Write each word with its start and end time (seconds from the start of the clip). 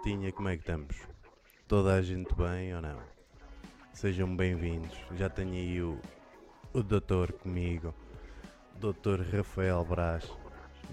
Maltinha, 0.00 0.32
como 0.32 0.48
é 0.48 0.56
que 0.56 0.62
estamos? 0.62 0.96
Toda 1.68 1.92
a 1.92 2.00
gente 2.00 2.34
bem 2.34 2.74
ou 2.74 2.80
não? 2.80 2.98
Sejam 3.92 4.34
bem-vindos. 4.34 4.96
Já 5.14 5.28
tenho 5.28 5.52
aí 5.52 5.82
o, 5.82 5.98
o 6.72 6.82
doutor 6.82 7.30
comigo, 7.32 7.92
doutor 8.76 9.20
Rafael 9.20 9.84
Brás. 9.84 10.24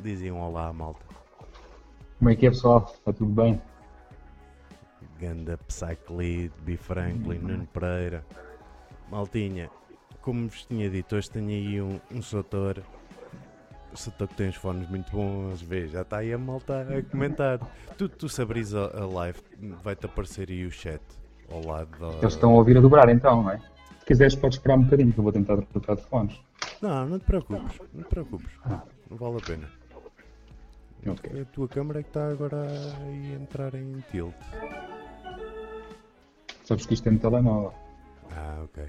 Dizem 0.04 0.30
um 0.30 0.42
olá, 0.42 0.74
malta. 0.74 1.06
Como 2.20 2.30
é 2.30 2.36
que 2.36 2.48
é, 2.48 2.50
pessoal? 2.50 2.92
Está 2.94 3.14
tudo 3.14 3.32
bem? 3.32 3.62
Ganda 5.18 5.58
Psychlid, 5.70 6.52
B. 6.64 6.76
Franklin, 6.76 7.40
Nuno 7.40 7.68
Pereira. 7.68 8.26
Maltinha, 9.10 9.70
como 10.20 10.50
vos 10.50 10.66
tinha 10.66 10.90
dito, 10.90 11.16
hoje 11.16 11.32
tenho 11.32 11.48
aí 11.48 11.82
um, 11.82 11.98
um 12.12 12.22
Soutor. 12.22 12.84
Que 13.92 14.36
tem 14.36 14.50
uns 14.50 14.56
fones 14.56 14.88
muito 14.90 15.12
bons, 15.12 15.62
vê, 15.62 15.88
já 15.88 16.02
está 16.02 16.18
aí 16.18 16.32
a 16.32 16.38
malta 16.38 16.82
a 16.82 17.02
comentar. 17.10 17.60
Tu, 17.98 18.08
tu 18.08 18.30
se 18.30 18.42
abris 18.42 18.74
a, 18.74 18.86
a 18.96 19.06
live, 19.06 19.40
vai-te 19.84 20.06
aparecer 20.06 20.50
aí 20.50 20.66
o 20.66 20.72
chat 20.72 21.02
ao 21.50 21.66
lado 21.66 21.90
da... 22.00 22.18
Eles 22.20 22.34
estão 22.34 22.52
a 22.52 22.56
ouvir 22.56 22.78
a 22.78 22.82
dobrar 22.82 23.10
então, 23.10 23.44
não 23.44 23.52
é? 23.52 23.58
Se 24.00 24.06
quiseres 24.06 24.36
podes 24.36 24.58
esperar 24.58 24.78
um 24.78 24.84
bocadinho 24.84 25.12
que 25.12 25.20
eu 25.20 25.24
vou 25.24 25.34
tentar 25.34 25.58
trocar 25.58 25.96
de 25.96 26.04
fones. 26.04 26.40
Não, 26.82 27.08
não 27.08 27.18
te 27.18 27.26
preocupes, 27.26 27.80
não 27.94 28.04
te 28.04 28.10
preocupes. 28.10 28.52
Ah. 28.66 28.82
Não 29.10 29.18
vale 29.18 29.38
a 29.38 29.46
pena. 29.46 29.68
Ok. 31.06 31.32
É 31.34 31.42
a 31.42 31.46
tua 31.46 31.68
câmera 31.68 32.04
que 32.04 32.10
está 32.10 32.28
agora 32.28 32.68
a 32.68 33.34
entrar 33.34 33.74
em 33.74 34.04
tilt. 34.12 34.36
Sabes 36.64 36.86
que 36.86 36.94
isto 36.94 37.08
é 37.08 37.12
no 37.12 37.20
telemóvel. 37.20 37.74
Ah, 38.32 38.62
ok. 38.64 38.84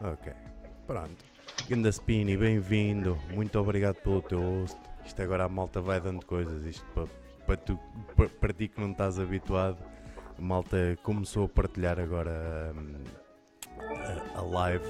Ok. 0.00 0.32
Pronto. 0.86 1.31
Ganda 1.68 1.90
Spini, 1.92 2.36
bem-vindo. 2.36 3.16
Muito 3.30 3.58
obrigado 3.58 3.96
pelo 3.96 4.20
teu 4.20 4.40
host. 4.40 4.78
Isto 5.04 5.22
agora 5.22 5.44
a 5.44 5.48
malta 5.48 5.80
vai 5.80 6.00
dando 6.00 6.24
coisas. 6.26 6.66
Isto 6.66 6.84
para, 6.92 7.06
para, 7.46 7.56
tu, 7.56 7.78
para, 8.16 8.28
para 8.28 8.52
ti 8.52 8.68
que 8.68 8.80
não 8.80 8.90
estás 8.90 9.18
habituado. 9.18 9.78
A 10.36 10.42
malta 10.42 10.76
começou 11.02 11.44
a 11.44 11.48
partilhar 11.48 12.00
agora 12.00 12.74
hum, 12.76 13.04
a, 14.34 14.38
a 14.38 14.42
live 14.42 14.84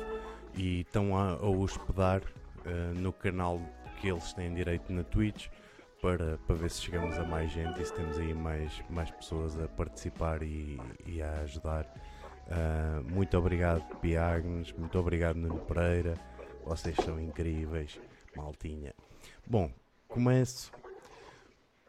e 0.54 0.80
estão 0.80 1.16
a, 1.16 1.32
a 1.32 1.46
hospedar 1.46 2.22
uh, 2.22 2.98
no 2.98 3.12
canal 3.12 3.60
que 4.00 4.08
eles 4.08 4.32
têm 4.32 4.52
direito 4.52 4.92
na 4.92 5.04
Twitch 5.04 5.48
para, 6.00 6.38
para 6.38 6.56
ver 6.56 6.70
se 6.70 6.80
chegamos 6.82 7.16
a 7.18 7.24
mais 7.24 7.52
gente 7.52 7.80
e 7.80 7.84
se 7.84 7.94
temos 7.94 8.18
aí 8.18 8.34
mais, 8.34 8.82
mais 8.88 9.10
pessoas 9.10 9.58
a 9.60 9.68
participar 9.68 10.42
e, 10.42 10.80
e 11.06 11.22
a 11.22 11.32
ajudar. 11.42 11.86
Uh, 12.48 13.12
muito 13.12 13.36
obrigado, 13.38 13.82
Piagnes. 13.98 14.72
Muito 14.72 14.98
obrigado, 14.98 15.36
Nuno 15.36 15.60
Pereira. 15.60 16.31
Vocês 16.64 16.96
são 16.96 17.20
incríveis, 17.20 17.98
maltinha. 18.36 18.94
Bom, 19.46 19.70
começo 20.08 20.70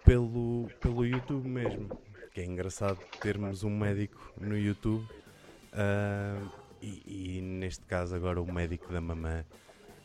pelo, 0.04 0.68
pelo 0.82 1.06
YouTube 1.06 1.48
mesmo. 1.48 1.90
Que 2.34 2.42
é 2.42 2.46
engraçado 2.46 2.98
termos 3.22 3.64
um 3.64 3.70
médico 3.70 4.34
no 4.40 4.58
YouTube. 4.58 5.06
Uh, 5.74 6.50
e, 6.82 7.38
e 7.38 7.42
neste 7.42 7.86
caso, 7.86 8.16
agora, 8.16 8.42
o 8.42 8.52
médico 8.52 8.92
da 8.92 9.00
mamã, 9.00 9.46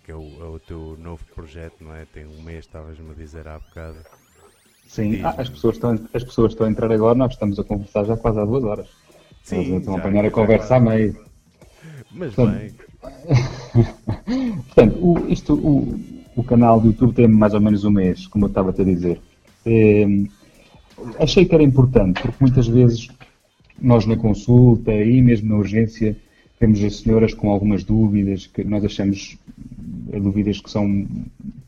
que 0.04 0.12
é 0.12 0.14
o, 0.14 0.22
é 0.40 0.44
o 0.44 0.58
teu 0.58 0.96
novo 0.98 1.24
projeto, 1.34 1.82
não 1.82 1.94
é? 1.94 2.04
Tem 2.04 2.26
um 2.26 2.42
mês, 2.42 2.66
estavas-me 2.66 3.10
a 3.10 3.14
dizer 3.14 3.48
há 3.48 3.58
bocado. 3.58 3.98
Sim, 4.86 5.22
ah, 5.22 5.34
as, 5.36 5.48
pessoas 5.48 5.76
estão, 5.76 5.92
as 6.14 6.24
pessoas 6.24 6.52
estão 6.52 6.66
a 6.66 6.70
entrar 6.70 6.90
agora, 6.92 7.14
nós 7.14 7.32
estamos 7.32 7.58
a 7.58 7.64
conversar 7.64 8.04
já 8.04 8.16
quase 8.16 8.38
há 8.38 8.44
duas 8.44 8.64
horas. 8.64 8.88
Sim, 9.42 9.76
estão 9.76 9.96
a 9.96 9.98
apanhar 9.98 10.24
a 10.24 10.30
conversa 10.30 10.78
vai. 10.78 10.98
meio. 10.98 11.26
Mas 12.10 12.34
Portanto, 12.34 12.58
bem, 12.58 12.74
Portanto, 14.66 14.96
o, 15.00 15.26
isto, 15.32 15.54
o, 15.54 15.98
o 16.36 16.42
canal 16.44 16.80
do 16.80 16.88
YouTube 16.88 17.12
tem 17.14 17.28
mais 17.28 17.54
ou 17.54 17.60
menos 17.60 17.84
um 17.84 17.90
mês, 17.90 18.26
como 18.26 18.44
eu 18.44 18.48
estava 18.48 18.70
a 18.70 18.72
te 18.72 18.84
dizer. 18.84 19.20
Eh, 19.66 20.06
achei 21.18 21.44
que 21.44 21.54
era 21.54 21.62
importante, 21.62 22.20
porque 22.22 22.36
muitas 22.40 22.66
vezes 22.66 23.08
nós 23.80 24.06
na 24.06 24.16
consulta 24.16 24.92
e 24.92 25.20
mesmo 25.22 25.48
na 25.50 25.56
urgência 25.56 26.16
temos 26.58 26.82
as 26.82 26.96
senhoras 26.98 27.32
com 27.34 27.50
algumas 27.50 27.84
dúvidas 27.84 28.46
que 28.46 28.64
nós 28.64 28.84
achamos 28.84 29.38
eh, 30.12 30.18
dúvidas 30.20 30.60
que 30.60 30.70
são 30.70 31.06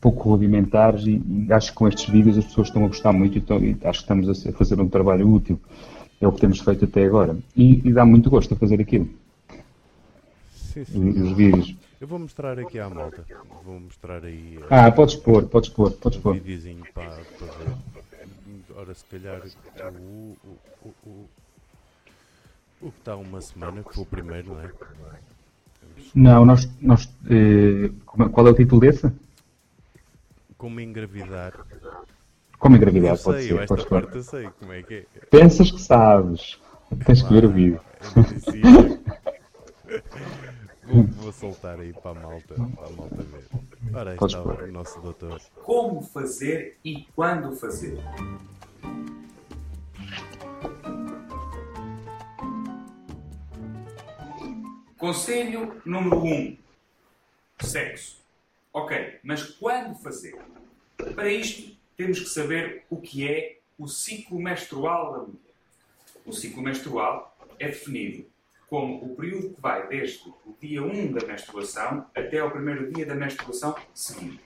pouco 0.01 0.29
rudimentares 0.29 1.05
e, 1.05 1.21
e 1.47 1.53
acho 1.53 1.69
que 1.71 1.77
com 1.77 1.87
estes 1.87 2.09
vídeos 2.09 2.37
as 2.37 2.45
pessoas 2.45 2.67
estão 2.67 2.83
a 2.83 2.87
gostar 2.87 3.13
muito 3.13 3.35
e, 3.37 3.39
estão- 3.39 3.59
e 3.63 3.77
acho 3.83 3.99
que 3.99 4.03
estamos 4.13 4.29
a, 4.47 4.51
fazer 4.53 4.79
um 4.81 4.89
trabalho 4.89 5.29
útil. 5.31 5.59
É 6.19 6.27
o 6.27 6.31
que 6.31 6.41
temos 6.41 6.59
feito 6.59 6.85
até 6.85 7.03
agora. 7.05 7.35
E, 7.57 7.81
e 7.87 7.91
dá 7.91 8.05
muito 8.05 8.29
gosto 8.29 8.53
a 8.53 8.57
fazer 8.57 8.79
aquilo, 8.79 9.09
sim, 10.53 10.81
os, 10.81 10.87
sim. 10.87 11.09
os 11.09 11.31
vídeos. 11.35 11.75
Eu 12.01 12.07
vou 12.07 12.17
mostrar 12.17 12.57
aqui 12.57 12.79
à 12.79 12.89
malta. 12.89 13.23
Vou 13.63 13.79
mostrar 13.79 14.25
aí 14.25 14.57
uh, 14.57 14.65
Ah, 14.71 14.91
podes 14.91 15.15
pôr, 15.15 15.45
podes 15.45 15.69
pôr, 15.69 15.91
podes 15.91 16.17
um 16.17 16.21
pôr. 16.23 16.33
videozinho 16.33 16.83
para, 16.95 17.05
para 17.09 17.47
ver. 17.47 18.75
Ora, 18.75 18.93
se 18.95 19.05
calhar 19.05 19.39
o, 20.01 20.35
o, 20.43 20.57
o, 20.83 20.93
o, 21.07 21.27
o 22.81 22.91
que 22.91 22.97
está 22.99 23.15
uma 23.15 23.39
semana, 23.39 23.83
que 23.83 23.93
foi 23.93 24.03
o 24.03 24.07
primeiro, 24.07 24.49
não 24.49 24.61
é? 24.61 24.71
Não, 26.15 26.43
nós, 26.43 26.67
nós 26.81 27.07
eh, 27.29 27.85
é- 27.85 28.29
qual 28.29 28.47
é 28.47 28.49
o 28.49 28.55
título 28.55 28.81
desse? 28.81 29.11
Como 30.57 30.79
engravidar. 30.79 31.53
Como 32.57 32.75
Eu 32.75 32.77
engravidar, 32.77 33.17
pode 33.19 33.37
sei, 33.39 33.47
ser. 33.49 33.53
eu 33.53 33.61
esta 33.61 33.85
parte 33.85 34.15
eu 34.15 34.23
sei 34.23 34.49
como 34.59 34.73
é 34.73 34.81
que 34.81 34.93
é. 34.95 35.05
Pensas 35.29 35.71
que 35.71 35.79
sabes. 35.81 36.59
Tens 37.05 37.21
que 37.21 37.31
ver 37.33 37.45
o 37.45 37.49
vídeo. 37.49 37.79
Eu 38.17 38.23
dizia. 38.23 39.01
Vou, 40.91 41.03
vou 41.03 41.31
soltar 41.31 41.79
aí 41.79 41.93
para 41.93 42.11
a 42.11 42.13
malta, 42.23 42.53
para 42.53 42.87
a 42.87 42.89
malta 42.91 43.23
ver. 43.23 43.47
Ora, 43.93 44.11
aí 44.11 44.17
Podes 44.17 44.35
está 44.35 44.43
pôr. 44.53 44.63
o 44.63 44.71
nosso 44.71 44.99
doutor. 45.01 45.41
como 45.63 46.01
fazer 46.01 46.77
e 46.83 47.05
quando 47.15 47.55
fazer. 47.55 47.97
Conselho 54.97 55.81
número 55.85 56.17
1. 56.23 56.33
Um, 56.33 56.57
sexo. 57.61 58.21
Ok, 58.73 59.19
mas 59.23 59.43
quando 59.43 59.95
fazer? 59.95 60.39
Para 61.15 61.29
isto, 61.29 61.75
temos 61.97 62.19
que 62.19 62.29
saber 62.29 62.85
o 62.89 62.97
que 63.01 63.27
é 63.27 63.59
o 63.77 63.87
ciclo 63.87 64.39
menstrual 64.39 65.11
da 65.13 65.17
mulher. 65.19 65.39
O 66.25 66.31
ciclo 66.31 66.61
menstrual 66.61 67.35
é 67.59 67.67
definido 67.67 68.25
como 68.71 69.03
o 69.03 69.15
período 69.17 69.53
que 69.53 69.59
vai 69.59 69.85
desde 69.89 70.29
o 70.29 70.55
dia 70.57 70.81
1 70.81 71.11
da 71.11 71.27
menstruação 71.27 72.05
até 72.15 72.39
ao 72.39 72.49
primeiro 72.49 72.89
dia 72.93 73.05
da 73.05 73.13
menstruação 73.13 73.75
seguinte. 73.93 74.39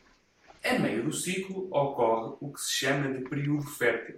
A 0.63 0.80
meio 0.80 1.03
do 1.03 1.13
ciclo 1.13 1.68
ocorre 1.69 2.35
o 2.41 2.52
que 2.52 2.59
se 2.59 2.74
chama 2.74 3.14
de 3.14 3.30
período 3.30 3.68
fértil. 3.68 4.16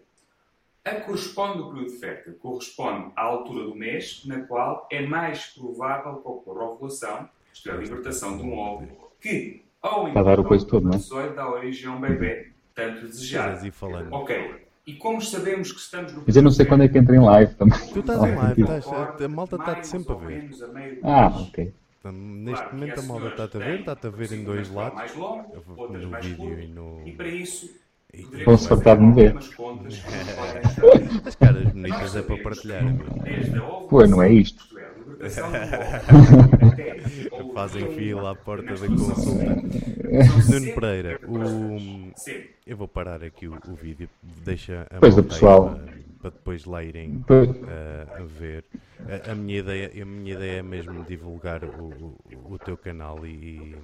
A 0.85 0.91
que 0.91 1.01
corresponde 1.01 1.59
o 1.59 1.73
período 1.73 1.91
fértil? 1.99 2.35
Corresponde 2.35 3.11
à 3.17 3.23
altura 3.23 3.65
do 3.65 3.75
mês 3.75 4.23
na 4.25 4.39
qual 4.43 4.87
é 4.89 5.05
mais 5.05 5.47
provável 5.47 6.21
que 6.21 6.27
ocorra 6.29 6.61
a 6.61 6.69
ovulação, 6.69 7.29
isto 7.53 7.69
é, 7.69 7.73
a 7.73 7.75
libertação 7.75 8.37
de 8.37 8.43
um 8.43 8.57
óvulo, 8.57 9.11
que, 9.19 9.61
ao 9.81 10.09
dar 10.23 10.39
o 10.39 10.45
coisa 10.45 10.65
todo, 10.65 10.87
não 10.87 11.19
é? 11.19 11.29
dá 11.33 11.49
origem 11.49 11.89
a 11.89 11.91
um 11.91 11.99
bebê, 11.99 12.53
tanto 12.73 13.01
desejado. 13.07 13.59
Ok, 14.11 14.66
e 14.87 14.93
como 14.93 15.21
sabemos 15.21 15.71
que 15.71 15.79
estamos 15.79 16.13
no 16.13 16.23
Mas 16.25 16.35
eu 16.35 16.43
não 16.43 16.51
sei 16.51 16.65
quando 16.65 16.83
é 16.83 16.87
que 16.87 16.97
entra 16.97 17.15
em 17.15 17.19
live 17.19 17.53
também. 17.55 17.79
Tu 17.93 17.99
estás 17.99 18.23
em 18.23 18.31
live, 18.31 18.61
estás, 18.61 18.91
a, 18.93 19.25
a 19.25 19.27
malta 19.27 19.55
está-te 19.57 19.87
sempre 19.87 20.13
a 20.15 20.19
ver. 20.19 20.41
Ah, 21.01 21.27
ok. 21.47 21.71
Portanto, 22.01 22.21
Neste 22.47 22.63
Claro, 22.63 22.75
momento 22.75 22.99
a 22.99 23.03
malta 23.03 23.27
está-te 23.27 23.57
a 23.57 23.59
ver, 23.59 23.79
está-te 23.79 24.07
a 24.07 24.09
ver 24.09 24.31
em 24.31 24.43
dois 24.43 24.67
lados. 24.69 25.01
mais 25.01 25.15
longo, 25.15 25.45
Eu 25.53 25.61
vou 25.61 25.75
outras 25.75 26.01
no 26.01 26.09
mais 26.11 26.23
vídeo 26.25 26.59
e 26.61 26.67
no. 26.67 26.87
E 28.13 28.19
para 28.19 28.19
isso, 28.19 28.39
E- 28.41 28.45
Vão-se 28.45 28.67
fazer 28.67 28.75
fartar 28.75 28.97
de 28.97 29.03
me 29.03 29.13
ver. 29.15 29.37
As 31.25 31.35
caras 31.35 31.67
bonitas 31.71 32.15
é 32.15 32.21
para 32.23 32.37
partilhar, 32.37 32.85
ovulação, 32.85 33.39
Pô, 33.87 34.05
não 34.05 34.21
é 34.21 34.31
isto. 34.31 34.65
É, 35.21 35.29
do 37.43 37.53
Fazem 37.53 37.87
fila 37.95 38.31
à 38.31 38.35
porta 38.35 38.73
da 38.75 38.87
consulta. 38.87 39.45
Nuno 40.51 40.73
Pereira, 40.75 41.19
o, 41.27 41.77
eu 42.65 42.77
vou 42.77 42.87
parar 42.87 43.23
aqui 43.23 43.47
o, 43.47 43.53
o 43.65 43.75
vídeo, 43.75 44.09
deixa 44.21 44.87
a 44.89 44.99
Pois, 44.99 45.17
aí 45.17 45.23
pessoal. 45.23 45.69
para, 45.69 45.87
para 46.21 46.29
depois 46.31 46.65
lá 46.65 46.83
irem 46.83 47.23
Pois. 47.27 47.49
eh, 47.49 48.07
a 48.19 48.23
ver. 48.23 48.65
A, 49.27 49.31
a 49.31 49.35
minha 49.35 49.59
ideia, 49.59 50.03
a 50.03 50.05
minha 50.05 50.33
ideia 50.33 50.59
é 50.59 50.63
mesmo 50.63 51.03
divulgar 51.03 51.63
o, 51.63 51.67
o, 51.69 52.53
o 52.53 52.59
teu 52.59 52.77
canal 52.77 53.25
e, 53.25 53.75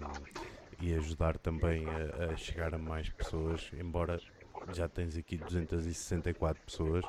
e 0.79 0.94
ajudar 0.95 1.38
também 1.38 1.86
a, 1.94 2.33
a 2.33 2.36
chegar 2.36 2.74
a 2.74 2.77
mais 2.77 3.09
pessoas, 3.09 3.69
embora 3.79 4.19
já 4.71 4.88
tens 4.88 5.18
aqui 5.18 5.38
264 5.38 6.62
pessoas 6.65 7.06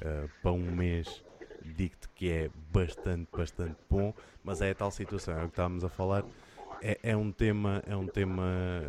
eh, 0.00 0.28
para 0.42 0.52
um 0.52 0.70
mês. 0.70 1.24
Digo-te 1.64 2.08
que 2.10 2.30
é 2.30 2.50
bastante, 2.72 3.28
bastante 3.34 3.76
bom, 3.88 4.14
mas 4.42 4.60
é 4.60 4.70
a 4.70 4.74
tal 4.74 4.90
situação, 4.90 5.34
é 5.34 5.38
o 5.44 5.46
que 5.46 5.52
estávamos 5.52 5.84
a 5.84 5.88
falar. 5.88 6.24
É, 6.82 6.98
é 7.02 7.16
um 7.16 7.30
tema, 7.30 7.82
é 7.86 7.96
um 7.96 8.06
tema 8.06 8.82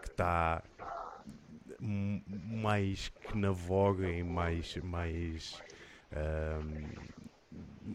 que 0.00 0.08
está 0.08 0.62
mais 1.80 3.08
que 3.08 3.36
na 3.36 3.50
voga 3.50 4.08
e 4.08 4.22
mais 4.22 4.76
mais 4.76 5.60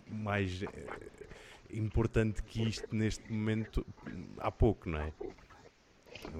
mais 0.09 0.63
eh, 0.63 0.67
importante 1.71 2.41
que 2.43 2.67
isto 2.67 2.95
neste 2.95 3.31
momento 3.31 3.85
há 4.39 4.51
pouco, 4.51 4.89
não 4.89 4.99
é? 4.99 5.13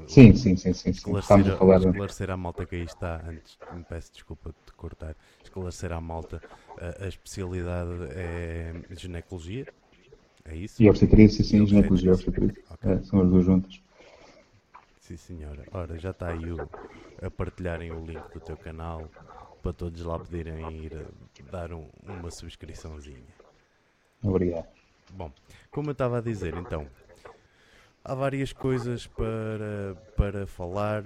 Sim, 0.08 0.34
sim, 0.36 0.56
sim, 0.56 0.74
sim. 0.74 0.94
sim. 0.94 1.14
Estamos 1.14 1.48
a 1.48 1.52
falar. 1.52 1.80
esclarecer 1.80 2.30
à 2.30 2.38
malta 2.38 2.66
que 2.66 2.76
aí 2.76 2.84
está, 2.84 3.22
antes 3.28 3.60
me 3.70 3.84
peço 3.84 4.12
desculpa 4.14 4.54
de 4.66 4.74
cortar, 4.74 5.16
esclarecer 5.44 5.92
à 5.92 6.02
malta, 6.02 6.42
a, 6.78 7.06
a 7.06 7.08
especialidade 7.08 7.90
é 8.12 8.74
ginecologia, 8.92 9.68
é 10.46 10.56
isso? 10.56 10.84
E 10.84 10.90
obstetrícia, 10.90 11.44
sim, 11.44 11.68
E 11.68 11.68
ginecologia 11.68 12.10
e 12.10 12.14
obstetrícia. 12.14 12.14
obstetrícia. 12.14 12.64
Ok. 12.70 12.92
É, 12.92 13.04
são 13.04 13.22
as 13.22 13.30
duas 13.30 13.46
juntas. 13.46 13.80
Sim 15.00 15.18
senhora. 15.18 15.66
Ora, 15.72 15.98
já 15.98 16.12
está 16.12 16.28
aí 16.30 16.52
o, 16.52 16.70
a 17.22 17.32
partilharem 17.32 17.92
o 17.92 18.06
link 18.06 18.30
do 18.32 18.40
teu 18.42 18.58
canal 18.58 19.12
para 19.62 19.74
todos 19.74 20.02
lá 20.04 20.20
poderem 20.20 20.84
ir 20.86 20.94
eh, 20.94 21.08
dar 21.44 21.74
um- 21.74 21.90
uma 22.04 22.30
subscriçãozinha. 22.32 23.34
Obrigado. 24.24 24.68
Bom, 25.10 25.32
como 25.72 25.90
eu 25.90 25.94
estava 25.94 26.18
a 26.18 26.22
dizer, 26.22 26.56
então, 26.56 26.90
há 28.08 28.16
várias 28.16 28.54
coisas 28.54 29.06
para, 29.06 29.96
para 30.16 30.48
falar. 30.48 31.04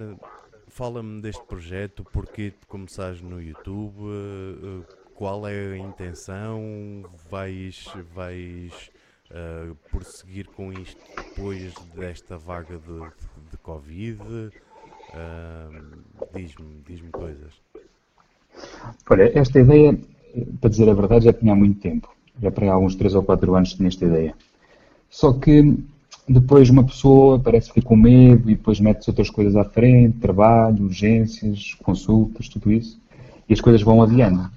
Fala-me 0.68 1.20
deste 1.20 1.44
projeto, 1.44 2.04
de 2.36 2.66
começares 2.66 3.20
no 3.20 3.42
YouTube, 3.42 3.98
eh, 4.00 4.94
qual 5.14 5.46
é 5.46 5.72
a 5.72 5.76
intenção? 5.76 7.02
Vais, 7.28 7.84
vais 8.14 8.90
eh, 9.30 9.72
prosseguir 9.90 10.46
com 10.46 10.72
isto 10.72 10.98
depois 11.14 11.74
desta 11.94 12.38
vaga 12.38 12.78
de, 12.78 13.00
de, 13.00 13.50
de 13.50 13.56
Covid? 13.58 14.50
Ah, 15.12 15.68
diz-me, 16.34 16.82
diz-me 16.86 17.10
coisas. 17.10 17.52
Olha, 19.10 19.38
esta 19.38 19.60
ideia, 19.60 19.98
para 20.58 20.70
dizer 20.70 20.88
a 20.88 20.94
verdade, 20.94 21.26
já 21.26 21.32
tinha 21.34 21.52
há 21.52 21.56
muito 21.56 21.80
tempo. 21.80 22.14
Já 22.40 22.50
para 22.50 22.70
há 22.70 22.72
alguns 22.72 22.94
3 22.94 23.14
ou 23.14 23.22
4 23.22 23.54
anos 23.54 23.74
tinha 23.74 23.88
esta 23.88 24.06
ideia. 24.06 24.34
Só 25.10 25.34
que 25.34 25.76
depois 26.28 26.70
uma 26.70 26.84
pessoa 26.84 27.38
parece 27.38 27.68
que 27.68 27.74
fica 27.74 27.88
com 27.88 27.96
medo 27.96 28.50
e 28.50 28.54
depois 28.54 28.78
mete-se 28.78 29.10
outras 29.10 29.28
coisas 29.28 29.56
à 29.56 29.64
frente, 29.64 30.18
trabalho, 30.18 30.84
urgências, 30.84 31.74
consultas, 31.82 32.48
tudo 32.48 32.72
isso. 32.72 33.00
E 33.48 33.52
as 33.52 33.60
coisas 33.60 33.82
vão 33.82 34.02
adiando. 34.02 34.50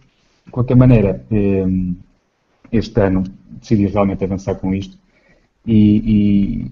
De 0.46 0.52
qualquer 0.52 0.76
maneira, 0.76 1.26
eh, 1.32 1.66
este 2.72 3.02
ano 3.02 3.24
decidi 3.60 3.88
realmente 3.88 4.24
avançar 4.24 4.56
com 4.56 4.74
isto 4.74 4.98
e, 5.66 6.72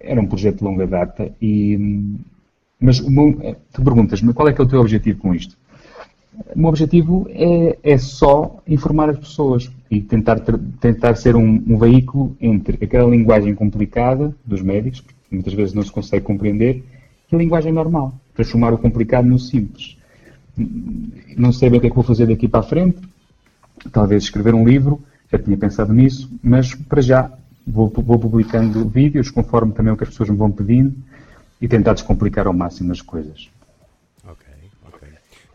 era 0.00 0.20
um 0.20 0.26
projeto 0.26 0.58
de 0.58 0.64
longa 0.64 0.86
data. 0.86 1.32
E, 1.42 2.14
mas 2.80 3.00
meu, 3.00 3.56
tu 3.72 3.82
perguntas-me 3.82 4.32
qual 4.32 4.48
é 4.48 4.52
que 4.52 4.60
é 4.60 4.64
o 4.64 4.68
teu 4.68 4.80
objetivo 4.80 5.18
com 5.18 5.34
isto? 5.34 5.56
O 6.54 6.58
meu 6.58 6.68
objetivo 6.68 7.26
é, 7.30 7.78
é 7.82 7.98
só 7.98 8.62
informar 8.68 9.10
as 9.10 9.18
pessoas 9.18 9.70
e 9.90 10.00
tentar, 10.00 10.40
tentar 10.80 11.14
ser 11.14 11.36
um, 11.36 11.62
um 11.66 11.78
veículo 11.78 12.36
entre 12.40 12.84
aquela 12.84 13.08
linguagem 13.08 13.54
complicada 13.54 14.34
dos 14.44 14.60
médicos, 14.60 15.00
que 15.00 15.14
muitas 15.30 15.54
vezes 15.54 15.74
não 15.74 15.82
se 15.82 15.92
consegue 15.92 16.24
compreender, 16.24 16.84
e 17.30 17.34
a 17.34 17.38
linguagem 17.38 17.72
normal. 17.72 18.14
Transformar 18.34 18.72
o 18.72 18.78
complicado 18.78 19.26
no 19.26 19.38
simples. 19.38 19.96
Não 21.36 21.52
sei 21.52 21.70
bem 21.70 21.78
o 21.78 21.80
que 21.80 21.86
é 21.86 21.90
que 21.90 21.96
vou 21.96 22.04
fazer 22.04 22.26
daqui 22.26 22.48
para 22.48 22.60
a 22.60 22.62
frente. 22.62 22.98
Talvez 23.92 24.24
escrever 24.24 24.54
um 24.54 24.66
livro, 24.66 25.00
já 25.30 25.38
tinha 25.38 25.56
pensado 25.56 25.92
nisso, 25.92 26.30
mas 26.42 26.74
para 26.74 27.00
já 27.00 27.30
vou, 27.66 27.88
vou 27.88 28.18
publicando 28.18 28.88
vídeos 28.88 29.30
conforme 29.30 29.72
também 29.72 29.92
o 29.92 29.96
que 29.96 30.04
as 30.04 30.10
pessoas 30.10 30.30
me 30.30 30.36
vão 30.36 30.50
pedindo 30.50 30.94
e 31.60 31.68
tentar 31.68 31.94
descomplicar 31.94 32.46
ao 32.46 32.52
máximo 32.52 32.92
as 32.92 33.00
coisas. 33.00 33.48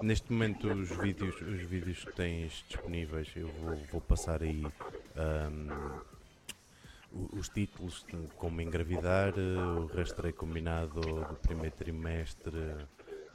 Neste 0.01 0.31
momento 0.31 0.67
os 0.67 0.89
vídeos, 0.89 1.35
os 1.41 1.61
vídeos 1.61 2.03
que 2.03 2.15
tens 2.15 2.63
disponíveis, 2.67 3.29
eu 3.35 3.47
vou, 3.49 3.75
vou 3.91 4.01
passar 4.01 4.41
aí 4.41 4.63
o- 7.11 7.37
os 7.37 7.49
títulos 7.49 8.05
como 8.37 8.61
engravidar, 8.61 9.33
o 9.37 9.85
rastreio 9.95 10.33
combinado 10.33 11.01
do 11.01 11.35
primeiro 11.41 11.75
trimestre 11.75 12.57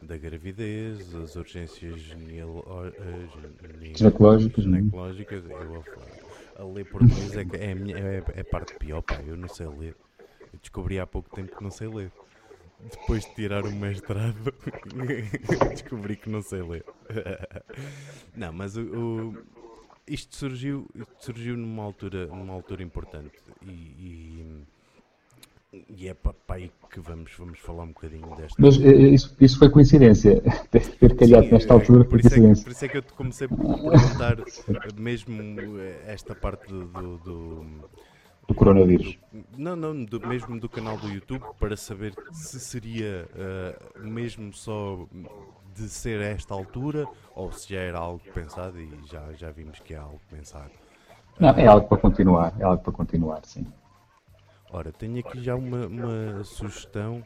da 0.02 0.16
gravidez, 0.16 1.14
as 1.14 1.36
urgências 1.36 2.02
eh, 2.02 3.94
Ginecológicas, 3.94 4.58
é? 4.58 4.68
ginecológicas. 4.68 5.44
Eu 5.44 5.84
a, 6.56 6.62
a 6.62 6.64
ler 6.64 6.84
português 6.86 7.34
é, 7.36 7.40
é, 7.42 7.72
é, 8.16 8.24
é 8.36 8.40
a 8.40 8.44
parte 8.44 8.74
pior, 8.74 9.02
pá, 9.02 9.20
eu 9.26 9.36
não 9.36 9.48
sei 9.48 9.66
ler. 9.66 9.94
Eu 10.52 10.58
descobri 10.60 10.98
há 10.98 11.06
pouco 11.06 11.30
tempo 11.30 11.56
que 11.56 11.62
não 11.62 11.70
sei 11.70 11.88
ler. 11.88 12.10
Depois 12.81 13.25
de 13.25 13.34
tirar 13.34 13.64
o 13.64 13.73
mestrado, 13.73 14.37
descobri 15.73 16.17
que 16.17 16.28
não 16.28 16.43
sei 16.43 16.62
ler. 16.62 16.84
não, 18.37 18.52
mas 18.52 18.76
o, 18.76 18.82
o- 18.82 19.37
isto 20.06 20.37
surgiu, 20.37 20.87
isto 20.94 21.14
surgiu 21.19 21.56
numa 21.56 21.82
altura, 21.82 22.26
numa 22.26 22.52
altura 22.52 22.82
importante 22.82 23.32
e, 23.62 24.67
e, 25.73 25.82
e 25.88 26.08
é 26.08 26.14
para 26.14 26.34
aí 26.50 26.70
que 26.90 27.00
vamos, 27.00 27.32
vamos 27.37 27.58
falar 27.58 27.84
um 27.84 27.88
bocadinho 27.88 28.34
desta. 28.37 28.62
Mas 28.62 28.78
eh, 28.81 29.08
isso, 29.08 29.34
isso 29.40 29.58
foi 29.58 29.70
coincidência. 29.70 30.43
Ter 30.70 31.17
calhado 31.17 31.49
Sim, 31.49 31.50
nesta 31.50 31.75
é, 31.75 31.75
altura 31.75 32.05
por 32.05 32.20
isso, 32.20 32.34
é 32.34 32.40
que, 32.40 32.46
coincidência. 32.46 32.62
por 32.62 32.73
isso 32.73 32.84
é 32.84 32.88
que 32.88 32.96
eu 32.99 33.02
te 33.02 33.12
comecei 33.12 33.49
por 33.49 33.67
perguntar 33.90 34.37
mesmo 34.94 35.78
eh, 35.81 36.05
esta 36.06 36.34
parte 36.34 36.67
do- 36.69 36.88
do- 36.88 37.19
do, 37.19 37.84
Do 38.48 38.54
coronavírus. 38.54 39.19
Não, 39.56 39.75
não, 39.75 40.04
do- 40.04 40.25
mesmo 40.26 40.58
do 40.60 40.69
canal 40.69 40.96
do 40.96 41.08
YouTube, 41.08 41.43
para 41.58 41.76
saber 41.76 42.14
se 42.32 42.60
seria 42.60 43.28
eh, 43.34 43.76
mesmo 44.00 44.52
só 44.52 45.06
de 45.75 45.88
ser 45.88 46.20
a 46.20 46.26
esta 46.26 46.54
altura 46.54 47.06
ou 47.34 47.50
se 47.52 47.75
já 47.75 47.81
era 47.81 47.98
algo 47.98 48.22
pensado 48.32 48.81
e 48.81 48.88
já, 49.10 49.32
já 49.32 49.50
vimos 49.50 49.81
que 49.81 49.94
é 49.94 49.96
algo 49.98 50.20
pensado. 50.31 50.70
Não, 51.40 51.50
é 51.50 51.66
algo 51.66 51.88
para 51.88 51.98
continuar. 51.98 52.54
É 52.58 52.64
algo 52.64 52.82
para 52.82 52.93
continuar, 52.93 53.40
sim. 53.44 53.66
Ora, 54.70 54.92
tenho 54.92 55.19
aqui 55.19 55.42
já 55.42 55.54
uma, 55.56 55.87
uma 55.87 56.44
sugestão: 56.44 57.22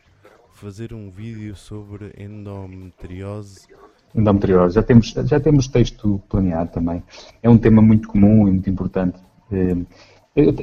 fazer 0.54 0.94
um 0.94 1.10
vídeo 1.10 1.54
sobre 1.54 2.12
endometriose. 2.18 3.68
Endometriose. 4.14 4.74
Já 4.74 4.82
temos, 4.82 5.08
já 5.10 5.38
temos 5.38 5.68
texto 5.68 6.20
planeado 6.28 6.70
também. 6.72 7.02
É 7.42 7.48
um 7.48 7.58
tema 7.58 7.80
muito 7.82 8.08
comum 8.08 8.48
e 8.48 8.52
muito 8.52 8.68
importante. 8.70 9.18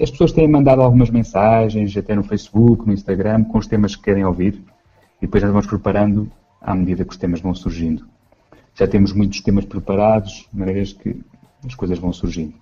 As 0.02 0.10
pessoas 0.12 0.32
têm 0.32 0.48
mandado 0.48 0.82
algumas 0.82 1.10
mensagens, 1.10 1.96
até 1.98 2.16
no 2.16 2.24
Facebook, 2.24 2.88
no 2.88 2.94
Instagram, 2.94 3.44
com 3.44 3.58
os 3.58 3.68
temas 3.68 3.96
que 3.96 4.04
querem 4.04 4.24
ouvir. 4.24 4.62
E 5.22 5.26
depois 5.26 5.42
já 5.42 5.50
vamos 5.50 5.68
preparando 5.68 6.32
à 6.62 6.74
medida 6.74 7.04
que 7.04 7.12
os 7.12 7.18
temas 7.18 7.42
vão 7.42 7.54
surgindo. 7.54 8.08
Já 8.74 8.88
temos 8.88 9.12
muitos 9.12 9.42
temas 9.42 9.66
preparados, 9.66 10.48
de 10.52 10.60
maneiras 10.60 10.94
que 10.94 11.20
as 11.66 11.76
coisas 11.76 12.00
vão 12.00 12.14
surgindo. 12.14 12.54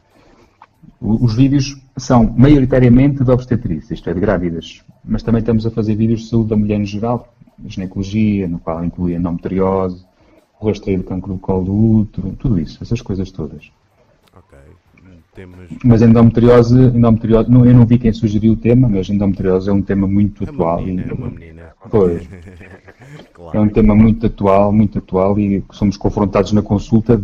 Os 1.00 1.36
vídeos 1.36 1.80
são 1.98 2.34
maioritariamente 2.38 3.24
de 3.24 3.32
obstetrícia, 3.32 3.94
isto 3.94 4.10
é, 4.10 4.14
de 4.14 4.20
grávidas, 4.20 4.84
mas 5.04 5.24
também 5.24 5.40
estamos 5.40 5.66
a 5.66 5.72
fazer 5.72 5.96
vídeos 5.96 6.22
de 6.22 6.30
saúde 6.30 6.50
da 6.50 6.56
mulher 6.56 6.80
em 6.80 6.86
geral, 6.86 7.34
ginecologia, 7.66 8.48
no 8.48 8.60
qual 8.60 8.84
inclui 8.84 9.16
a 9.16 9.20
endometriose, 9.20 10.06
o 10.60 10.68
rastreio 10.68 11.00
do 11.00 11.04
cancro 11.04 11.34
do 11.34 11.40
colo 11.40 11.66
do 11.66 11.76
útero, 11.76 12.36
tudo 12.40 12.60
isso, 12.60 12.82
essas 12.82 13.02
coisas 13.02 13.32
todas. 13.32 13.72
Temas. 15.36 15.70
Mas 15.84 16.02
endometriose, 16.02 16.80
endometriose 16.80 17.52
não, 17.52 17.66
eu 17.66 17.74
não 17.74 17.86
vi 17.86 17.98
quem 18.00 18.12
sugeriu 18.14 18.54
o 18.54 18.56
tema, 18.56 18.88
mas 18.90 19.10
endometriose 19.10 19.70
é 19.70 19.74
um 19.74 19.82
tema 19.82 20.08
muito 20.08 20.44
É 20.46 20.50
atual. 20.50 20.82
menina, 20.82 21.04
e- 21.04 21.10
é 21.10 21.14
uma 21.14 21.30
menina. 21.30 21.74
Pois. 21.92 22.28
claro. 23.34 23.58
É 23.58 23.62
um 23.62 23.70
tema 23.70 23.94
muito 23.96 24.26
atual, 24.26 24.72
muito 24.72 24.98
atual 25.00 25.38
e 25.38 25.64
somos 25.72 25.98
confrontados 25.98 26.52
na 26.54 26.62
consulta 26.62 27.22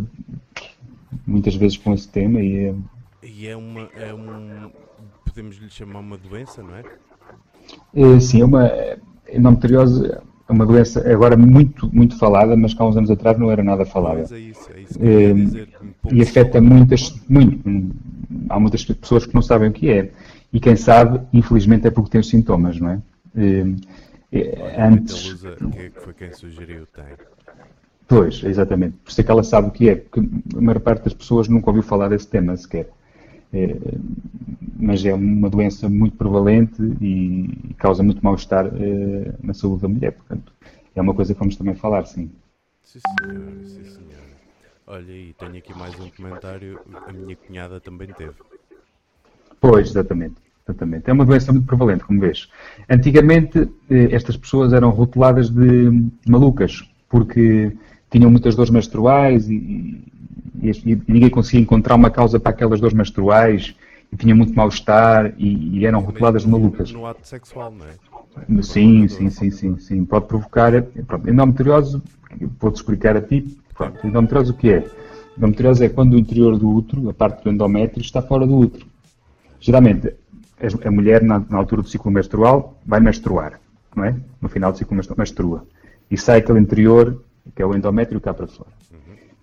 muitas 1.26 1.54
vezes 1.54 1.76
com 1.78 1.92
esse 1.94 2.08
tema 2.08 2.40
e 2.40 2.66
é, 2.66 2.74
E 3.22 3.46
é 3.48 3.56
uma. 3.56 3.88
É 3.96 4.12
um, 4.12 4.70
podemos 5.24 5.56
lhe 5.56 5.70
chamar 5.70 6.00
uma 6.00 6.18
doença, 6.18 6.62
não 6.62 6.74
é? 6.76 6.82
é, 7.94 8.20
sim, 8.20 8.42
é 8.42 8.44
uma 8.44 8.70
endometriose 9.32 10.12
é 10.48 10.52
uma 10.52 10.66
doença 10.66 11.00
agora 11.10 11.36
muito 11.36 11.88
muito 11.94 12.16
falada, 12.18 12.56
mas 12.56 12.74
que 12.74 12.82
há 12.82 12.86
uns 12.86 12.96
anos 12.96 13.10
atrás 13.10 13.38
não 13.38 13.50
era 13.50 13.62
nada 13.62 13.84
falada. 13.84 14.20
É 14.30 14.38
isso, 14.38 14.70
é 14.74 14.80
isso 14.80 14.98
que 14.98 15.04
Eh, 15.06 15.32
dizer. 15.34 15.68
um 15.82 16.14
E 16.16 16.22
afeta 16.22 16.60
muitas, 16.60 17.14
muito. 17.28 17.60
Há 18.48 18.58
muitas 18.60 18.84
pessoas 18.84 19.26
que 19.26 19.34
não 19.34 19.42
sabem 19.42 19.68
o 19.68 19.72
que 19.72 19.88
é. 19.90 20.10
E 20.52 20.60
quem 20.60 20.76
sabe, 20.76 21.20
infelizmente, 21.32 21.86
é 21.86 21.90
porque 21.90 22.10
tem 22.10 22.20
os 22.20 22.28
sintomas, 22.28 22.78
não 22.78 22.90
é? 22.90 22.98
Eh, 23.36 23.66
eh, 24.32 24.58
Olha, 24.60 24.88
Antes, 24.88 25.32
que 25.72 25.90
que 25.90 26.00
foi 26.00 26.12
quem 26.14 26.32
sugeriu, 26.32 26.86
tem. 26.94 27.04
Pois, 28.08 28.42
exatamente. 28.44 28.96
Por 29.04 29.10
isso 29.10 29.20
é 29.20 29.24
que 29.24 29.30
ela 29.30 29.42
sabe 29.42 29.68
o 29.68 29.70
que 29.70 29.88
é, 29.88 29.94
porque 29.96 30.20
a 30.56 30.60
maior 30.60 30.80
parte 30.80 31.04
das 31.04 31.14
pessoas 31.14 31.48
nunca 31.48 31.70
ouviu 31.70 31.82
falar 31.82 32.08
desse 32.08 32.26
tema 32.28 32.56
sequer. 32.56 32.88
É, 33.52 33.76
mas 34.78 35.04
é 35.04 35.14
uma 35.14 35.50
doença 35.50 35.88
muito 35.88 36.16
prevalente 36.16 36.82
e 37.00 37.74
causa 37.78 38.02
muito 38.02 38.24
mal-estar 38.24 38.66
eh, 38.66 39.32
na 39.42 39.54
saúde 39.54 39.82
da 39.82 39.88
mulher. 39.88 40.12
Portanto, 40.12 40.52
é 40.94 41.00
uma 41.00 41.14
coisa 41.14 41.34
que 41.34 41.40
vamos 41.40 41.56
também 41.56 41.74
falar, 41.74 42.04
sim. 42.06 42.30
Sim, 42.82 43.00
senhora, 43.00 43.64
sim, 43.64 43.84
senhora. 43.84 44.22
Olha 44.86 45.12
aí, 45.12 45.34
tenho 45.34 45.56
aqui 45.56 45.72
mais 45.78 45.98
um 46.00 46.10
comentário. 46.10 46.78
A 47.06 47.12
minha 47.12 47.36
cunhada 47.36 47.80
também 47.80 48.08
teve. 48.08 48.34
Pois, 49.60 49.90
exatamente. 49.90 50.34
exatamente. 50.66 51.08
É 51.08 51.12
uma 51.12 51.24
doença 51.24 51.52
muito 51.52 51.66
prevalente, 51.66 52.04
como 52.04 52.20
vês. 52.20 52.48
Antigamente, 52.88 53.70
eh, 53.90 54.08
estas 54.10 54.36
pessoas 54.36 54.72
eram 54.72 54.90
rotuladas 54.90 55.48
de 55.48 55.90
malucas, 56.26 56.82
porque 57.08 57.72
tinham 58.10 58.30
muitas 58.30 58.54
dores 58.54 58.70
menstruais 58.70 59.48
e, 59.48 60.04
e- 60.60 61.02
ninguém 61.08 61.30
conseguia 61.30 61.60
encontrar 61.60 61.94
uma 61.94 62.10
causa 62.10 62.38
para 62.38 62.50
aquelas 62.50 62.80
dores 62.80 62.94
menstruais 62.94 63.74
e 64.12 64.16
tinham 64.16 64.36
muito 64.36 64.54
mal-estar 64.54 65.32
e, 65.38 65.78
e 65.78 65.86
eram 65.86 66.00
rotuladas 66.00 66.44
malucas. 66.44 66.92
No 66.92 67.06
ato 67.06 67.26
sexual, 67.26 67.72
não 67.72 67.86
é? 67.86 68.62
Sim, 68.62 69.08
sim, 69.08 69.30
sim, 69.30 69.50
sim, 69.50 69.78
sim. 69.78 70.04
Pode 70.04 70.26
provocar. 70.26 70.72
Pronto, 71.06 71.28
endometriose, 71.28 72.02
vou-te 72.60 72.76
explicar 72.76 73.16
a 73.16 73.20
ti. 73.20 73.58
Pronto, 73.74 74.06
endometriose 74.06 74.50
o 74.50 74.54
que 74.54 74.70
é? 74.70 74.90
Endometriose 75.36 75.84
é 75.84 75.88
quando 75.88 76.14
o 76.14 76.18
interior 76.18 76.58
do 76.58 76.68
útero, 76.68 77.08
a 77.08 77.14
parte 77.14 77.42
do 77.44 77.50
endométrio, 77.50 78.02
está 78.02 78.20
fora 78.20 78.46
do 78.46 78.56
útero. 78.56 78.86
Geralmente, 79.60 80.14
a 80.84 80.90
mulher, 80.90 81.22
na, 81.22 81.42
na 81.48 81.58
altura 81.58 81.82
do 81.82 81.88
ciclo 81.88 82.10
menstrual, 82.10 82.78
vai 82.84 83.00
menstruar, 83.00 83.60
não 83.94 84.04
é? 84.04 84.14
No 84.40 84.48
final 84.48 84.72
do 84.72 84.78
ciclo 84.78 84.96
menstrua. 85.16 85.66
E 86.10 86.16
sai 86.18 86.38
aquele 86.38 86.60
interior, 86.60 87.22
que 87.54 87.62
é 87.62 87.66
o 87.66 87.74
endométrio, 87.74 88.20
cá 88.20 88.34
para 88.34 88.46
fora. 88.46 88.70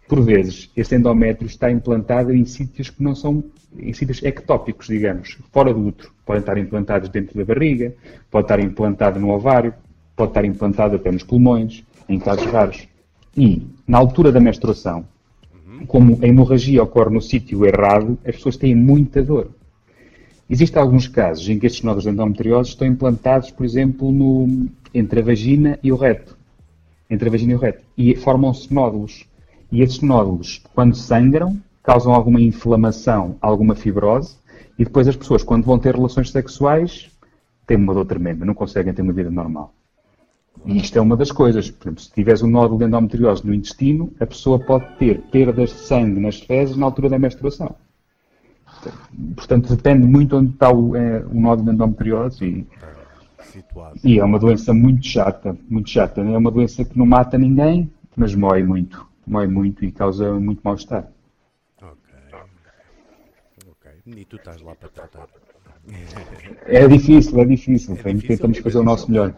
Por 0.09 0.21
vezes, 0.21 0.71
esse 0.75 0.95
endométrio 0.95 1.45
está 1.45 1.69
implantado 1.69 2.33
em 2.33 2.43
sítios 2.43 2.89
que 2.89 3.03
não 3.03 3.13
são, 3.13 3.43
em 3.77 3.93
sítios 3.93 4.23
ectópicos, 4.23 4.87
digamos, 4.87 5.37
fora 5.51 5.71
do 5.71 5.85
útero. 5.85 6.11
Podem 6.25 6.39
estar 6.39 6.57
implantados 6.57 7.09
dentro 7.09 7.37
da 7.37 7.45
barriga, 7.45 7.93
pode 8.31 8.45
estar 8.45 8.59
implantado 8.59 9.19
no 9.19 9.29
ovário, 9.29 9.71
pode 10.15 10.31
estar 10.31 10.43
implantado 10.43 10.95
até 10.95 11.11
nos 11.11 11.21
pulmões, 11.21 11.83
em 12.09 12.17
casos 12.17 12.47
raros. 12.47 12.87
E, 13.37 13.61
na 13.87 13.99
altura 13.99 14.31
da 14.31 14.39
menstruação, 14.39 15.05
como 15.85 16.17
a 16.23 16.27
hemorragia 16.27 16.81
ocorre 16.81 17.13
no 17.13 17.21
sítio 17.21 17.63
errado, 17.63 18.17
as 18.25 18.35
pessoas 18.35 18.57
têm 18.57 18.73
muita 18.73 19.21
dor. 19.21 19.51
Existem 20.49 20.81
alguns 20.81 21.07
casos 21.07 21.47
em 21.47 21.59
que 21.59 21.67
estes 21.67 21.83
nódulos 21.83 22.05
de 22.05 22.67
estão 22.67 22.87
implantados, 22.87 23.51
por 23.51 23.63
exemplo, 23.63 24.11
no, 24.11 24.67
entre 24.91 25.19
a 25.19 25.23
vagina 25.23 25.77
e 25.83 25.91
o 25.91 25.95
reto. 25.95 26.35
Entre 27.07 27.29
a 27.29 27.31
vagina 27.31 27.51
e 27.51 27.55
o 27.55 27.59
reto. 27.59 27.83
E 27.95 28.15
formam-se 28.15 28.73
nódulos. 28.73 29.28
E 29.71 29.81
esses 29.81 30.01
nódulos, 30.01 30.61
quando 30.73 30.95
sangram, 30.95 31.59
causam 31.83 32.13
alguma 32.13 32.41
inflamação, 32.41 33.35
alguma 33.41 33.75
fibrose, 33.75 34.37
e 34.77 34.83
depois 34.83 35.07
as 35.07 35.15
pessoas, 35.15 35.43
quando 35.43 35.65
vão 35.65 35.77
ter 35.77 35.95
relações 35.95 36.31
sexuais, 36.31 37.09
têm 37.67 37.77
uma 37.77 37.93
dor 37.93 38.05
tremenda, 38.05 38.45
não 38.45 38.53
conseguem 38.53 38.93
ter 38.93 39.01
uma 39.01 39.13
vida 39.13 39.29
normal. 39.29 39.73
E 40.65 40.77
isto 40.77 40.97
é 40.97 41.01
uma 41.01 41.15
das 41.15 41.31
coisas. 41.31 41.69
Por 41.69 41.87
exemplo, 41.87 42.01
se 42.01 42.11
tiveres 42.11 42.41
um 42.41 42.49
nódulo 42.49 42.79
de 42.79 42.85
endometriose 42.85 43.45
no 43.45 43.53
intestino, 43.53 44.11
a 44.19 44.25
pessoa 44.25 44.59
pode 44.59 44.85
ter 44.97 45.21
perdas 45.31 45.69
de 45.69 45.79
sangue 45.79 46.19
nas 46.19 46.39
fezes 46.39 46.75
na 46.75 46.85
altura 46.85 47.09
da 47.09 47.19
menstruação. 47.19 47.75
Portanto, 49.35 49.75
depende 49.75 50.05
muito 50.05 50.37
onde 50.37 50.51
está 50.51 50.71
o, 50.71 50.95
é, 50.95 51.23
o 51.25 51.39
nódulo 51.39 51.69
de 51.69 51.75
endometriose 51.75 52.45
e, 52.45 52.67
e, 54.03 54.19
é 54.19 54.23
uma 54.23 54.39
doença 54.39 54.73
muito 54.73 55.05
chata, 55.05 55.57
muito 55.69 55.89
chata. 55.89 56.21
É 56.21 56.37
uma 56.37 56.51
doença 56.51 56.85
que 56.85 56.97
não 56.97 57.05
mata 57.05 57.37
ninguém, 57.37 57.91
mas 58.15 58.35
mói 58.35 58.63
muito, 58.63 59.05
mói 59.29 59.47
muito 59.47 59.85
e 59.85 59.91
causa 59.91 60.33
muito 60.39 60.61
mal-estar. 60.63 61.07
Ok. 61.81 62.13
Ok. 63.69 63.91
E 64.05 64.25
tu 64.25 64.35
estás 64.37 64.61
lá 64.61 64.75
para 64.75 64.89
tratar? 64.89 65.27
É 66.65 66.87
difícil, 66.87 67.39
é 67.39 67.45
difícil. 67.45 67.97
É 68.03 68.13
difícil 68.13 68.27
Tentamos 68.27 68.57
fazer 68.59 68.77
o 68.77 68.83
nosso 68.83 69.09
melhor. 69.09 69.33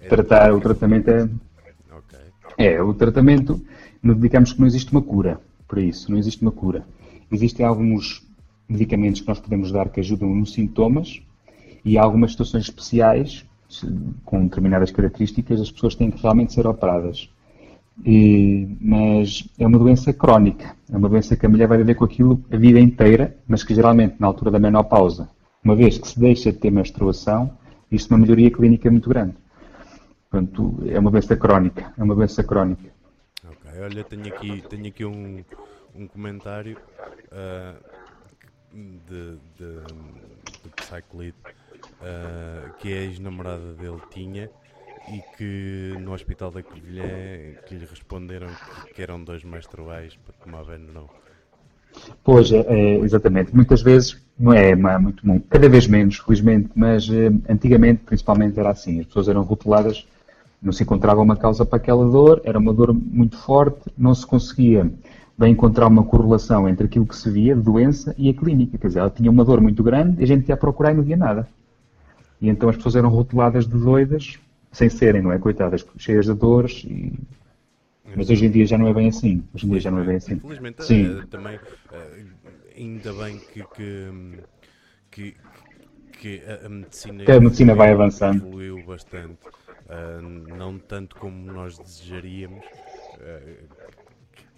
É 0.00 0.08
tratar, 0.08 0.52
o 0.52 0.60
tratamento 0.60 1.08
é... 1.10 1.22
Okay. 1.24 2.20
É, 2.58 2.82
o 2.82 2.94
tratamento, 2.94 3.60
digamos 4.02 4.52
que 4.52 4.60
não 4.60 4.66
existe 4.66 4.92
uma 4.92 5.02
cura 5.02 5.40
para 5.66 5.80
isso, 5.80 6.10
não 6.10 6.18
existe 6.18 6.42
uma 6.42 6.52
cura. 6.52 6.86
Existem 7.30 7.66
alguns 7.66 8.24
medicamentos 8.68 9.20
que 9.20 9.28
nós 9.28 9.40
podemos 9.40 9.72
dar 9.72 9.88
que 9.88 10.00
ajudam 10.00 10.28
nos 10.34 10.52
sintomas 10.52 11.20
e 11.84 11.96
há 11.98 12.02
algumas 12.02 12.32
situações 12.32 12.64
especiais, 12.64 13.44
com 14.24 14.44
determinadas 14.44 14.90
características, 14.90 15.60
as 15.60 15.70
pessoas 15.70 15.94
têm 15.94 16.10
que 16.10 16.20
realmente 16.22 16.52
ser 16.52 16.66
operadas. 16.66 17.28
E, 18.04 18.76
mas 18.80 19.48
é 19.58 19.66
uma 19.66 19.78
doença 19.78 20.12
crónica, 20.12 20.76
é 20.92 20.96
uma 20.96 21.08
doença 21.08 21.36
que 21.36 21.46
a 21.46 21.48
mulher 21.48 21.66
vai 21.66 21.78
viver 21.78 21.94
com 21.94 22.04
aquilo 22.04 22.44
a 22.50 22.56
vida 22.56 22.78
inteira, 22.78 23.36
mas 23.48 23.64
que 23.64 23.74
geralmente 23.74 24.16
na 24.18 24.26
altura 24.26 24.50
da 24.50 24.58
menopausa, 24.58 25.28
uma 25.64 25.74
vez 25.74 25.98
que 25.98 26.06
se 26.06 26.20
deixa 26.20 26.52
de 26.52 26.58
ter 26.58 26.70
menstruação, 26.70 27.50
isso 27.90 28.12
é 28.12 28.14
uma 28.14 28.22
melhoria 28.22 28.50
clínica 28.50 28.90
muito 28.90 29.08
grande. 29.08 29.34
Portanto, 30.30 30.78
é 30.86 30.98
uma 30.98 31.10
doença 31.10 31.36
crónica, 31.36 31.92
é 31.96 32.02
uma 32.02 32.14
doença 32.14 32.44
crónica. 32.44 32.90
Ok, 33.44 33.80
olha, 33.80 34.04
tenho 34.04 34.26
aqui, 34.26 34.62
tenho 34.68 34.86
aqui 34.88 35.04
um, 35.04 35.42
um 35.94 36.06
comentário. 36.06 36.76
Uh 37.32 37.96
de, 38.76 39.38
de, 39.56 39.80
de 41.18 41.28
uh, 41.28 42.72
que 42.78 42.92
a 42.92 42.96
ex-namorada 43.02 43.72
dele 43.74 44.00
tinha 44.10 44.50
e 45.08 45.22
que 45.36 45.94
no 46.00 46.12
hospital 46.12 46.50
da 46.50 46.62
Covilhã 46.62 47.04
que 47.66 47.74
lhe 47.74 47.86
responderam 47.86 48.48
que, 48.48 48.94
que 48.94 49.02
eram 49.02 49.22
dois 49.22 49.44
menstruais 49.44 50.16
para 50.16 50.34
tomar 50.44 50.64
banho 50.64 50.92
não. 50.92 51.08
Pois, 52.22 52.52
é, 52.52 52.60
é, 52.68 52.98
exatamente. 52.98 53.54
Muitas 53.54 53.82
vezes, 53.82 54.20
não 54.38 54.52
é, 54.52 54.70
é 54.70 54.98
muito 54.98 55.22
comum, 55.22 55.40
cada 55.48 55.68
vez 55.68 55.86
menos, 55.86 56.18
felizmente, 56.18 56.70
mas 56.74 57.08
eh, 57.08 57.32
antigamente, 57.48 58.02
principalmente, 58.04 58.58
era 58.58 58.70
assim. 58.70 59.00
As 59.00 59.06
pessoas 59.06 59.28
eram 59.28 59.42
rotuladas, 59.42 60.06
não 60.60 60.72
se 60.72 60.82
encontrava 60.82 61.22
uma 61.22 61.36
causa 61.36 61.64
para 61.64 61.76
aquela 61.76 62.04
dor, 62.04 62.40
era 62.44 62.58
uma 62.58 62.72
dor 62.74 62.92
muito 62.92 63.38
forte, 63.38 63.90
não 63.96 64.14
se 64.14 64.26
conseguia 64.26 64.90
bem 65.38 65.52
encontrar 65.52 65.86
uma 65.86 66.02
correlação 66.02 66.68
entre 66.68 66.86
aquilo 66.86 67.06
que 67.06 67.16
se 67.16 67.30
via 67.30 67.54
de 67.54 67.62
doença 67.62 68.14
e 68.18 68.28
a 68.28 68.34
clínica. 68.34 68.78
Quer 68.78 68.86
dizer, 68.88 69.00
ela 69.00 69.10
tinha 69.10 69.30
uma 69.30 69.44
dor 69.44 69.60
muito 69.60 69.82
grande 69.82 70.20
e 70.20 70.24
a 70.24 70.26
gente 70.26 70.48
ia 70.48 70.56
procurar 70.56 70.92
e 70.92 70.94
não 70.94 71.02
via 71.02 71.16
nada. 71.16 71.48
E 72.40 72.48
então 72.48 72.68
as 72.68 72.76
pessoas 72.76 72.96
eram 72.96 73.08
rotuladas 73.08 73.66
de 73.66 73.76
doidas, 73.76 74.38
sem 74.76 74.90
serem, 74.90 75.22
não 75.22 75.32
é? 75.32 75.38
Coitadas, 75.38 75.86
cheias 75.96 76.26
de 76.26 76.34
dores. 76.34 76.84
E... 76.84 77.18
Mas 78.14 78.28
hoje 78.28 78.44
em 78.44 78.50
dia 78.50 78.66
já 78.66 78.76
não 78.76 78.88
é 78.88 78.92
bem 78.92 79.08
assim. 79.08 79.42
Hoje 79.54 79.66
em 79.66 79.70
dia 79.70 79.80
já 79.80 79.90
não 79.90 80.00
é 80.00 80.04
bem 80.04 80.16
assim. 80.16 80.34
Infelizmente, 80.34 80.84
Sim. 80.84 81.06
Uh, 81.06 81.26
também, 81.28 81.56
uh, 81.56 82.26
ainda 82.76 83.12
bem 83.14 83.38
que, 83.38 83.64
que, 83.64 84.42
que, 85.10 85.36
que 86.12 86.42
a, 86.62 86.68
medicina, 86.68 87.24
que 87.24 87.32
a 87.32 87.40
medicina 87.40 87.74
vai 87.74 87.92
avançando. 87.92 88.36
evoluiu 88.36 88.84
bastante. 88.84 89.38
Uh, 89.86 90.20
não 90.58 90.78
tanto 90.78 91.16
como 91.16 91.50
nós 91.50 91.78
desejaríamos, 91.78 92.64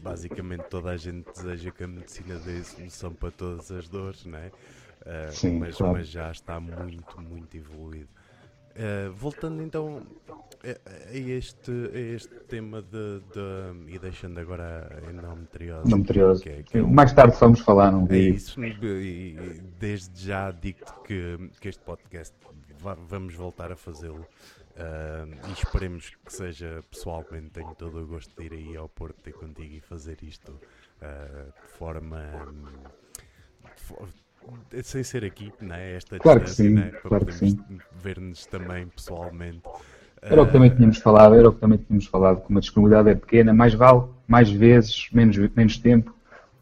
basicamente 0.01 0.65
toda 0.65 0.91
a 0.91 0.97
gente 0.97 1.31
deseja 1.33 1.71
que 1.71 1.85
a 1.85 1.89
medicina 1.89 2.37
dê 2.41 2.65
solução 2.65 3.13
para 3.13 3.31
todas 3.31 3.71
as 3.71 3.89
dores, 3.89 4.25
não 4.25 4.39
é? 4.39 4.51
Sim, 5.31 5.59
mas, 5.59 5.77
claro. 5.77 5.93
mas, 5.93 6.09
já 6.09 6.31
está 6.33 6.59
muito, 6.59 7.21
muito 7.21 7.57
evoluído. 7.57 8.18
Uh, 8.79 9.13
voltando 9.13 9.61
então 9.61 10.07
a, 10.63 11.17
este, 11.17 11.71
a 11.71 11.99
este 11.99 12.35
tema 12.47 12.81
de, 12.81 13.21
de, 13.33 13.93
e 13.93 13.99
deixando 13.99 14.39
agora 14.39 15.03
a 15.05 15.11
endometriose. 15.11 15.89
endometriose. 15.89 16.43
Que 16.43 16.49
é, 16.49 16.63
que 16.63 16.79
é 16.79 16.83
um, 16.83 16.89
Mais 16.89 17.13
tarde 17.13 17.37
vamos 17.41 17.61
falar 17.61 17.91
num 17.91 18.07
É 18.09 18.19
isso, 18.19 18.63
e, 18.65 19.61
desde 19.81 20.27
já 20.27 20.53
digo-te 20.53 20.93
que, 21.05 21.51
que 21.61 21.69
este 21.69 21.83
podcast 21.83 22.35
vamos 23.09 23.35
voltar 23.35 23.73
a 23.73 23.77
fazê-lo 23.77 24.25
Uh, 24.79 25.27
e 25.49 25.53
esperemos 25.55 26.11
que 26.25 26.33
seja 26.33 26.85
pessoalmente. 26.89 27.51
Tenho 27.51 27.75
todo 27.75 28.01
o 28.01 28.07
gosto 28.07 28.33
de 28.41 28.47
ir 28.47 28.53
aí 28.53 28.77
ao 28.77 28.89
Porto 28.89 29.21
ter 29.21 29.33
contigo 29.33 29.75
e 29.75 29.81
fazer 29.81 30.23
isto 30.23 30.53
uh, 30.53 31.53
de 31.53 31.69
forma. 31.77 32.21
De, 33.61 34.28
sem 34.83 35.03
ser 35.03 35.25
aqui, 35.25 35.53
né? 35.61 35.97
esta 35.97 36.19
claro 36.19 36.41
que 36.41 36.51
sim, 36.51 36.71
né? 36.71 36.91
para 37.03 37.21
claro 37.21 37.27
ver-nos 38.03 38.47
também 38.47 38.87
pessoalmente. 38.87 39.63
Era 40.21 40.43
o 40.43 40.47
que 40.47 40.53
também 40.53 40.71
tínhamos 40.71 40.99
falado, 40.99 41.35
era 41.35 41.49
o 41.49 41.53
que 41.53 41.61
também 41.61 41.79
tínhamos 41.79 42.07
falado, 42.07 42.41
como 42.43 42.59
a 42.59 42.61
disponibilidade 42.61 43.11
é 43.11 43.15
pequena, 43.15 43.55
mais 43.55 43.75
vale, 43.75 44.03
mais 44.27 44.51
vezes, 44.51 45.09
menos, 45.13 45.37
menos 45.55 45.79
tempo, 45.79 46.13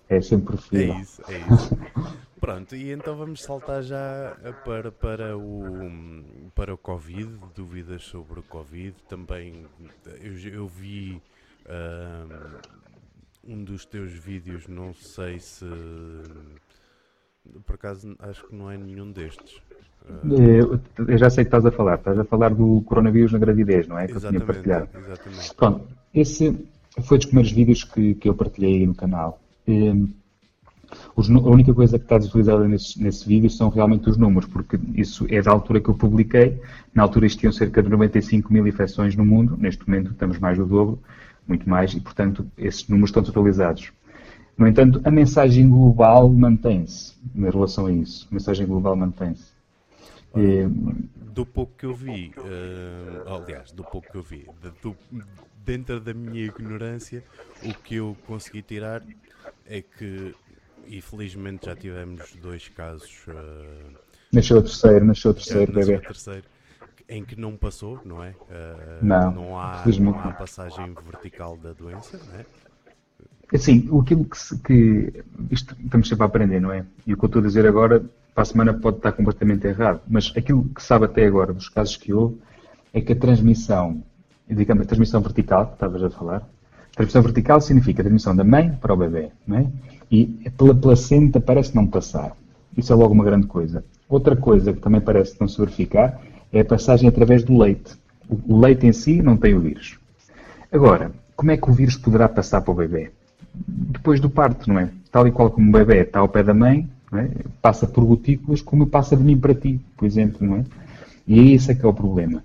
é 0.09 0.21
sempre 0.21 0.57
preferível. 0.57 0.95
É 0.95 1.01
isso, 1.01 1.23
é 1.29 1.55
isso. 1.55 1.79
Pronto, 2.39 2.77
e 2.77 2.93
então 2.93 3.17
vamos 3.17 3.43
saltar 3.43 3.83
já 3.83 4.37
para, 4.65 4.93
para, 4.93 5.37
o, 5.37 6.23
para 6.55 6.75
o 6.75 6.79
Covid, 6.79 7.41
dúvidas 7.55 8.03
sobre 8.05 8.41
o 8.41 8.43
Covid. 8.43 8.95
Também 9.09 9.67
eu, 10.21 10.39
eu 10.53 10.67
vi 10.69 11.21
uh, 11.65 12.61
um 13.43 13.65
dos 13.65 13.85
teus 13.87 14.13
vídeos, 14.13 14.69
não 14.69 14.93
sei 14.93 15.39
se. 15.39 15.65
Por 17.65 17.75
acaso 17.75 18.17
acho 18.21 18.47
que 18.47 18.55
não 18.55 18.71
é 18.71 18.77
nenhum 18.77 19.11
destes. 19.13 19.61
Uh, 20.09 20.79
eu 21.09 21.19
já 21.19 21.29
sei 21.29 21.45
que 21.45 21.49
estás 21.49 21.67
a 21.67 21.73
falar, 21.73 21.97
estás 21.97 22.19
a 22.19 22.25
falar 22.25 22.55
do 22.55 22.81
coronavírus 22.83 23.33
na 23.33 23.39
gravidez, 23.39 23.89
não 23.89 23.99
é? 23.99 24.07
Que 24.07 24.15
eu 24.15 24.21
tinha 24.21 24.41
partilhado. 24.41 24.89
Exatamente. 24.97 25.55
Pronto, 25.55 25.89
esse 26.15 26.67
foi 27.03 27.19
dos 27.19 27.27
primeiros 27.27 27.53
vídeos 27.53 27.85
que, 27.85 28.15
que 28.15 28.29
eu 28.29 28.35
partilhei 28.35 28.87
no 28.87 28.95
canal. 28.95 29.41
Um, 29.67 30.09
os, 31.17 31.29
a 31.29 31.33
única 31.33 31.75
coisa 31.75 31.99
que 31.99 32.05
está 32.05 32.19
desutilizada 32.19 32.67
nesse, 32.69 33.03
nesse 33.03 33.27
vídeo 33.27 33.51
são 33.51 33.69
realmente 33.69 34.09
os 34.09 34.17
números, 34.17 34.49
porque 34.49 34.79
isso 34.95 35.27
é 35.29 35.43
da 35.43 35.51
altura 35.51 35.81
que 35.81 35.89
eu 35.89 35.95
publiquei. 35.95 36.61
Na 36.95 37.03
altura 37.03 37.27
existiam 37.27 37.53
cerca 37.53 37.83
de 37.83 37.89
95 37.89 38.53
mil 38.53 38.67
infecções 38.67 39.17
no 39.17 39.25
mundo, 39.25 39.57
neste 39.59 39.87
momento 39.89 40.13
estamos 40.13 40.39
mais 40.39 40.57
do 40.57 40.67
dobro, 40.67 41.01
muito 41.47 41.69
mais, 41.69 41.93
e 41.93 42.01
portanto 42.01 42.47
esses 42.57 42.87
números 42.89 43.11
estão 43.11 43.23
desatualizados. 43.23 43.93
No 44.57 44.67
entanto, 44.67 45.01
a 45.05 45.11
mensagem 45.11 45.69
global 45.69 46.29
mantém-se 46.31 47.15
em 47.35 47.51
relação 47.51 47.87
a 47.87 47.93
isso. 47.93 48.27
A 48.31 48.35
mensagem 48.35 48.67
global 48.67 48.97
mantém-se. 48.97 49.53
É... 50.35 50.67
Do 51.35 51.45
pouco 51.45 51.73
que 51.77 51.85
eu 51.85 51.95
vi, 51.95 52.33
uh, 52.39 53.35
aliás, 53.35 53.71
do 53.73 53.85
pouco 53.85 54.11
que 54.11 54.17
eu 54.17 54.23
vi, 54.23 54.49
do, 54.83 54.97
dentro 55.65 56.01
da 56.01 56.15
minha 56.15 56.47
ignorância, 56.47 57.23
o 57.63 57.75
que 57.75 57.97
eu 57.97 58.17
consegui 58.27 58.63
tirar 58.63 59.03
é 59.67 59.83
que 59.83 60.35
e 60.89 61.01
felizmente 61.01 61.67
já 61.67 61.77
tivemos 61.77 62.35
dois 62.41 62.69
casos. 62.69 63.27
Uh, 63.27 63.97
nasceu 64.33 64.59
o 64.59 64.63
terceiro, 64.63 65.05
nasceu 65.05 65.31
o 65.31 65.35
terceiro, 65.35 65.73
bebê. 65.73 65.99
terceiro. 65.99 66.45
em 67.09 67.25
que 67.25 67.39
não 67.39 67.57
passou, 67.57 68.01
não 68.05 68.23
é? 68.23 68.31
Uh, 68.31 69.05
não, 69.05 69.31
não, 69.33 69.59
há, 69.59 69.83
não 70.01 70.19
há 70.19 70.33
passagem 70.33 70.95
vertical 71.05 71.57
da 71.57 71.73
doença, 71.73 72.21
não 72.27 72.41
é? 72.41 72.47
Assim, 73.53 73.89
aquilo 74.01 74.25
que, 74.25 74.59
que 74.65 75.25
isto 75.51 75.77
estamos 75.85 76.09
sempre 76.09 76.25
a 76.25 76.27
aprender, 76.27 76.61
não 76.61 76.73
é? 76.73 76.85
E 77.07 77.15
o 77.15 77.17
que 77.17 77.25
eu 77.25 77.29
estou 77.29 77.41
a 77.41 77.45
dizer 77.45 77.67
agora, 77.67 78.05
para 78.35 78.43
a 78.43 78.45
semana 78.45 78.75
pode 78.75 78.97
estar 78.97 79.13
completamente 79.13 79.67
errado, 79.67 80.01
mas 80.09 80.33
aquilo 80.37 80.65
que 80.65 80.83
sabe 80.83 81.05
até 81.05 81.27
agora 81.27 81.53
dos 81.53 81.69
casos 81.69 81.97
que 81.97 82.13
houve 82.13 82.39
é 82.93 83.01
que 83.01 83.13
a 83.13 83.17
transmissão, 83.17 84.03
digamos, 84.49 84.85
a 84.85 84.87
transmissão 84.87 85.21
vertical, 85.21 85.67
que 85.67 85.75
estavas 85.75 86.03
a 86.03 86.11
falar, 86.11 86.49
transmissão 86.97 87.23
vertical 87.23 87.61
significa 87.61 88.03
a 88.03 88.05
transmissão 88.05 88.35
da 88.35 88.43
mãe 88.43 88.73
para 88.81 88.95
o 88.95 88.97
bebê, 88.97 89.31
não 89.47 89.59
é? 89.59 89.67
E 90.11 90.25
pela 90.57 90.75
placenta 90.75 91.41
parece 91.41 91.75
não 91.75 91.87
passar. 91.87 92.37
Isso 92.77 92.93
é 92.93 92.97
logo 92.97 93.13
uma 93.13 93.25
grande 93.25 93.47
coisa. 93.47 93.85
Outra 94.09 94.35
coisa 94.35 94.73
que 94.73 94.81
também 94.81 95.01
parece 95.01 95.37
não 95.41 95.47
se 95.47 95.59
verificar 95.59 96.21
é 96.53 96.61
a 96.61 96.65
passagem 96.65 97.09
através 97.09 97.45
do 97.45 97.57
leite. 97.57 97.95
O 98.29 98.59
leite 98.59 98.87
em 98.87 98.93
si 98.93 99.23
não 99.23 99.37
tem 99.37 99.55
o 99.55 99.61
vírus. 99.61 99.99
Agora, 100.73 101.13
como 101.37 101.51
é 101.51 101.57
que 101.57 101.71
o 101.71 101.73
vírus 101.73 101.97
poderá 101.97 102.29
passar 102.29 102.61
para 102.61 102.73
o 102.73 102.75
bebê? 102.75 103.11
Depois 103.67 104.21
do 104.21 104.29
parto, 104.31 104.69
não 104.69 104.79
é? 104.79 104.91
Tal 105.11 105.27
e 105.27 105.33
qual 105.33 105.51
como 105.51 105.69
o 105.69 105.73
bebê 105.73 106.03
está 106.03 106.21
ao 106.21 106.29
pé 106.29 106.43
da 106.43 106.55
mãe, 106.55 106.89
é? 107.13 107.29
passa 107.63 107.87
por 107.87 108.05
gotículas, 108.05 108.61
como 108.61 108.87
passa 108.87 109.17
de 109.17 109.23
mim 109.23 109.39
para 109.39 109.55
ti, 109.55 109.81
por 109.97 110.07
exemplo, 110.07 110.47
não 110.47 110.57
é? 110.57 110.65
E 111.27 111.39
é 111.39 111.55
esse 111.55 111.73
é 111.73 111.75
que 111.75 111.85
é 111.85 111.89
o 111.89 111.95
problema. 111.95 112.45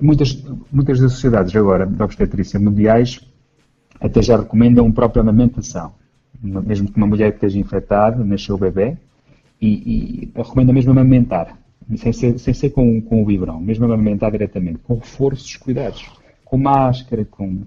Muitas, 0.00 0.44
muitas 0.72 1.00
das 1.00 1.12
sociedades 1.12 1.54
agora 1.56 1.86
de 1.86 2.02
obstetrícia 2.02 2.58
mundiais 2.58 3.20
até 4.00 4.22
já 4.22 4.36
recomendam 4.36 4.90
própria 4.92 5.20
amamentação. 5.20 5.92
Mesmo 6.40 6.88
que 6.88 6.96
uma 6.96 7.06
mulher 7.06 7.32
esteja 7.34 7.58
infectada, 7.58 8.24
nasceu 8.24 8.54
o 8.54 8.58
bebê, 8.58 8.96
e, 9.60 9.68
e 9.68 10.32
recomenda 10.36 10.72
mesmo 10.72 10.92
amamentar 10.92 11.58
sem 11.96 12.12
ser, 12.12 12.38
sem 12.38 12.52
ser 12.52 12.70
com, 12.70 13.00
com 13.00 13.22
o 13.22 13.24
biberão, 13.24 13.60
mesmo 13.60 13.84
amamentar 13.86 14.30
diretamente, 14.30 14.78
com 14.80 14.94
reforços, 14.94 15.56
cuidados, 15.56 16.04
com 16.44 16.58
máscara, 16.58 17.24
com 17.24 17.62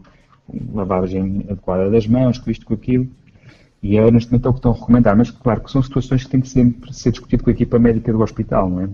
lavagem 0.74 1.46
adequada 1.50 1.89
das 1.89 2.08
mãos, 2.08 2.38
com 2.38 2.50
isto, 2.50 2.65
com 2.65 2.74
aquilo. 2.74 3.08
E 3.84 3.98
é 3.98 4.12
neste 4.12 4.31
momento 4.31 4.46
é 4.46 4.50
o 4.50 4.53
que 4.53 4.60
estão 4.60 4.72
a 4.72 4.75
recomendar, 4.75 5.17
mas 5.17 5.31
claro 5.31 5.62
que 5.62 5.72
são 5.72 5.81
situações 5.81 6.24
que 6.24 6.29
têm 6.29 6.41
que 6.41 6.50
sempre 6.50 6.93
ser 6.93 7.12
discutido 7.12 7.43
com 7.43 7.50
a 7.50 7.53
equipa 7.53 7.79
médica 7.79 8.13
do 8.13 8.22
hospital, 8.22 8.70
não 8.70 8.81
é? 8.81 8.89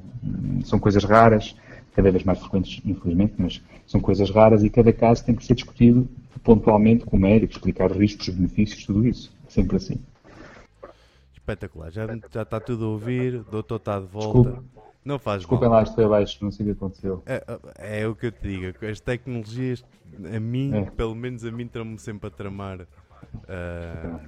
São 0.63 0.79
coisas 0.79 1.03
raras, 1.03 1.55
cada 1.93 2.09
vez 2.09 2.23
mais 2.23 2.39
frequentes, 2.39 2.81
infelizmente, 2.85 3.33
mas 3.37 3.61
são 3.85 3.99
coisas 3.99 4.29
raras 4.29 4.63
e 4.63 4.69
cada 4.69 4.93
caso 4.93 5.25
tem 5.25 5.35
que 5.35 5.43
ser 5.43 5.55
discutido 5.55 6.07
pontualmente 6.43 7.03
com 7.03 7.17
o 7.17 7.19
médico, 7.19 7.51
explicar 7.53 7.91
riscos, 7.91 8.29
benefícios, 8.29 8.85
tudo 8.85 9.05
isso. 9.05 9.31
Sempre 9.49 9.77
assim. 9.77 9.99
Espetacular, 11.33 11.91
já, 11.91 12.05
já 12.31 12.43
está 12.43 12.59
tudo 12.59 12.85
a 12.85 12.89
ouvir, 12.89 13.35
o 13.35 13.43
doutor 13.43 13.77
está 13.77 13.99
de 13.99 14.05
volta. 14.05 14.51
Desculpa. 14.51 14.63
Não 15.07 15.17
faz 15.17 15.39
Desculpem 15.39 15.69
mal. 15.69 15.77
lá, 15.77 15.83
estou 15.83 16.05
abaixo, 16.05 16.37
não 16.43 16.51
sei 16.51 16.65
o 16.65 16.67
que 16.67 16.71
aconteceu. 16.73 17.23
É, 17.25 17.41
é, 17.79 18.01
é, 18.01 18.07
o 18.07 18.13
que 18.13 18.25
eu 18.25 18.31
te 18.33 18.41
digo, 18.41 18.85
as 18.85 18.99
tecnologias, 18.99 19.85
a 20.35 20.37
mim, 20.37 20.75
é. 20.75 20.91
pelo 20.91 21.15
menos 21.15 21.45
a 21.45 21.51
mim, 21.51 21.63
estão-me 21.63 21.97
sempre 21.97 22.27
a 22.27 22.29
tramar 22.29 22.81
uh, 22.81 24.19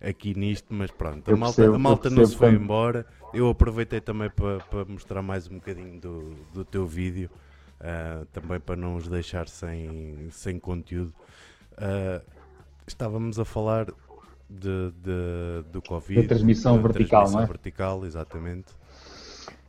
aqui 0.00 0.36
nisto, 0.36 0.74
mas 0.74 0.90
pronto, 0.90 1.32
a 1.32 1.36
malta, 1.36 1.54
percebo, 1.54 1.76
a 1.76 1.78
malta 1.78 2.10
não 2.10 2.26
se 2.26 2.36
foi 2.36 2.50
tanto. 2.50 2.62
embora. 2.64 3.06
Eu 3.32 3.48
aproveitei 3.48 4.00
também 4.00 4.28
para, 4.28 4.58
para 4.58 4.84
mostrar 4.86 5.22
mais 5.22 5.46
um 5.48 5.54
bocadinho 5.54 6.00
do, 6.00 6.34
do 6.52 6.64
teu 6.64 6.84
vídeo, 6.84 7.30
uh, 7.80 8.24
também 8.32 8.58
para 8.58 8.74
não 8.74 8.96
os 8.96 9.06
deixar 9.06 9.46
sem, 9.46 10.26
sem 10.32 10.58
conteúdo. 10.58 11.14
Uh, 11.74 12.20
estávamos 12.88 13.38
a 13.38 13.44
falar 13.44 13.86
de, 14.48 14.90
de, 14.90 15.70
do 15.70 15.80
Covid. 15.80 16.22
Da 16.22 16.26
transmissão 16.26 16.82
vertical, 16.82 17.20
transmissão 17.20 17.38
não 17.38 17.44
é? 17.44 17.46
vertical, 17.46 18.04
exatamente. 18.04 18.79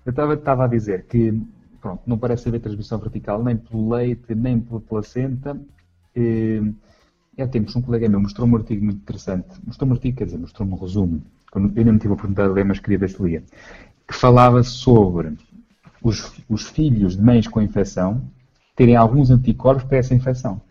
Eu 0.06 0.12
estava 0.34 0.66
a 0.66 0.68
dizer 0.68 1.06
que 1.06 1.40
pronto, 1.82 2.02
não 2.06 2.18
parece 2.18 2.48
haver 2.48 2.62
transmissão 2.62 3.00
vertical 3.00 3.44
nem 3.44 3.58
pelo 3.58 3.90
leite, 3.90 4.36
nem 4.36 4.60
pela 4.60 4.80
placenta. 4.80 5.60
E, 6.16 6.62
há 7.40 7.48
tempos 7.48 7.76
um 7.76 7.82
colega 7.82 8.08
meu 8.08 8.20
mostrou-me 8.20 8.54
um 8.54 8.58
artigo 8.58 8.86
muito 8.86 9.00
interessante. 9.00 9.48
Mostrou-me 9.66 9.94
um 9.94 9.96
artigo, 9.96 10.18
quer 10.18 10.26
dizer, 10.26 10.38
mostrou-me 10.38 10.74
um 10.74 10.78
resumo. 10.78 11.22
Eu 11.54 11.62
ainda 11.62 11.92
não 11.92 11.98
tive 11.98 12.10
a 12.10 12.14
oportunidade 12.14 12.50
de 12.50 12.56
ler, 12.56 12.66
mas 12.66 12.80
queria 12.80 13.00
ver 13.00 13.10
se 13.10 13.22
lia. 13.22 13.44
Que 14.08 14.14
falava 14.14 14.64
sobre 14.64 15.34
os, 16.02 16.32
os 16.48 16.68
filhos 16.68 17.18
de 17.18 17.24
mães 17.24 17.48
com 17.48 17.62
infecção 17.62 18.22
terem 18.76 18.96
alguns 18.96 19.30
anticorpos 19.30 19.84
para 19.84 19.98
essa 19.98 20.14
infecção. 20.14 20.62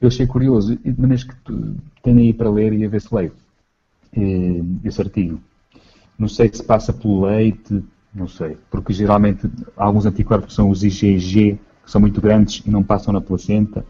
Eu 0.00 0.08
achei 0.08 0.26
curioso, 0.26 0.78
maneiras 0.96 1.24
que 1.24 1.34
tu, 1.42 1.76
tenho 2.02 2.18
aí 2.18 2.32
para 2.32 2.50
ler 2.50 2.72
e 2.72 2.84
a 2.84 2.88
ver 2.88 3.00
se 3.00 3.12
leio 3.14 3.32
esse 4.84 5.00
artigo. 5.00 5.40
Não 6.18 6.28
sei 6.28 6.50
se 6.52 6.62
passa 6.62 6.92
pelo 6.92 7.26
leite, 7.26 7.82
não 8.18 8.28
sei, 8.28 8.56
porque 8.70 8.92
geralmente 8.92 9.48
alguns 9.76 10.04
anticorpos 10.04 10.54
são 10.54 10.70
os 10.70 10.82
IgG, 10.82 11.58
que 11.84 11.90
são 11.90 12.00
muito 12.00 12.20
grandes 12.20 12.62
e 12.66 12.70
não 12.70 12.82
passam 12.82 13.12
na 13.12 13.20
placenta. 13.20 13.84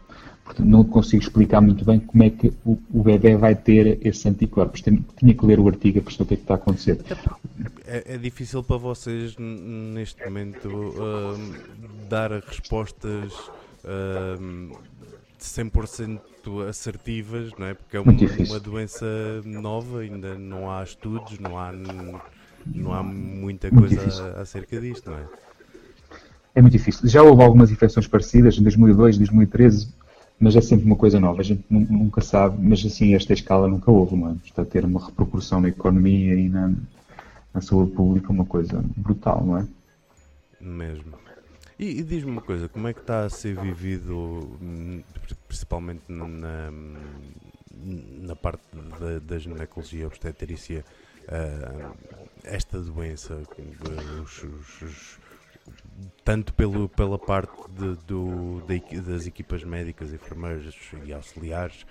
Portanto, 0.45 0.67
não 0.67 0.83
consigo 0.83 1.21
explicar 1.21 1.61
muito 1.61 1.85
bem 1.85 1.99
como 1.99 2.23
é 2.23 2.29
que 2.29 2.51
o, 2.65 2.77
o 2.91 3.03
bebê 3.03 3.35
vai 3.35 3.53
ter 3.53 3.99
esses 4.01 4.25
anticorpos. 4.25 4.81
Tinha 4.81 5.33
que 5.33 5.45
ler 5.45 5.59
o 5.59 5.67
artigo 5.67 6.01
para 6.01 6.03
perceber 6.03 6.23
o 6.23 6.27
que 6.27 6.33
é 6.33 6.37
que 6.37 6.43
está 6.43 6.53
a 6.55 6.57
acontecer. 6.57 6.99
É, 7.85 8.15
é 8.15 8.17
difícil 8.17 8.63
para 8.63 8.77
vocês, 8.77 9.35
neste 9.37 10.23
momento, 10.25 10.67
uh, 10.69 11.37
dar 12.09 12.31
respostas 12.31 13.31
uh, 13.83 14.75
100% 15.39 16.19
assertivas, 16.67 17.51
não 17.57 17.67
é? 17.67 17.73
Porque 17.75 17.97
é 17.97 17.99
uma, 17.99 18.11
uma 18.11 18.59
doença 18.59 19.05
nova, 19.45 19.99
ainda 19.99 20.35
não 20.35 20.71
há 20.71 20.83
estudos, 20.83 21.37
não 21.37 21.59
há 21.59 21.71
não 22.65 22.93
há 22.93 23.03
muita 23.03 23.69
coisa 23.69 24.39
acerca 24.39 24.79
disto, 24.79 25.09
não 25.09 25.17
é? 25.17 25.25
É 26.55 26.61
muito 26.61 26.73
difícil. 26.73 27.07
Já 27.07 27.21
houve 27.23 27.43
algumas 27.43 27.71
infecções 27.71 28.07
parecidas 28.07 28.57
em 28.57 28.63
2002, 28.63 29.17
2013, 29.17 29.93
mas 30.39 30.55
é 30.55 30.61
sempre 30.61 30.85
uma 30.85 30.95
coisa 30.95 31.19
nova. 31.19 31.41
A 31.41 31.43
gente 31.43 31.63
nunca 31.69 32.21
sabe, 32.21 32.57
mas 32.61 32.83
assim, 32.85 33.13
esta 33.13 33.33
escala 33.33 33.67
nunca 33.67 33.91
houve, 33.91 34.15
é? 34.15 34.35
Está 34.45 34.63
a 34.63 34.65
ter 34.65 34.85
uma 34.85 35.05
repercussão 35.05 35.61
na 35.61 35.69
economia 35.69 36.33
e 36.35 36.49
na, 36.49 36.73
na 37.53 37.61
saúde 37.61 37.91
pública, 37.91 38.31
uma 38.31 38.45
coisa 38.45 38.83
brutal, 38.97 39.43
não 39.45 39.57
é? 39.57 39.67
Mesmo. 40.59 41.13
E, 41.77 41.99
e 41.99 42.03
diz-me 42.03 42.31
uma 42.31 42.41
coisa, 42.41 42.67
como 42.67 42.87
é 42.87 42.93
que 42.93 42.99
está 42.99 43.23
a 43.23 43.29
ser 43.29 43.55
vivido, 43.55 44.49
principalmente 45.47 46.01
na, 46.09 46.71
na 48.21 48.35
parte 48.35 48.63
da, 48.99 49.19
da 49.19 49.39
ginecologia 49.39 50.07
obstetrícia, 50.07 50.83
uh, 51.27 51.95
esta 52.43 52.79
doença, 52.79 53.41
os, 54.21 54.43
os, 54.43 54.81
os, 54.81 55.19
tanto 56.23 56.53
pelo, 56.53 56.87
pela 56.89 57.17
parte 57.17 57.51
de, 57.71 57.95
do, 58.07 58.61
de, 58.67 59.01
das 59.01 59.25
equipas 59.25 59.63
médicas, 59.63 60.13
enfermeiras 60.13 60.75
e 61.05 61.13
auxiliares, 61.13 61.85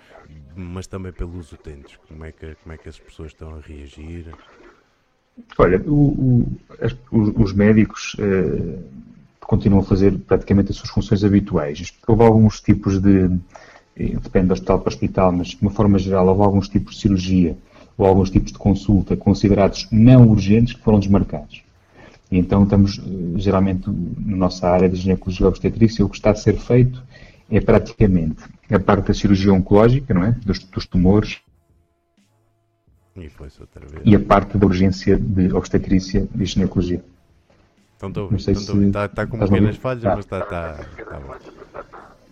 mas 0.55 0.87
também 0.87 1.11
pelos 1.11 1.51
utentes. 1.51 1.97
Como 2.07 2.23
é 2.25 2.31
que, 2.31 2.55
como 2.55 2.73
é 2.73 2.77
que 2.77 2.89
as 2.89 2.99
pessoas 2.99 3.31
estão 3.31 3.55
a 3.55 3.59
reagir? 3.59 4.33
Olha, 5.57 5.81
o, 5.85 6.47
o, 7.11 7.41
os, 7.41 7.53
médicos 7.53 8.15
eh, 8.19 8.79
continuam 9.39 9.81
a 9.81 9.85
fazer 9.85 10.17
praticamente 10.19 10.71
as 10.71 10.77
suas 10.77 10.89
funções 10.89 11.23
habituais. 11.23 11.93
Houve 12.05 12.23
alguns 12.23 12.59
tipos 12.59 12.99
de, 12.99 13.25
eh, 13.95 14.17
depende 14.21 14.47
do 14.47 14.53
hospital 14.53 14.79
para 14.79 14.89
hospital, 14.89 15.31
mas 15.31 15.49
de 15.49 15.61
uma 15.61 15.71
forma 15.71 15.97
geral, 15.97 16.27
houve 16.27 16.41
alguns 16.41 16.67
tipos 16.67 16.95
de 16.95 17.01
cirurgia 17.01 17.57
ou 17.99 18.07
alguns 18.07 18.29
tipos 18.31 18.53
de 18.53 18.57
consulta 18.57 19.17
considerados 19.17 19.87
não 19.91 20.25
urgentes 20.29 20.73
que 20.73 20.81
foram 20.81 20.99
desmarcados. 20.99 21.61
E 22.31 22.39
então 22.39 22.63
estamos, 22.63 22.97
eh, 22.97 23.37
geralmente, 23.39 23.89
na 23.89 24.37
nossa 24.37 24.69
área 24.69 24.87
de 24.87 24.95
ginecologia 24.95 25.47
obstetrícia, 25.47 26.05
o 26.05 26.09
que 26.09 26.15
está 26.15 26.31
a 26.31 26.35
ser 26.35 26.57
feito 26.57 27.03
é 27.51 27.59
praticamente 27.59 28.41
a 28.71 28.79
parte 28.79 29.07
da 29.07 29.13
cirurgia 29.13 29.51
oncológica, 29.51 30.13
não 30.13 30.23
é? 30.23 30.31
Dos, 30.45 30.59
dos 30.59 30.85
tumores. 30.85 31.39
E, 33.17 33.29
e, 34.05 34.15
a 34.15 34.19
parte 34.19 34.57
da 34.57 34.65
urgência 34.65 35.17
de 35.17 35.51
obstetrícia 35.51 36.25
e 36.39 36.45
ginecologia. 36.45 37.03
Então 37.97 38.07
estou 38.07 38.31
não 38.31 38.39
sei 38.39 38.55
se 38.55 38.85
está, 38.85 39.05
está 39.05 39.27
com 39.27 39.37
pequenas 39.39 39.75
falhas, 39.75 40.03
tá. 40.03 40.15
mas 40.15 40.25
está, 40.25 40.39
está, 40.39 40.85
está 40.97 41.19
bom. 41.19 41.35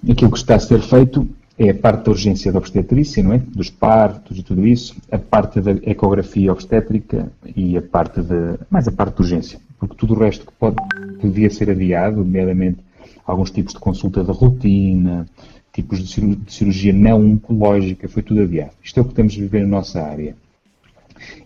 Aquilo 0.09 0.31
que 0.31 0.37
está 0.37 0.55
a 0.55 0.59
ser 0.59 0.79
feito 0.79 1.27
é 1.59 1.69
a 1.69 1.73
parte 1.73 2.05
da 2.05 2.11
urgência 2.11 2.51
da 2.51 2.59
obstetrícia, 2.59 3.23
não 3.23 3.33
é? 3.33 3.39
Dos 3.39 3.69
partos 3.69 4.37
e 4.37 4.43
tudo 4.43 4.67
isso, 4.67 4.95
a 5.11 5.17
parte 5.17 5.59
da 5.59 5.71
ecografia 5.71 6.51
obstétrica 6.51 7.31
e 7.55 7.75
a 7.75 7.81
parte 7.81 8.21
de, 8.21 8.59
mais 8.69 8.87
a 8.87 8.91
parte 8.91 9.15
de 9.15 9.21
urgência, 9.21 9.59
porque 9.79 9.95
tudo 9.95 10.13
o 10.13 10.19
resto 10.19 10.45
que 10.45 10.51
pode, 10.53 10.75
podia 11.19 11.49
ser 11.49 11.71
adiado, 11.71 12.17
nomeadamente 12.17 12.79
alguns 13.25 13.49
tipos 13.49 13.73
de 13.73 13.79
consulta 13.79 14.23
de 14.23 14.31
rotina, 14.31 15.25
tipos 15.73 15.99
de 15.99 16.37
cirurgia 16.47 16.93
não 16.93 17.25
oncológica, 17.25 18.07
foi 18.07 18.21
tudo 18.21 18.41
adiado. 18.41 18.71
Isto 18.83 18.99
é 18.99 19.01
o 19.01 19.05
que 19.05 19.15
temos 19.15 19.33
a 19.33 19.37
viver 19.37 19.61
na 19.61 19.67
nossa 19.67 20.01
área. 20.01 20.35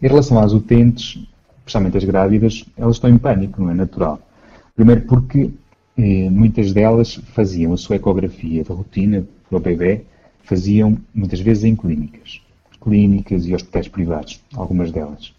Em 0.02 0.08
relação 0.08 0.40
às 0.40 0.52
utentes, 0.52 1.26
especialmente 1.60 1.98
as 1.98 2.04
grávidas, 2.04 2.66
elas 2.78 2.98
estão 2.98 3.10
em 3.10 3.18
pânico, 3.18 3.62
não 3.62 3.72
é 3.72 3.74
natural. 3.74 4.20
Primeiro 4.76 5.02
porque 5.02 5.52
eh, 5.98 6.30
muitas 6.30 6.74
delas 6.74 7.16
faziam 7.34 7.72
a 7.72 7.78
sua 7.78 7.96
ecografia 7.96 8.64
de 8.64 8.70
rotina 8.70 9.26
do 9.52 9.60
bebê 9.60 10.02
faziam 10.44 10.98
muitas 11.14 11.40
vezes 11.40 11.66
em 11.66 11.76
clínicas. 11.76 12.42
Clínicas 12.82 13.46
e 13.46 13.54
hospitais 13.54 13.88
privados, 13.88 14.42
algumas 14.56 14.92
delas. 14.92 15.34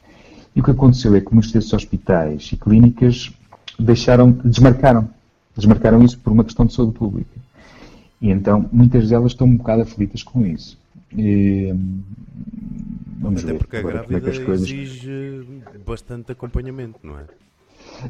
E 0.55 0.61
o 0.61 0.63
que 0.63 0.71
aconteceu 0.71 1.15
é 1.17 1.21
que 1.21 1.33
muitos 1.33 1.51
desses 1.51 1.73
hospitais 1.73 2.51
e 2.53 2.57
clínicas 2.57 3.33
deixaram, 3.79 4.31
desmarcaram. 4.31 5.09
Eles 5.57 5.67
marcaram 5.67 6.03
isso 6.05 6.19
por 6.19 6.33
uma 6.33 6.45
questão 6.45 6.67
de 6.67 6.75
saúde 6.75 6.93
pública. 6.93 7.41
E 8.21 8.31
então 8.31 8.69
muitas 8.71 9.09
delas 9.09 9.33
estão 9.33 9.47
um 9.47 9.57
bocado 9.57 9.83
aflitas 9.83 10.23
com 10.23 10.47
isso. 10.47 10.79
E, 11.17 11.75
vamos 13.19 13.43
Até 13.43 13.53
ver 13.53 13.59
porque 13.59 13.77
a 13.77 13.81
é 13.81 13.83
grávida 13.83 14.31
é 14.31 14.45
coisas... 14.45 14.69
exige 14.69 15.45
bastante 15.85 16.33
acompanhamento, 16.33 17.01
não 17.03 17.19
é? 17.19 17.25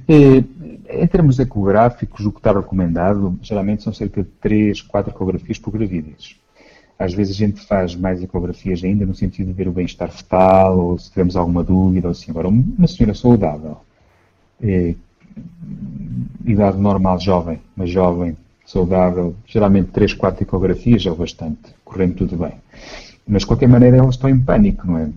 E, 0.09 0.45
em 0.89 1.07
termos 1.07 1.39
ecográficos, 1.39 2.25
o 2.25 2.33
que 2.33 2.39
está 2.39 2.53
recomendado 2.53 3.39
geralmente 3.43 3.83
são 3.83 3.93
cerca 3.93 4.23
de 4.23 4.29
3, 4.41 4.83
4 4.83 5.13
ecografias 5.13 5.59
por 5.59 5.73
gravidez. 5.73 6.37
Às 6.99 7.15
vezes 7.15 7.35
a 7.35 7.39
gente 7.39 7.61
faz 7.67 7.97
mais 7.97 8.23
ecografias 8.23 8.85
ainda 8.85 9.05
no 9.05 9.15
sentido 9.15 9.49
de 9.49 9.53
ver 9.53 9.69
o 9.69 9.73
bem-estar 9.73 10.11
fetal, 10.11 10.79
ou 10.79 10.99
se 10.99 11.11
tivermos 11.11 11.37
alguma 11.37 11.65
dúvida, 11.65 12.09
ou 12.09 12.13
assim. 12.13 12.31
Agora, 12.31 12.49
uma 12.49 12.87
senhora 12.87 13.15
saudável, 13.15 13.79
é, 14.63 14.95
idade 16.45 16.79
normal, 16.79 17.19
jovem, 17.19 17.59
mas 17.75 17.91
jovem, 17.91 18.37
saudável, 18.65 19.35
geralmente 19.47 19.91
3, 19.91 20.15
4 20.15 20.45
ecografias 20.45 21.05
é 21.05 21.11
o 21.11 21.17
bastante, 21.17 21.75
correndo 21.85 22.15
tudo 22.15 22.37
bem. 22.37 22.53
Mas, 23.27 23.43
de 23.43 23.47
qualquer 23.47 23.69
maneira, 23.69 23.97
elas 23.97 24.17
estão 24.17 24.29
em 24.29 24.39
pânico, 24.39 24.87
não 24.87 24.99
é? 24.99 25.09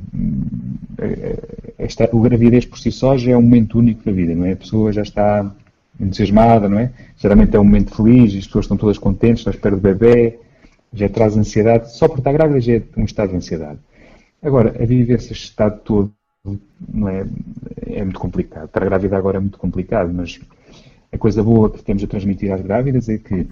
Esta, 1.78 2.10
o 2.14 2.22
gravidez 2.22 2.66
por 2.66 2.78
si 2.78 2.92
só 2.92 3.18
já 3.18 3.32
é 3.32 3.38
um 3.38 3.42
momento 3.42 3.80
único 3.80 4.04
da 4.06 4.12
vida, 4.12 4.36
não 4.36 4.46
é? 4.46 4.54
A 4.54 4.56
pessoa 4.58 4.94
já 4.94 5.02
está 5.02 5.52
entusiasmada, 6.00 6.70
não 6.70 6.80
é? 6.80 6.92
Geralmente 7.18 7.56
é 7.56 7.60
um 7.60 7.64
momento 7.64 7.96
feliz, 7.96 8.36
as 8.36 8.46
pessoas 8.46 8.66
estão 8.66 8.78
todas 8.78 8.98
contentes, 8.98 9.40
estão 9.40 9.52
à 9.52 9.56
espera 9.56 9.76
do 9.76 9.82
bebê, 9.82 10.40
já 10.94 11.10
traz 11.10 11.36
ansiedade. 11.36 11.92
Só 11.94 12.08
por 12.08 12.20
estar 12.20 12.32
grávida 12.32 12.62
já 12.62 12.74
é 12.74 12.84
um 12.98 13.06
estado 13.06 13.30
de 13.30 13.38
ansiedade. 13.38 13.80
Agora, 14.42 14.76
a 14.82 14.86
viver 14.86 15.16
esse 15.16 15.34
estado 15.34 15.80
todo 15.82 16.12
não 16.88 17.10
é, 17.10 17.26
é 17.88 18.04
muito 18.04 18.20
complicado. 18.20 18.66
Estar 18.66 18.86
grávida 18.86 19.18
agora 19.18 19.38
é 19.38 19.40
muito 19.40 19.58
complicado, 19.58 20.14
mas 20.14 20.40
a 21.12 21.18
coisa 21.18 21.44
boa 21.44 21.70
que 21.70 21.84
temos 21.84 22.04
a 22.04 22.08
transmitir 22.08 22.52
às 22.52 22.62
grávidas 22.62 23.10
é 23.10 23.18
que, 23.18 23.48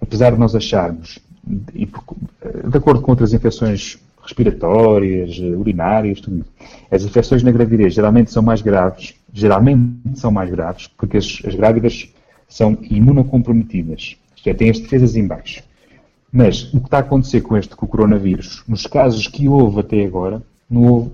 apesar 0.00 0.32
de 0.32 0.38
nós 0.38 0.54
acharmos, 0.54 1.18
e 1.74 1.86
de 1.86 2.76
acordo 2.76 3.02
com 3.02 3.10
outras 3.12 3.32
infecções 3.32 3.98
respiratórias, 4.22 5.38
urinárias, 5.38 6.20
tudo 6.20 6.44
as 6.90 7.02
infecções 7.02 7.42
na 7.42 7.50
gravidez 7.50 7.94
geralmente 7.94 8.30
são 8.30 8.42
mais 8.42 8.62
graves, 8.62 9.14
geralmente 9.32 10.18
são 10.18 10.30
mais 10.30 10.50
graves, 10.50 10.86
porque 10.96 11.16
as, 11.16 11.42
as 11.44 11.54
grávidas 11.54 12.08
são 12.48 12.78
imunocomprometidas, 12.82 14.16
isto 14.36 14.48
é, 14.48 14.54
têm 14.54 14.70
as 14.70 14.78
defesas 14.78 15.16
em 15.16 15.26
baixo. 15.26 15.62
Mas 16.32 16.72
o 16.72 16.80
que 16.80 16.86
está 16.86 16.98
a 16.98 17.00
acontecer 17.00 17.42
com 17.42 17.56
este 17.56 17.74
com 17.76 17.84
o 17.84 17.88
coronavírus, 17.88 18.62
nos 18.66 18.86
casos 18.86 19.26
que 19.26 19.48
houve 19.48 19.80
até 19.80 20.04
agora, 20.04 20.42
não 20.70 20.84
houve, 20.84 21.10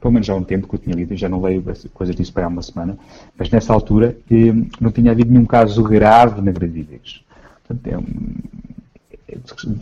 pelo 0.00 0.12
menos 0.12 0.26
já 0.26 0.32
há 0.32 0.36
um 0.36 0.44
tempo 0.44 0.66
que 0.66 0.74
eu 0.74 0.78
tinha 0.78 0.96
lido, 0.96 1.14
já 1.14 1.28
não 1.28 1.42
leio 1.42 1.62
coisas 1.92 2.16
disso 2.16 2.32
para 2.32 2.46
há 2.46 2.48
uma 2.48 2.62
semana, 2.62 2.96
mas 3.38 3.50
nessa 3.50 3.72
altura 3.72 4.16
eh, 4.30 4.54
não 4.80 4.90
tinha 4.90 5.12
havido 5.12 5.30
nenhum 5.30 5.44
caso 5.44 5.82
grave 5.82 6.40
na 6.40 6.52
gravidez. 6.52 7.22
Portanto, 7.66 7.86
é 7.86 7.98
um, 7.98 8.04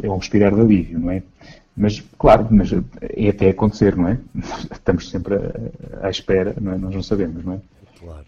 é 0.03 0.11
um 0.11 0.19
respirar 0.19 0.55
de 0.55 0.61
alívio, 0.61 0.99
não 0.99 1.11
é? 1.11 1.23
Mas, 1.77 2.03
claro, 2.19 2.47
mas 2.51 2.71
é 3.01 3.29
até 3.29 3.51
acontecer, 3.51 3.97
não 3.97 4.09
é? 4.09 4.19
Estamos 4.71 5.09
sempre 5.09 5.37
à 6.03 6.11
espera, 6.11 6.55
não 6.61 6.73
é? 6.73 6.79
Nós 6.79 6.95
não 6.95 7.03
sabemos, 7.03 7.45
não 7.45 7.55
é? 7.55 7.61
Claro. 7.99 8.27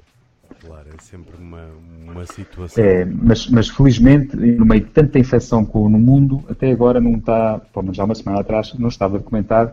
Claro, 0.65 0.89
é 0.97 1.03
sempre 1.03 1.35
uma, 1.39 1.69
uma 2.07 2.25
situação. 2.25 2.83
É, 2.83 3.05
mas, 3.05 3.49
mas 3.49 3.69
felizmente, 3.69 4.37
no 4.37 4.65
meio 4.65 4.83
de 4.83 4.91
tanta 4.91 5.19
infecção 5.19 5.65
como 5.65 5.89
no 5.89 5.99
mundo, 5.99 6.45
até 6.49 6.71
agora 6.71 7.01
não 7.01 7.17
está, 7.17 7.59
pelo 7.59 7.83
menos 7.83 7.99
há 7.99 8.05
uma 8.05 8.15
semana 8.15 8.41
atrás, 8.41 8.73
não 8.75 8.89
estava 8.89 9.19
documentado 9.19 9.73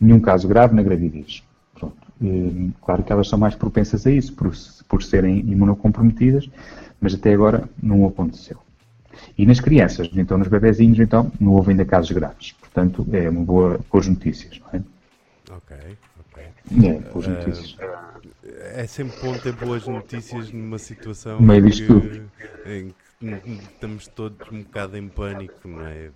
nenhum 0.00 0.18
caso 0.18 0.48
grave 0.48 0.74
na 0.74 0.82
gravidez. 0.82 1.42
Pronto. 1.74 1.96
E, 2.22 2.70
claro 2.80 3.02
que 3.02 3.12
elas 3.12 3.28
são 3.28 3.38
mais 3.38 3.54
propensas 3.54 4.06
a 4.06 4.10
isso, 4.10 4.32
por, 4.32 4.50
por 4.88 5.02
serem 5.02 5.40
imunocomprometidas, 5.40 6.48
mas 7.00 7.14
até 7.14 7.34
agora 7.34 7.68
não 7.82 8.06
aconteceu. 8.06 8.58
E 9.36 9.44
nas 9.46 9.60
crianças, 9.60 10.08
então 10.14 10.38
nos 10.38 10.48
bebezinhos, 10.48 10.98
então, 10.98 11.30
não 11.40 11.52
houve 11.52 11.70
ainda 11.70 11.84
casos 11.84 12.10
graves. 12.12 12.52
Portanto, 12.52 13.06
é 13.12 13.28
uma 13.28 13.44
boa, 13.44 13.80
boas 13.90 14.06
notícias, 14.06 14.60
não 14.60 14.80
é? 14.80 14.82
Ok, 15.50 15.76
ok. 16.20 16.44
É, 16.88 16.98
boas 17.12 17.26
uh, 17.26 17.30
notícias 17.30 17.76
é 18.74 18.86
sempre 18.86 19.18
bom 19.20 19.36
ter 19.38 19.52
boas 19.52 19.86
notícias 19.86 20.50
numa 20.52 20.78
situação 20.78 21.40
meio 21.40 21.66
em, 21.66 21.70
que, 21.70 21.92
em 22.66 22.94
que 23.58 23.64
estamos 23.64 24.06
todos 24.08 24.50
um 24.50 24.62
bocado 24.62 24.96
em 24.96 25.08
pânico, 25.08 25.68
não 25.68 25.84
é? 25.86 26.10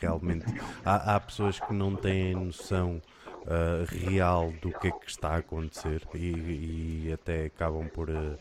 Realmente 0.00 0.46
há, 0.84 1.16
há 1.16 1.20
pessoas 1.20 1.58
que 1.60 1.72
não 1.72 1.94
têm 1.94 2.34
noção 2.34 3.00
uh, 3.42 4.06
real 4.06 4.52
do 4.60 4.70
que 4.70 4.88
é 4.88 4.90
que 4.90 5.10
está 5.10 5.30
a 5.30 5.36
acontecer 5.38 6.02
e, 6.14 7.06
e 7.06 7.12
até 7.12 7.46
acabam 7.46 7.88
por 7.88 8.10
uh, 8.10 8.36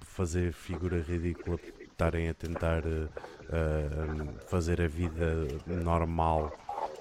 fazer 0.00 0.52
figura 0.52 1.00
ridícula, 1.00 1.58
estarem 1.98 2.28
a 2.28 2.34
tentar 2.34 2.84
uh, 2.86 4.28
fazer 4.46 4.80
a 4.80 4.86
vida 4.86 5.48
normal 5.82 6.52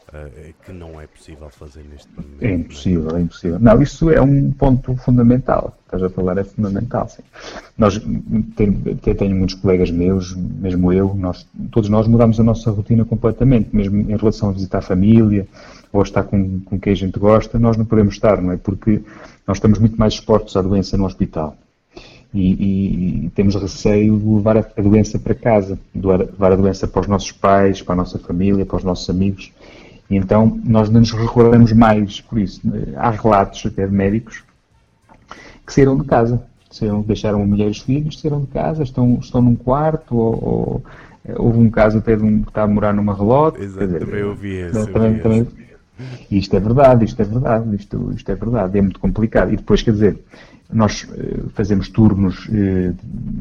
uh, 0.10 0.54
que 0.66 0.72
não 0.72 1.00
é 1.00 1.06
possível 1.06 1.48
fazer 1.52 1.84
neste 1.84 2.10
momento. 2.16 2.44
É 2.44 2.52
impossível, 2.52 3.16
é 3.16 3.22
impossível. 3.22 3.60
Não, 3.60 3.80
isso 3.80 4.10
é 4.10 4.20
um 4.20 4.52
ponto 4.52 4.96
fundamental. 4.96 5.78
Estás 5.86 6.02
a 6.02 6.10
falar, 6.10 6.40
é 6.40 6.44
fundamental, 6.44 7.08
sim. 7.10 7.22
Nós, 7.78 8.02
tenho, 8.56 8.98
tenho 8.98 9.36
muitos 9.36 9.54
colegas 9.54 9.92
meus, 9.92 10.36
mesmo 10.36 10.92
eu, 10.92 11.14
nós, 11.14 11.48
todos 11.72 11.92
nós 11.92 12.08
mudamos 12.08 12.40
a 12.40 12.44
nossa 12.44 12.72
rotina 12.72 13.06
completamente, 13.06 13.70
mesmo 13.76 14.00
em 14.00 14.18
relação 14.18 14.50
a 14.50 14.52
visitar 14.52 14.80
a 14.80 14.82
família 14.82 15.48
ou 15.94 16.02
a 16.02 16.04
estar 16.04 16.24
com, 16.24 16.60
com 16.62 16.80
quem 16.80 16.94
a 16.94 16.96
gente 16.96 17.20
gosta, 17.20 17.60
nós 17.60 17.78
não 17.78 17.86
podemos 17.86 18.16
estar, 18.16 18.42
não 18.42 18.52
é? 18.52 18.58
Porque 18.58 19.00
nós 19.46 19.58
estamos 19.58 19.78
muito 19.78 19.96
mais 19.96 20.16
expostos 20.16 20.58
à 20.58 20.62
doença 20.64 20.98
no 20.98 21.06
hospital. 21.06 21.56
E, 22.38 22.54
e, 22.54 23.26
e, 23.26 23.30
temos 23.32 23.56
receio 23.56 24.20
de 24.20 24.26
levar 24.26 24.58
a, 24.58 24.60
a, 24.60 24.82
doença 24.82 25.18
para 25.18 25.34
casa, 25.34 25.80
de 25.94 26.06
levar 26.06 26.52
a 26.52 26.56
doença 26.56 26.88
para 26.88 27.02
os 27.02 27.08
nossos 27.08 27.32
pais, 27.32 27.82
para 27.82 27.94
a 27.94 27.96
nossa 27.96 28.20
família, 28.20 28.64
para 28.64 28.78
os 28.78 28.84
nossos 28.84 29.10
amigos. 29.10 29.52
E 30.08 30.16
então 30.16 30.60
nós 30.64 30.88
não 30.88 31.00
nos 31.00 31.12
recordamos 31.12 31.74
mais 31.74 32.22
por 32.22 32.38
isso. 32.38 32.62
Há 32.96 33.10
relatos 33.10 33.66
até 33.66 33.88
de 33.88 33.94
médicos 33.94 34.44
que 35.66 35.74
saíram 35.74 35.98
de 35.98 36.06
casa, 36.06 36.40
saíram, 36.70 37.02
deixaram 37.02 37.46
mulher 37.46 37.70
e 37.70 37.72
os 37.72 37.80
filhos, 37.80 38.20
saíram 38.20 38.42
de 38.42 38.48
casa, 38.48 38.84
estão, 38.84 39.18
estão 39.20 39.42
num 39.42 39.56
quarto, 39.56 40.16
ou, 40.16 40.44
ou 40.44 40.84
houve 41.38 41.58
um 41.58 41.72
caso 41.72 41.98
até 41.98 42.16
de 42.16 42.24
um 42.24 42.44
que 42.44 42.50
está 42.50 42.64
a 42.64 42.68
morar 42.68 42.94
numa 42.94 43.16
relógio. 43.16 43.64
Exato, 43.64 43.88
dizer, 43.88 44.00
também 44.00 44.24
ouvi 44.24 44.54
esse. 44.58 44.92
Também, 44.92 45.20
também, 45.20 45.48
isto 46.30 46.56
é 46.56 46.60
verdade, 46.60 47.04
isto 47.04 47.20
é 47.20 47.26
verdade, 47.26 47.76
isto, 47.76 48.14
isto 48.16 48.32
é 48.32 48.36
verdade, 48.36 48.78
é 48.78 48.82
muito 48.82 49.00
complicado. 49.00 49.52
E 49.52 49.58
depois, 49.58 49.82
quer 49.82 49.92
dizer, 49.92 50.20
nós 50.72 51.04
uh, 51.04 51.50
fazemos 51.52 51.90
turnos 51.90 52.46
uh, 52.48 52.96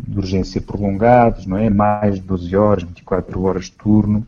de 0.08 0.18
urgência 0.18 0.60
prolongados, 0.60 1.46
não 1.46 1.56
é? 1.56 1.68
Mais 1.68 2.16
de 2.16 2.20
12 2.20 2.56
horas, 2.56 2.84
24 2.84 3.42
horas 3.42 3.64
de 3.64 3.72
turno, 3.72 4.26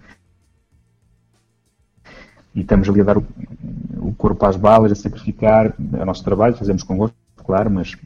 e 2.59 2.63
estamos 2.63 2.89
ali 2.89 3.01
a 3.01 3.05
dar 3.05 3.19
o, 3.19 4.15
corpo 4.17 4.45
às 4.45 4.57
balas, 4.57 4.91
a 4.91 4.95
sacrificar 4.97 5.73
o 5.79 6.05
nosso 6.05 6.25
trabalho, 6.25 6.57
fazemos 6.57 6.83
com 6.83 6.97
gosto, 6.97 7.15
claro, 7.37 7.71
mas. 7.71 7.97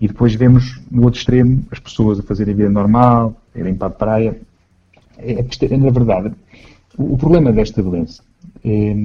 E 0.00 0.08
depois 0.08 0.34
vemos 0.34 0.80
no 0.90 1.04
outro 1.04 1.20
extremo 1.20 1.62
as 1.70 1.78
pessoas 1.78 2.18
a 2.18 2.22
fazerem 2.22 2.54
a 2.54 2.56
vida 2.56 2.70
normal, 2.70 3.36
a 3.54 3.58
irem 3.58 3.74
para 3.74 3.86
a 3.86 3.90
praia. 3.90 4.40
É, 5.16 5.32
é, 5.34 5.76
na 5.76 5.90
verdade, 5.90 6.34
o, 6.98 7.14
o 7.14 7.18
problema 7.18 7.52
desta 7.52 7.82
doença 7.82 8.22
é, 8.64 8.96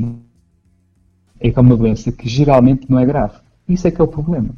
é 1.39 1.51
que 1.51 1.59
é 1.59 1.61
uma 1.61 1.77
doença 1.77 2.11
que 2.11 2.27
geralmente 2.27 2.89
não 2.89 2.97
é 2.97 3.05
grave. 3.05 3.35
Isso 3.69 3.87
é 3.87 3.91
que 3.91 4.01
é 4.01 4.03
o 4.03 4.07
problema. 4.07 4.49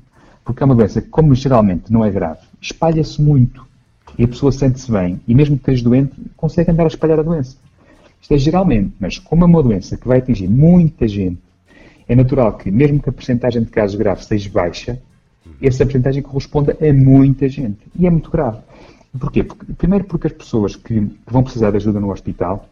Porque 0.48 0.64
é 0.64 0.66
uma 0.66 0.76
doença 0.76 1.02
que, 1.02 1.10
como 1.10 1.36
geralmente 1.36 1.92
não 1.92 2.06
é 2.06 2.10
grave, 2.10 2.40
espalha-se 2.62 3.22
muito. 3.22 3.68
E 4.18 4.24
a 4.24 4.28
pessoa 4.30 4.50
sente-se 4.50 4.90
bem. 4.90 5.20
E 5.28 5.36
mesmo 5.36 5.58
que 5.58 5.64
esteja 5.64 5.84
doente, 5.84 6.14
consegue 6.38 6.72
andar 6.72 6.86
a 6.86 6.88
espalhar 6.88 7.20
a 7.20 7.22
doença. 7.22 7.58
Isto 8.22 8.34
é 8.34 8.38
geralmente, 8.38 8.94
mas 8.98 9.20
como 9.20 9.44
é 9.44 9.46
uma 9.46 9.62
doença 9.62 9.98
que 9.98 10.08
vai 10.08 10.20
atingir 10.20 10.48
muita 10.48 11.06
gente, 11.06 11.42
é 12.08 12.16
natural 12.16 12.54
que, 12.54 12.72
mesmo 12.72 13.02
que 13.02 13.10
a 13.10 13.12
porcentagem 13.12 13.62
de 13.62 13.70
casos 13.70 13.98
graves 13.98 14.26
seja 14.26 14.50
baixa, 14.50 14.98
essa 15.62 15.86
porcentagem 15.86 16.24
corresponda 16.24 16.78
a 16.80 16.94
muita 16.94 17.50
gente. 17.50 17.80
E 17.94 18.08
é 18.08 18.10
muito 18.10 18.32
grave. 18.32 18.60
Porquê? 19.20 19.44
Porque, 19.44 19.74
primeiro 19.74 20.06
porque 20.06 20.28
as 20.28 20.34
pessoas 20.34 20.78
que 20.78 21.12
vão 21.30 21.44
precisar 21.44 21.72
de 21.72 21.76
ajuda 21.76 22.00
no 22.00 22.10
hospital, 22.10 22.70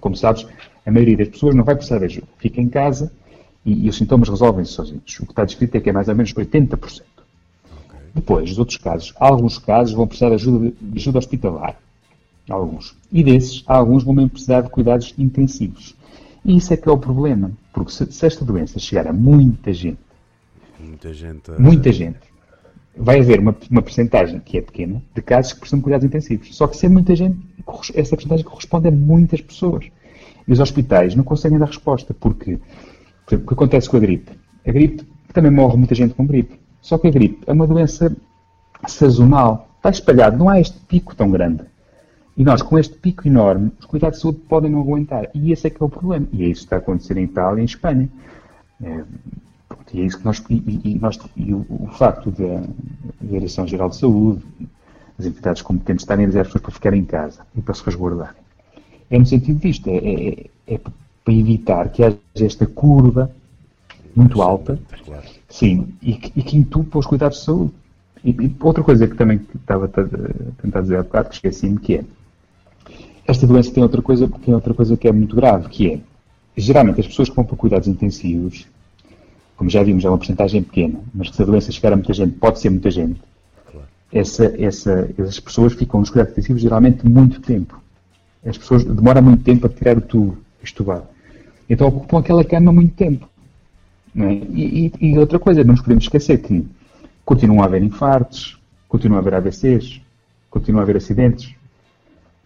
como 0.00 0.16
sabes, 0.16 0.46
a 0.86 0.90
maioria 0.90 1.18
das 1.18 1.28
pessoas 1.28 1.54
não 1.54 1.62
vai 1.62 1.74
precisar 1.74 1.98
de 1.98 2.06
ajuda. 2.06 2.26
Fica 2.38 2.58
em 2.58 2.70
casa 2.70 3.12
e, 3.64 3.86
e 3.86 3.88
os 3.88 3.96
sintomas 3.96 4.28
resolvem-se 4.28 4.72
sozinhos. 4.72 5.20
O 5.20 5.26
que 5.26 5.32
está 5.32 5.44
descrito 5.44 5.76
é 5.76 5.80
que 5.80 5.90
é 5.90 5.92
mais 5.92 6.08
ou 6.08 6.14
menos 6.14 6.32
80%. 6.32 6.76
Okay. 6.76 7.02
Depois, 8.14 8.50
os 8.50 8.58
outros 8.58 8.78
casos, 8.78 9.12
alguns 9.18 9.58
casos 9.58 9.94
vão 9.94 10.06
precisar 10.06 10.28
de 10.30 10.34
ajuda, 10.34 10.72
de 10.80 10.98
ajuda 10.98 11.18
hospitalar. 11.18 11.76
Alguns. 12.48 12.96
E 13.10 13.22
desses, 13.22 13.62
alguns 13.66 14.02
vão 14.02 14.14
mesmo 14.14 14.30
precisar 14.30 14.62
de 14.62 14.70
cuidados 14.70 15.14
intensivos. 15.16 15.94
E 16.44 16.56
isso 16.56 16.74
é 16.74 16.76
que 16.76 16.88
é 16.88 16.92
o 16.92 16.98
problema. 16.98 17.52
Porque 17.72 17.92
se, 17.92 18.10
se 18.12 18.26
esta 18.26 18.44
doença 18.44 18.78
chegar 18.78 19.06
a 19.06 19.12
muita 19.12 19.72
gente, 19.72 19.98
muita 20.80 21.14
gente, 21.14 21.50
muita 21.58 21.92
gente 21.92 22.32
vai 22.96 23.20
haver 23.20 23.40
uma, 23.40 23.56
uma 23.70 23.80
percentagem 23.80 24.40
que 24.40 24.58
é 24.58 24.60
pequena 24.60 25.02
de 25.14 25.22
casos 25.22 25.52
que 25.52 25.60
precisam 25.60 25.78
de 25.78 25.84
cuidados 25.84 26.04
intensivos. 26.04 26.54
Só 26.54 26.66
que 26.66 26.76
se 26.76 26.86
é 26.86 26.88
muita 26.88 27.14
gente, 27.14 27.38
essa 27.94 28.16
percentagem 28.16 28.44
corresponde 28.44 28.88
a 28.88 28.90
muitas 28.90 29.40
pessoas. 29.40 29.86
E 30.46 30.52
os 30.52 30.58
hospitais 30.58 31.14
não 31.14 31.22
conseguem 31.22 31.58
dar 31.58 31.66
resposta. 31.66 32.12
Porque 32.12 32.58
o 33.34 33.40
que 33.40 33.54
acontece 33.54 33.88
com 33.88 33.96
a 33.96 34.00
gripe? 34.00 34.32
A 34.66 34.72
gripe 34.72 35.06
também 35.32 35.50
morre 35.50 35.76
muita 35.76 35.94
gente 35.94 36.14
com 36.14 36.26
gripe. 36.26 36.60
Só 36.80 36.98
que 36.98 37.08
a 37.08 37.10
gripe 37.10 37.42
é 37.46 37.52
uma 37.52 37.66
doença 37.66 38.14
sazonal 38.86 39.72
Está 39.82 39.90
espalhado, 39.90 40.38
não 40.38 40.48
há 40.48 40.60
este 40.60 40.78
pico 40.78 41.12
tão 41.12 41.28
grande. 41.28 41.64
E 42.36 42.44
nós, 42.44 42.62
com 42.62 42.78
este 42.78 42.94
pico 42.94 43.26
enorme, 43.26 43.72
os 43.80 43.84
cuidados 43.84 44.18
de 44.18 44.22
saúde 44.22 44.38
podem 44.48 44.70
não 44.70 44.80
aguentar. 44.80 45.28
E 45.34 45.50
esse 45.50 45.66
é 45.66 45.70
que 45.70 45.82
é 45.82 45.84
o 45.84 45.88
problema. 45.88 46.24
E 46.32 46.44
é 46.44 46.46
isso 46.46 46.60
que 46.60 46.66
está 46.66 46.76
a 46.76 46.78
acontecer 46.78 47.16
em 47.16 47.24
Itália 47.24 47.58
e 47.58 47.62
em 47.62 47.64
Espanha. 47.64 48.08
É, 48.80 49.02
e 49.92 50.00
é 50.00 50.04
isso 50.04 50.18
que 50.18 50.24
nós. 50.24 50.40
E, 50.48 50.80
e, 50.84 50.98
nós, 51.00 51.18
e 51.36 51.52
o, 51.52 51.66
o, 51.68 51.88
facto 51.88 52.30
da 52.30 52.62
Direção-Geral 53.20 53.88
de 53.88 53.96
Saúde, 53.96 54.44
as 55.18 55.26
entidades 55.26 55.62
competentes 55.62 56.04
estarem 56.04 56.26
a 56.26 56.28
dizer 56.28 56.40
às 56.42 56.46
pessoas 56.46 56.62
para 56.62 56.72
ficarem 56.72 57.00
em 57.00 57.04
casa 57.04 57.44
e 57.56 57.60
para 57.60 57.74
se 57.74 57.84
resguardarem. 57.84 58.40
É 59.10 59.18
no 59.18 59.26
sentido 59.26 59.58
disto, 59.58 59.88
é, 59.88 59.96
é, 59.96 60.50
é 60.74 60.80
para 61.24 61.34
evitar 61.34 61.88
que 61.90 62.02
haja 62.02 62.18
esta 62.34 62.66
curva 62.66 63.30
muito 64.14 64.42
alta, 64.42 64.78
sim, 65.48 65.94
e, 66.02 66.10
e 66.10 66.42
que 66.42 66.56
entupa 66.56 66.98
os 66.98 67.06
cuidados 67.06 67.38
de 67.38 67.44
saúde. 67.44 67.72
E, 68.24 68.30
e 68.30 68.56
outra 68.60 68.82
coisa 68.82 69.06
que 69.06 69.16
também 69.16 69.40
estava 69.54 69.86
a 69.86 70.62
tentar 70.62 70.80
dizer 70.82 70.98
há 70.98 71.02
bocado, 71.02 71.28
que 71.28 71.34
esqueci-me, 71.34 71.78
que 71.78 71.96
é 71.96 72.04
esta 73.26 73.46
doença 73.46 73.72
tem 73.72 73.82
outra 73.82 74.02
coisa, 74.02 74.28
tem 74.44 74.52
outra 74.52 74.74
coisa 74.74 74.96
que 74.96 75.08
é 75.08 75.12
muito 75.12 75.34
grave, 75.36 75.68
que 75.68 75.92
é 75.92 76.00
geralmente 76.56 77.00
as 77.00 77.06
pessoas 77.06 77.28
que 77.28 77.36
vão 77.36 77.44
para 77.44 77.56
cuidados 77.56 77.88
intensivos, 77.88 78.66
como 79.56 79.70
já 79.70 79.82
vimos, 79.82 80.04
é 80.04 80.08
uma 80.08 80.18
porcentagem 80.18 80.62
pequena, 80.62 80.98
mas 81.14 81.30
que 81.30 81.36
se 81.36 81.42
a 81.42 81.46
doença 81.46 81.70
chegar 81.70 81.92
a 81.92 81.96
muita 81.96 82.12
gente, 82.12 82.32
pode 82.32 82.58
ser 82.58 82.70
muita 82.70 82.90
gente, 82.90 83.20
essa, 84.12 84.44
essa, 84.62 85.08
essas 85.16 85.40
pessoas 85.40 85.72
ficam 85.72 86.00
nos 86.00 86.10
cuidados 86.10 86.32
intensivos 86.32 86.60
geralmente 86.60 87.06
muito 87.06 87.40
tempo. 87.40 87.80
As 88.44 88.58
pessoas 88.58 88.84
demoram 88.84 89.22
muito 89.22 89.44
tempo 89.44 89.66
a 89.66 89.70
tirar 89.70 89.96
o 89.96 90.00
tubo, 90.00 90.36
estubado. 90.62 91.06
Então 91.68 91.88
ocupam 91.88 92.18
aquela 92.18 92.44
cama 92.44 92.72
muito 92.72 92.94
tempo. 92.94 93.28
É? 94.16 94.32
E, 94.32 94.92
e, 95.00 95.12
e, 95.12 95.18
outra 95.18 95.38
coisa, 95.38 95.64
não 95.64 95.72
nos 95.72 95.80
podemos 95.80 96.04
esquecer 96.04 96.38
que 96.38 96.66
continuam 97.24 97.62
a 97.62 97.66
haver 97.66 97.82
infartos, 97.82 98.58
continuam 98.88 99.18
a 99.18 99.20
haver 99.20 99.34
AVCs, 99.34 100.00
continuam 100.50 100.80
a 100.80 100.82
haver 100.82 100.96
acidentes, 100.96 101.54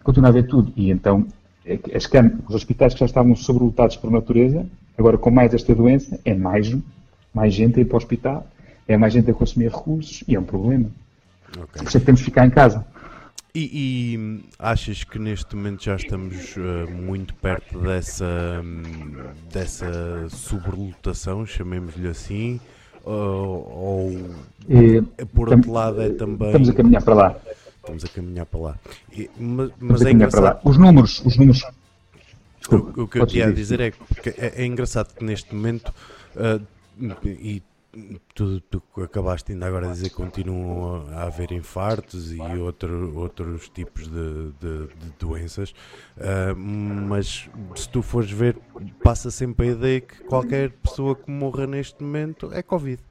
continua 0.03 0.29
a 0.29 0.31
haver 0.31 0.47
tudo. 0.47 0.71
E 0.77 0.89
então, 0.89 1.25
é 1.65 1.77
as 1.95 2.09
os 2.47 2.55
hospitais 2.55 2.93
que 2.93 3.01
já 3.01 3.05
estavam 3.05 3.35
sobrelotados 3.35 3.97
por 3.97 4.09
natureza, 4.09 4.65
agora 4.97 5.17
com 5.17 5.29
mais 5.29 5.53
esta 5.53 5.75
doença, 5.75 6.17
é 6.23 6.33
mais, 6.33 6.73
mais 7.33 7.53
gente 7.53 7.79
a 7.79 7.81
ir 7.81 7.85
para 7.85 7.95
o 7.95 7.97
hospital, 7.97 8.47
é 8.87 8.95
mais 8.95 9.11
gente 9.11 9.29
a 9.29 9.33
consumir 9.33 9.69
recursos 9.69 10.23
e 10.27 10.35
é 10.35 10.39
um 10.39 10.43
problema. 10.43 10.89
Okay. 11.49 11.65
Por 11.81 11.87
isso 11.87 11.97
é 11.97 11.99
que 11.99 12.05
temos 12.05 12.21
que 12.21 12.25
ficar 12.25 12.45
em 12.45 12.49
casa. 12.49 12.85
E, 13.59 13.71
e, 13.73 14.43
achas 14.59 15.03
que 15.03 15.17
neste 15.17 15.55
momento 15.55 15.83
já 15.83 15.95
estamos 15.95 16.55
uh, 16.57 16.91
muito 16.91 17.33
perto 17.33 17.79
dessa, 17.79 18.63
dessa 19.51 20.29
sobrelotação, 20.29 21.43
chamemos-lhe 21.43 22.07
assim? 22.07 22.59
Uh, 23.03 23.09
ou, 23.09 24.35
é, 25.17 25.25
por 25.25 25.49
outro 25.49 25.71
lado, 25.71 26.03
é 26.03 26.09
também. 26.09 26.49
Estamos 26.49 26.69
a 26.69 26.73
caminhar 26.73 27.01
para 27.01 27.15
lá. 27.15 27.35
Estamos 27.77 28.05
a 28.05 28.07
caminhar 28.09 28.45
para 28.45 28.59
lá. 28.59 28.75
E, 29.11 29.27
mas, 29.39 29.71
mas 29.79 30.01
é 30.03 30.11
engraçado. 30.11 30.59
Os 30.63 30.77
números, 30.77 31.25
os 31.25 31.35
números. 31.35 31.65
Desculpa, 32.59 33.01
o, 33.01 33.03
o 33.05 33.07
que 33.07 33.19
eu 33.19 33.25
tinha 33.25 33.47
a 33.47 33.51
dizer 33.51 33.79
é 33.79 33.89
que 33.89 34.29
é, 34.37 34.53
é 34.57 34.65
engraçado 34.67 35.15
que 35.15 35.23
neste 35.23 35.55
momento, 35.55 35.91
uh, 36.35 36.61
e 37.25 37.63
tu, 38.33 38.61
tu, 38.61 38.81
acabaste 39.01 39.51
ainda 39.51 39.65
agora 39.65 39.87
a 39.87 39.91
dizer 39.91 40.09
que 40.09 40.15
continuam 40.15 41.07
a 41.11 41.23
haver 41.23 41.51
infartos 41.51 42.31
e 42.33 42.39
outro, 42.39 43.17
outros 43.17 43.69
tipos 43.69 44.07
de, 44.07 44.51
de, 44.59 44.87
de 44.87 45.11
doenças, 45.19 45.71
uh, 46.17 46.55
mas 46.55 47.49
se 47.75 47.89
tu 47.89 48.01
fores 48.01 48.31
ver, 48.31 48.57
passa 49.03 49.31
sempre 49.31 49.69
a 49.69 49.71
ideia 49.71 50.01
que 50.01 50.23
qualquer 50.23 50.71
pessoa 50.71 51.15
que 51.15 51.29
morra 51.29 51.65
neste 51.65 52.03
momento 52.03 52.51
é 52.53 52.61
Covid. 52.61 53.01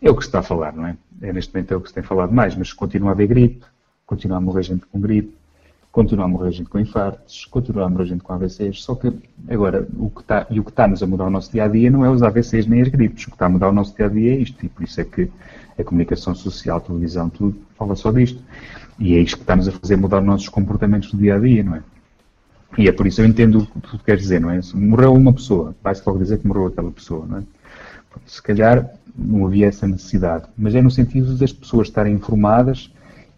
É 0.00 0.10
o 0.10 0.16
que 0.16 0.22
se 0.22 0.28
está 0.28 0.40
a 0.40 0.42
falar, 0.42 0.72
não 0.72 0.86
é? 0.86 0.96
é 1.20 1.32
neste 1.32 1.54
momento 1.54 1.72
é 1.72 1.76
o 1.76 1.80
que 1.80 1.88
se 1.88 1.94
tem 1.94 2.02
falado 2.02 2.32
mais, 2.32 2.54
mas 2.56 2.72
continua 2.72 3.10
a 3.10 3.12
haver 3.12 3.28
gripe, 3.28 3.64
continua 4.04 4.38
a 4.38 4.40
morrer 4.40 4.62
gente 4.62 4.84
com 4.86 5.00
gripe, 5.00 5.36
continua 5.92 6.24
a 6.24 6.28
morrer 6.28 6.50
gente 6.50 6.70
com 6.70 6.80
infartos, 6.80 7.44
continua 7.44 7.84
a 7.84 7.88
morrer 7.88 8.06
gente 8.06 8.24
com 8.24 8.32
AVCs, 8.32 8.82
só 8.82 8.94
que 8.94 9.12
agora 9.46 9.86
o 9.98 10.08
que 10.08 10.22
está, 10.22 10.46
e 10.48 10.58
o 10.58 10.64
que 10.64 10.70
está-nos 10.70 11.02
a 11.02 11.06
mudar 11.06 11.26
o 11.26 11.30
nosso 11.30 11.52
dia 11.52 11.64
a 11.64 11.68
dia 11.68 11.90
não 11.90 12.02
é 12.02 12.10
os 12.10 12.22
AVCs 12.22 12.66
nem 12.66 12.80
as 12.80 12.88
gripes, 12.88 13.24
o 13.24 13.26
que 13.28 13.34
está 13.34 13.44
a 13.44 13.48
mudar 13.50 13.68
o 13.68 13.72
nosso 13.72 13.94
dia 13.94 14.06
a 14.06 14.08
dia 14.08 14.32
é 14.32 14.38
isto, 14.38 14.64
e 14.64 14.68
por 14.70 14.82
isso 14.82 15.00
é 15.00 15.04
que 15.04 15.30
a 15.78 15.84
comunicação 15.84 16.34
social, 16.34 16.78
a 16.78 16.80
televisão, 16.80 17.28
tudo 17.28 17.60
fala 17.76 17.94
só 17.94 18.10
disto. 18.10 18.42
E 18.98 19.14
é 19.14 19.18
isto 19.18 19.36
que 19.36 19.42
está-nos 19.42 19.68
a 19.68 19.72
fazer 19.72 19.96
mudar 19.96 20.20
os 20.20 20.26
nossos 20.26 20.48
comportamentos 20.48 21.10
do 21.10 21.18
dia 21.18 21.36
a 21.36 21.38
dia, 21.38 21.62
não 21.62 21.76
é? 21.76 21.82
E 22.78 22.88
é 22.88 22.92
por 22.92 23.06
isso 23.06 23.20
eu 23.20 23.26
entendo 23.26 23.58
o 23.58 23.80
que 23.80 23.98
tu 23.98 23.98
queres 23.98 24.22
dizer, 24.22 24.40
não 24.40 24.50
é? 24.50 24.62
Se 24.62 24.74
morreu 24.74 25.12
uma 25.12 25.32
pessoa, 25.32 25.74
vai-se 25.82 26.02
logo 26.06 26.18
dizer 26.18 26.38
que 26.38 26.46
morreu 26.46 26.66
aquela 26.66 26.90
pessoa, 26.90 27.26
não 27.26 27.38
é? 27.38 27.42
Se 28.26 28.42
calhar 28.42 28.88
não 29.14 29.46
havia 29.46 29.66
essa 29.66 29.86
necessidade, 29.86 30.46
mas 30.56 30.74
é 30.74 30.80
no 30.80 30.90
sentido 30.90 31.36
das 31.36 31.52
pessoas 31.52 31.88
estarem 31.88 32.14
informadas 32.14 32.90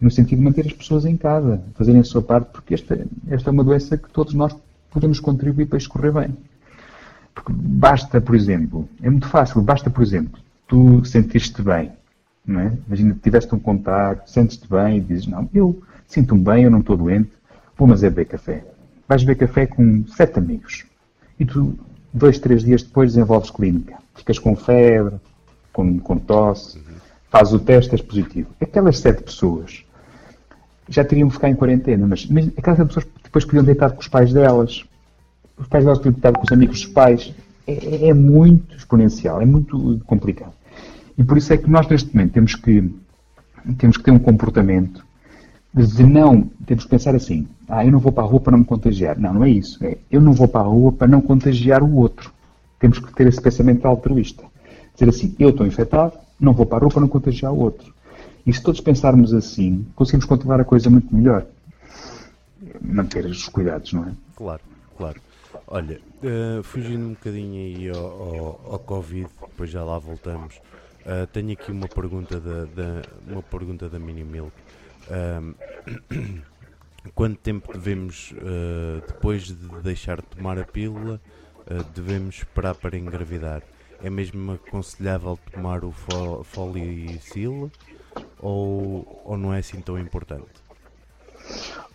no 0.05 0.11
sentido 0.11 0.37
de 0.37 0.45
manter 0.45 0.67
as 0.67 0.73
pessoas 0.73 1.03
em 1.03 1.17
casa, 1.17 1.63
fazerem 1.73 1.99
a 1.99 2.03
sua 2.03 2.21
parte, 2.21 2.51
porque 2.51 2.75
esta, 2.75 3.07
esta 3.27 3.49
é 3.49 3.51
uma 3.51 3.63
doença 3.63 3.97
que 3.97 4.07
todos 4.11 4.35
nós 4.35 4.55
podemos 4.91 5.19
contribuir 5.19 5.65
para 5.65 5.79
escorrer 5.79 6.13
bem. 6.13 6.37
Porque 7.33 7.51
basta, 7.51 8.21
por 8.21 8.35
exemplo, 8.35 8.87
é 9.01 9.09
muito 9.09 9.27
fácil, 9.27 9.63
basta, 9.63 9.89
por 9.89 10.03
exemplo, 10.03 10.39
tu 10.67 11.03
sentiste 11.03 11.59
bem, 11.59 11.91
não 12.45 12.59
é? 12.59 12.71
Imagina 12.85 13.15
que 13.15 13.21
tiveste 13.21 13.55
um 13.55 13.57
contato, 13.57 14.29
sentes-te 14.29 14.69
bem 14.69 14.97
e 14.97 15.01
dizes, 15.01 15.25
não, 15.25 15.49
eu 15.51 15.81
sinto-me 16.07 16.43
bem, 16.43 16.65
eu 16.65 16.69
não 16.69 16.81
estou 16.81 16.95
doente, 16.95 17.31
vou 17.75 17.87
mas 17.87 18.03
é 18.03 18.09
beber 18.11 18.25
café. 18.25 18.63
Vais 19.07 19.23
beber 19.23 19.47
café 19.47 19.65
com 19.65 20.05
sete 20.05 20.37
amigos. 20.37 20.85
E 21.39 21.45
tu, 21.45 21.79
dois, 22.13 22.37
três 22.37 22.63
dias 22.63 22.83
depois, 22.83 23.13
desenvolves 23.13 23.49
clínica. 23.49 23.97
Ficas 24.13 24.37
com 24.37 24.55
febre, 24.55 25.15
com, 25.73 25.97
com 25.99 26.19
tosse, 26.19 26.79
faz 27.31 27.51
o 27.51 27.59
teste, 27.59 27.95
és 27.95 28.03
positivo. 28.03 28.49
Aquelas 28.61 28.99
sete 28.99 29.23
pessoas 29.23 29.83
já 30.89 31.03
teriam 31.03 31.27
que 31.27 31.35
ficar 31.35 31.49
em 31.49 31.55
quarentena, 31.55 32.07
mas, 32.07 32.25
mas 32.27 32.47
aquelas 32.57 32.79
pessoas 32.87 33.07
depois 33.23 33.45
podiam 33.45 33.63
deitar 33.63 33.91
com 33.91 34.01
os 34.01 34.07
pais 34.07 34.31
delas, 34.31 34.83
os 35.57 35.67
pais 35.67 35.83
delas 35.83 35.99
podiam 35.99 36.13
deitar 36.13 36.33
com 36.33 36.43
os 36.43 36.51
amigos 36.51 36.81
dos 36.81 36.91
pais. 36.91 37.33
É, 37.67 37.73
é, 37.73 38.09
é, 38.09 38.13
muito 38.13 38.75
exponencial, 38.75 39.41
é 39.41 39.45
muito 39.45 39.99
complicado. 40.05 40.53
E 41.17 41.23
por 41.23 41.37
isso 41.37 41.51
é 41.51 41.57
que 41.57 41.69
nós 41.69 41.87
neste 41.87 42.13
momento 42.15 42.33
temos 42.33 42.53
que, 42.53 42.93
temos 43.77 43.97
que 43.97 44.03
ter 44.03 44.11
um 44.11 44.19
comportamento 44.19 45.03
de 45.73 46.03
não, 46.03 46.43
temos 46.65 46.83
que 46.83 46.89
pensar 46.89 47.15
assim, 47.15 47.47
ah, 47.67 47.83
eu 47.83 47.91
não 47.91 47.99
vou 47.99 48.11
para 48.11 48.23
a 48.23 48.27
rua 48.27 48.39
para 48.39 48.51
não 48.51 48.59
me 48.59 48.65
contagiar. 48.65 49.17
Não, 49.17 49.33
não 49.33 49.43
é 49.43 49.49
isso. 49.49 49.83
É, 49.83 49.97
eu 50.11 50.21
não 50.21 50.31
vou 50.31 50.47
para 50.47 50.61
a 50.61 50.63
rua 50.63 50.91
para 50.91 51.07
não 51.07 51.19
contagiar 51.21 51.81
o 51.83 51.95
outro. 51.95 52.31
Temos 52.79 52.99
que 52.99 53.11
ter 53.13 53.25
esse 53.27 53.41
pensamento 53.41 53.85
altruísta. 53.85 54.43
Dizer 54.93 55.09
assim, 55.09 55.35
eu 55.39 55.49
estou 55.49 55.65
infectado, 55.65 56.13
não 56.39 56.53
vou 56.53 56.65
para 56.65 56.77
a 56.77 56.81
rua 56.81 56.91
para 56.91 57.01
não 57.01 57.07
contagiar 57.07 57.51
o 57.51 57.57
outro. 57.57 57.94
E 58.45 58.53
se 58.53 58.61
todos 58.61 58.79
pensarmos 58.79 59.33
assim, 59.33 59.85
conseguimos 59.95 60.25
controlar 60.25 60.61
a 60.61 60.65
coisa 60.65 60.89
muito 60.89 61.13
melhor. 61.13 61.45
Manter 62.79 63.25
os 63.25 63.49
cuidados, 63.49 63.91
não 63.91 64.05
é? 64.05 64.11
Claro, 64.35 64.61
claro. 64.97 65.19
Olha, 65.67 65.99
uh, 66.21 66.61
fugindo 66.61 67.05
um 67.05 67.13
bocadinho 67.13 67.55
aí 67.55 67.89
ao, 67.89 68.05
ao, 68.05 68.73
ao, 68.73 68.79
Covid, 68.79 69.27
depois 69.41 69.71
já 69.71 69.83
lá 69.83 69.97
voltamos. 69.97 70.55
Uh, 71.01 71.25
tenho 71.33 71.53
aqui 71.53 71.71
uma 71.71 71.87
pergunta 71.87 72.39
da, 72.39 72.65
da, 72.65 73.01
uma 73.27 73.41
pergunta 73.41 73.89
da 73.89 73.97
Mini 73.97 74.23
Milk. 74.23 74.51
Quanto 77.15 77.37
tempo 77.37 77.73
devemos, 77.73 78.31
uh, 78.31 79.01
depois 79.07 79.43
de 79.43 79.55
deixar 79.81 80.17
de 80.17 80.27
tomar 80.27 80.59
a 80.59 80.65
pílula, 80.65 81.19
devemos 81.95 82.37
esperar 82.37 82.75
para 82.75 82.95
engravidar? 82.95 83.63
É 84.03 84.09
mesmo 84.09 84.51
aconselhável 84.51 85.39
tomar 85.51 85.83
o 85.83 85.91
folicil 86.43 87.71
ou, 88.39 89.21
ou 89.25 89.37
não 89.37 89.53
é 89.53 89.59
assim 89.59 89.79
tão 89.81 89.99
importante? 89.99 90.45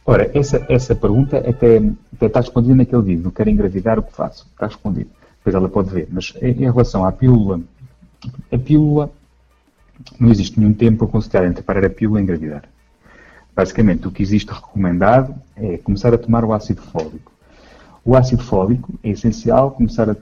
Ora, 0.05 0.31
essa, 0.35 0.65
essa 0.69 0.95
pergunta 0.95 1.39
até, 1.39 1.77
até 2.15 2.27
está 2.27 2.41
respondida 2.41 2.75
naquele 2.75 3.03
vídeo, 3.03 3.25
não 3.25 3.31
quero 3.31 3.51
engravidar, 3.51 3.99
o 3.99 4.03
que 4.03 4.13
faço? 4.13 4.47
Está 4.53 4.67
respondido. 4.67 5.11
Depois 5.39 5.55
ela 5.55 5.69
pode 5.69 5.91
ver. 5.91 6.09
Mas 6.11 6.33
em, 6.41 6.51
em 6.51 6.71
relação 6.71 7.05
à 7.05 7.13
pílula, 7.13 7.61
a 8.53 8.59
pílula, 8.59 9.11
não 10.19 10.31
existe 10.31 10.59
nenhum 10.59 10.73
tempo 10.73 11.05
a 11.05 11.09
considerar 11.09 11.47
entre 11.47 11.63
parar 11.63 11.85
a 11.85 11.91
pílula 11.91 12.21
e 12.21 12.23
engravidar. 12.23 12.65
Basicamente, 13.55 14.09
o 14.09 14.11
que 14.11 14.23
existe 14.23 14.51
recomendado 14.51 15.35
é 15.57 15.79
começar 15.79 16.15
a 16.15 16.19
tomar 16.19 16.45
o 16.45 16.53
ácido 16.53 16.81
fólico. 16.83 17.33
O 18.05 18.17
ácido 18.17 18.43
fólico 18.43 18.93
é 19.03 19.11
essencial 19.11 19.71
começar 19.73 20.09
a, 20.09 20.17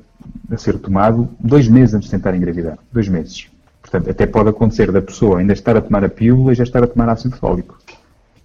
a 0.50 0.56
ser 0.56 0.78
tomado 0.78 1.28
dois 1.38 1.68
meses 1.68 1.94
antes 1.94 2.10
de 2.10 2.16
tentar 2.16 2.34
engravidar. 2.34 2.78
Dois 2.92 3.08
meses. 3.08 3.48
Portanto, 3.90 4.10
até 4.10 4.26
pode 4.26 4.50
acontecer 4.50 4.92
da 4.92 5.00
pessoa 5.00 5.38
ainda 5.38 5.54
estar 5.54 5.74
a 5.74 5.80
tomar 5.80 6.04
a 6.04 6.10
pílula 6.10 6.52
e 6.52 6.54
já 6.54 6.62
estar 6.62 6.84
a 6.84 6.86
tomar 6.86 7.08
ácido 7.08 7.36
fólico. 7.36 7.78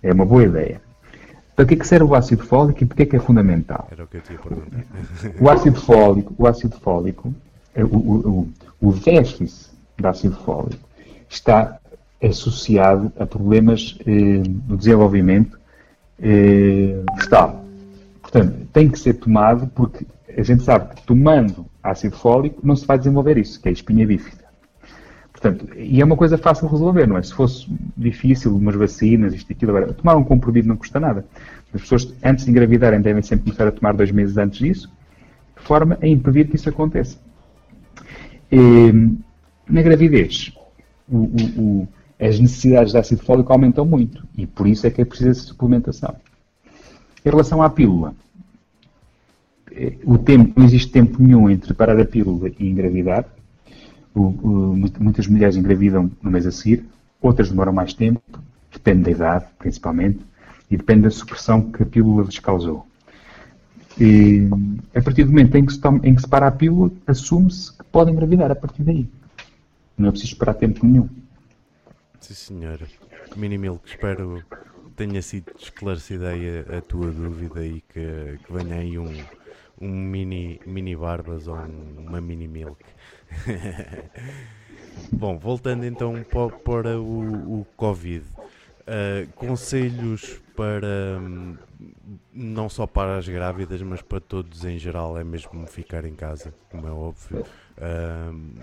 É 0.01 0.13
uma 0.13 0.25
boa 0.25 0.43
ideia. 0.43 0.81
Para 1.53 1.65
que, 1.65 1.73
é 1.73 1.77
que 1.77 1.85
serve 1.85 2.05
o 2.05 2.15
ácido 2.15 2.43
fólico 2.43 2.81
e 2.81 2.87
porquê 2.87 3.03
é 3.03 3.05
que 3.05 3.15
é 3.17 3.19
fundamental? 3.19 3.89
Era 3.91 4.05
o 4.05 4.07
que 4.07 4.17
eu 4.17 4.21
tinha 4.21 4.39
perguntado. 4.39 4.83
O 5.39 5.49
ácido 5.49 5.81
fólico, 5.81 6.33
o 6.37 6.47
ácido 6.47 6.77
fólico, 6.77 7.35
o, 7.75 7.81
o, 7.81 8.47
o, 8.81 8.89
o 8.89 8.93
déficit 8.93 9.69
de 9.99 10.07
ácido 10.07 10.35
fólico 10.37 10.87
está 11.29 11.77
associado 12.23 13.11
a 13.19 13.25
problemas 13.25 13.97
eh, 14.07 14.41
do 14.45 14.77
desenvolvimento 14.77 15.59
eh, 16.21 17.03
vegetal. 17.15 17.65
Portanto, 18.21 18.65
tem 18.71 18.89
que 18.89 18.97
ser 18.97 19.15
tomado 19.15 19.67
porque 19.75 20.05
a 20.37 20.41
gente 20.41 20.63
sabe 20.63 20.95
que 20.95 21.03
tomando 21.03 21.65
ácido 21.83 22.15
fólico 22.15 22.61
não 22.63 22.77
se 22.77 22.85
vai 22.85 22.97
desenvolver 22.97 23.37
isso, 23.37 23.59
que 23.59 23.67
é 23.67 23.71
a 23.71 23.73
espinha 23.73 24.07
bífida. 24.07 24.42
Portanto, 25.43 25.77
e 25.77 25.99
é 25.99 26.05
uma 26.05 26.15
coisa 26.15 26.37
fácil 26.37 26.67
de 26.67 26.71
resolver, 26.71 27.05
não 27.05 27.17
é? 27.17 27.21
Se 27.21 27.33
fosse 27.33 27.67
difícil, 27.97 28.55
umas 28.55 28.75
vacinas, 28.75 29.33
isto 29.33 29.49
e 29.49 29.53
aquilo, 29.53 29.75
agora, 29.75 29.93
tomar 29.93 30.15
um 30.15 30.23
comprimido 30.23 30.69
não 30.69 30.77
custa 30.77 31.01
nada. 31.01 31.25
As 31.73 31.81
pessoas, 31.81 32.13
antes 32.23 32.45
de 32.45 32.51
engravidarem, 32.51 33.01
devem 33.01 33.21
sempre 33.21 33.43
começar 33.43 33.67
a 33.67 33.71
tomar 33.73 33.93
dois 33.93 34.09
meses 34.09 34.37
antes 34.37 34.59
disso, 34.59 34.89
de 35.57 35.61
forma 35.61 35.97
a 36.01 36.07
impedir 36.07 36.47
que 36.47 36.55
isso 36.55 36.69
aconteça. 36.69 37.17
E, 38.49 38.93
na 39.69 39.81
gravidez, 39.81 40.53
o, 41.09 41.17
o, 41.17 41.61
o, 41.61 41.87
as 42.17 42.39
necessidades 42.39 42.93
de 42.93 42.97
ácido 42.97 43.21
fólico 43.21 43.51
aumentam 43.51 43.85
muito 43.85 44.25
e 44.37 44.47
por 44.47 44.65
isso 44.65 44.87
é 44.87 44.91
que 44.91 45.01
é 45.01 45.05
preciso 45.05 45.31
essa 45.31 45.41
suplementação. 45.41 46.15
Em 47.25 47.29
relação 47.29 47.61
à 47.61 47.69
pílula, 47.69 48.15
eh, 49.73 49.97
o 50.05 50.17
tempo, 50.17 50.57
não 50.57 50.65
existe 50.65 50.89
tempo 50.89 51.21
nenhum 51.21 51.49
entre 51.49 51.73
parar 51.73 51.99
a 51.99 52.05
pílula 52.05 52.49
e 52.57 52.69
engravidar. 52.69 53.25
Muitas 54.15 55.27
mulheres 55.27 55.55
engravidam 55.55 56.11
no 56.21 56.29
mês 56.29 56.45
a 56.45 56.51
seguir, 56.51 56.85
outras 57.21 57.49
demoram 57.49 57.73
mais 57.73 57.93
tempo, 57.93 58.21
depende 58.71 59.03
da 59.03 59.11
idade, 59.11 59.45
principalmente, 59.57 60.19
e 60.69 60.77
depende 60.77 61.03
da 61.03 61.11
supressão 61.11 61.71
que 61.71 61.83
a 61.83 61.85
pílula 61.85 62.23
lhes 62.23 62.39
causou. 62.39 62.85
E, 63.99 64.47
a 64.95 65.01
partir 65.01 65.23
do 65.23 65.29
momento 65.29 65.55
em 65.55 65.65
que, 65.65 65.73
se 65.73 65.79
toma, 65.79 65.99
em 66.03 66.15
que 66.15 66.21
se 66.21 66.27
para 66.27 66.47
a 66.47 66.51
pílula, 66.51 66.91
assume-se 67.05 67.77
que 67.77 67.83
pode 67.85 68.11
engravidar 68.11 68.51
a 68.51 68.55
partir 68.55 68.83
daí. 68.83 69.07
Não 69.97 70.09
é 70.09 70.11
preciso 70.11 70.33
esperar 70.33 70.55
tempo 70.55 70.85
nenhum. 70.85 71.07
Sim, 72.19 72.33
senhora. 72.33 72.87
Mini 73.35 73.57
Milk, 73.57 73.87
espero 73.87 74.43
que 74.49 74.91
tenha 74.95 75.21
sido 75.21 75.51
esclarecida 75.59 76.31
a, 76.31 76.77
a 76.77 76.81
tua 76.81 77.11
dúvida 77.11 77.65
e 77.65 77.81
que, 77.81 78.39
que 78.43 78.53
venha 78.53 78.75
aí 78.75 78.97
um, 78.97 79.11
um 79.79 79.89
mini, 79.89 80.59
mini 80.65 80.95
Barbas 80.95 81.47
ou 81.47 81.55
um, 81.55 82.07
uma 82.07 82.21
Mini 82.21 82.47
Milk. 82.47 82.83
Bom, 85.11 85.37
voltando 85.37 85.85
então 85.85 86.23
para, 86.63 86.99
o, 86.99 87.61
o 87.61 87.67
Covid. 87.75 88.25
Uh, 88.81 89.31
conselhos 89.35 90.41
para 90.55 91.17
um, 91.19 91.55
não 92.33 92.67
só 92.67 92.85
para 92.85 93.17
as 93.17 93.27
grávidas, 93.27 93.81
mas 93.81 94.01
para 94.01 94.19
todos 94.19 94.65
em 94.65 94.77
geral, 94.77 95.17
é 95.17 95.23
mesmo 95.23 95.65
ficar 95.67 96.03
em 96.05 96.13
casa, 96.13 96.53
como 96.69 96.87
é 96.87 96.91
óbvio. 96.91 97.45
Uh, 97.77 98.61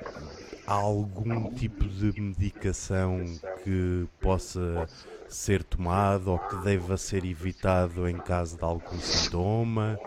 há 0.66 0.74
algum 0.74 1.50
tipo 1.54 1.84
de 1.84 2.20
medicação 2.20 3.24
que 3.64 4.06
possa 4.20 4.86
ser 5.28 5.62
tomado 5.62 6.32
ou 6.32 6.38
que 6.38 6.56
deva 6.56 6.96
ser 6.96 7.24
evitado 7.24 8.08
em 8.08 8.16
caso 8.18 8.56
de 8.56 8.64
algum 8.64 8.98
sintoma? 8.98 9.98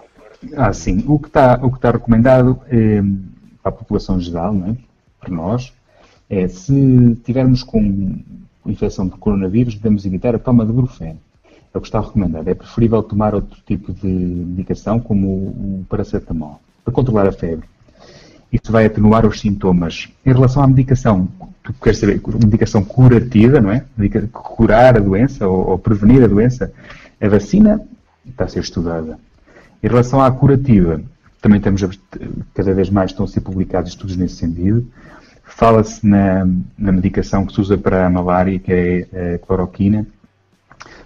Ah, 0.56 0.74
sim. 0.74 1.04
O 1.08 1.18
que 1.20 1.28
está, 1.28 1.56
o 1.56 1.70
que 1.70 1.78
está 1.78 1.92
recomendado 1.92 2.62
é, 2.68 3.02
para 3.64 3.72
a 3.72 3.76
população 3.76 4.20
geral, 4.20 4.54
é? 4.68 4.76
para 5.20 5.34
nós, 5.34 5.74
é 6.30 6.48
se 6.48 7.18
tivermos 7.24 7.64
com 7.64 8.20
infecção 8.66 9.08
de 9.08 9.16
coronavírus, 9.18 9.76
devemos 9.76 10.06
evitar 10.06 10.36
a 10.36 10.40
toma 10.40 10.66
de 10.66 10.74
brufeno. 10.74 11.20
É 11.74 11.78
o 11.78 11.82
que 11.82 11.88
está 11.88 12.00
recomendado. 12.00 12.48
É 12.48 12.54
preferível 12.54 13.02
tomar 13.02 13.34
outro 13.34 13.60
tipo 13.66 13.92
de 13.94 14.08
medicação, 14.08 15.00
como 15.00 15.28
o 15.28 15.86
paracetamol, 15.90 16.60
para 16.84 16.94
controlar 16.94 17.28
a 17.28 17.32
febre. 17.32 17.68
Isso 18.52 18.72
vai 18.72 18.86
atenuar 18.86 19.26
os 19.26 19.40
sintomas. 19.40 20.10
Em 20.24 20.32
relação 20.32 20.62
à 20.62 20.68
medicação, 20.68 21.28
tu 21.64 21.74
queres 21.74 21.98
saber, 21.98 22.22
medicação 22.44 22.84
curativa, 22.84 23.60
não 23.60 23.72
é? 23.72 23.84
Curar 24.32 24.96
a 24.96 25.00
doença 25.00 25.48
ou, 25.48 25.72
ou 25.72 25.80
prevenir 25.80 26.24
a 26.24 26.28
doença, 26.28 26.72
a 27.20 27.28
vacina 27.28 27.82
está 28.30 28.44
a 28.44 28.48
ser 28.48 28.60
estudada. 28.60 29.18
Em 29.82 29.88
relação 29.88 30.22
à 30.22 30.32
curativa, 30.32 31.02
também 31.44 31.60
temos, 31.60 31.84
cada 32.54 32.74
vez 32.74 32.90
mais 32.90 33.12
estão 33.12 33.26
a 33.26 33.28
ser 33.28 33.42
publicados 33.42 33.92
estudos 33.92 34.16
nesse 34.16 34.36
sentido. 34.36 34.88
Fala-se 35.44 36.08
na, 36.08 36.48
na, 36.78 36.92
medicação 36.94 37.46
que 37.46 37.54
se 37.54 37.60
usa 37.60 37.78
para 37.78 38.08
a 38.08 38.10
malária, 38.10 38.58
que 38.58 38.72
é 38.72 39.36
a 39.36 39.40
cloroquina. 39.40 40.08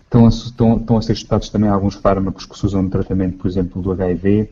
Estão 0.03 0.27
a, 0.27 0.29
estão, 0.29 0.77
estão 0.77 0.97
a 0.97 1.01
ser 1.01 1.13
estudados 1.13 1.49
também 1.49 1.71
alguns 1.71 1.95
fármacos 1.95 2.45
que 2.45 2.55
se 2.55 2.63
usam 2.67 2.83
no 2.83 2.89
tratamento, 2.89 3.39
por 3.39 3.47
exemplo, 3.47 3.81
do 3.81 3.91
HIV. 3.91 4.47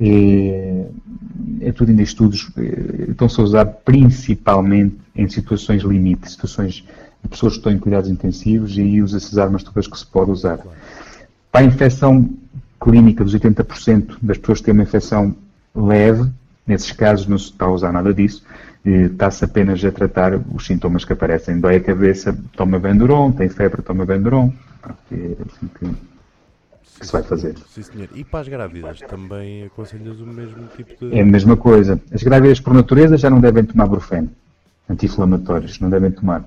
É, 0.00 0.86
é 1.60 1.72
tudo 1.72 1.90
ainda 1.90 2.00
estudos, 2.00 2.50
é, 2.56 3.10
estão-se 3.10 3.38
a 3.38 3.44
usar 3.44 3.66
principalmente 3.66 4.96
em 5.14 5.28
situações 5.28 5.82
limite, 5.82 6.30
situações 6.30 6.76
de 7.22 7.28
pessoas 7.28 7.52
que 7.52 7.58
estão 7.58 7.70
em 7.70 7.78
cuidados 7.78 8.08
intensivos 8.08 8.74
e 8.78 8.80
aí 8.80 9.02
usa-se 9.02 9.26
as 9.26 9.36
armas 9.36 9.62
todas 9.62 9.86
que 9.86 9.98
se 9.98 10.06
pode 10.06 10.30
usar. 10.30 10.60
Para 11.52 11.60
a 11.60 11.64
infecção 11.64 12.26
clínica 12.80 13.22
dos 13.22 13.34
80% 13.34 14.16
das 14.22 14.38
pessoas 14.38 14.58
que 14.58 14.64
têm 14.64 14.74
uma 14.74 14.82
infecção 14.82 15.34
leve, 15.74 16.30
nesses 16.66 16.92
casos 16.92 17.26
não 17.26 17.38
se 17.38 17.46
está 17.46 17.66
a 17.66 17.70
usar 17.70 17.92
nada 17.92 18.12
disso, 18.14 18.42
está-se 18.84 19.44
apenas 19.44 19.84
a 19.84 19.92
tratar 19.92 20.34
os 20.54 20.66
sintomas 20.66 21.04
que 21.04 21.12
aparecem. 21.12 21.60
Dói 21.60 21.76
a 21.76 21.80
cabeça, 21.80 22.36
toma 22.56 22.78
Venduron, 22.78 23.32
tem 23.32 23.48
febre, 23.48 23.82
toma 23.82 24.04
Venduron. 24.04 24.52
É 25.12 25.36
assim 25.46 25.68
que, 25.78 25.86
que 26.98 27.06
se 27.06 27.12
vai 27.12 27.22
fazer. 27.22 27.56
Sim, 27.68 27.82
senhor. 27.82 28.08
E 28.14 28.24
para 28.24 28.40
as 28.40 28.48
grávidas 28.48 29.00
também 29.00 29.64
aconselhas 29.64 30.18
o 30.20 30.26
mesmo 30.26 30.66
tipo 30.76 31.06
de. 31.06 31.18
É 31.18 31.20
a 31.20 31.26
mesma 31.26 31.56
coisa. 31.56 32.00
As 32.12 32.22
grávidas 32.22 32.60
por 32.60 32.72
natureza 32.72 33.18
já 33.18 33.28
não 33.28 33.40
devem 33.40 33.64
tomar 33.64 33.86
brufeno, 33.86 34.30
anti-inflamatórios, 34.88 35.78
não 35.80 35.90
devem 35.90 36.10
tomar. 36.10 36.44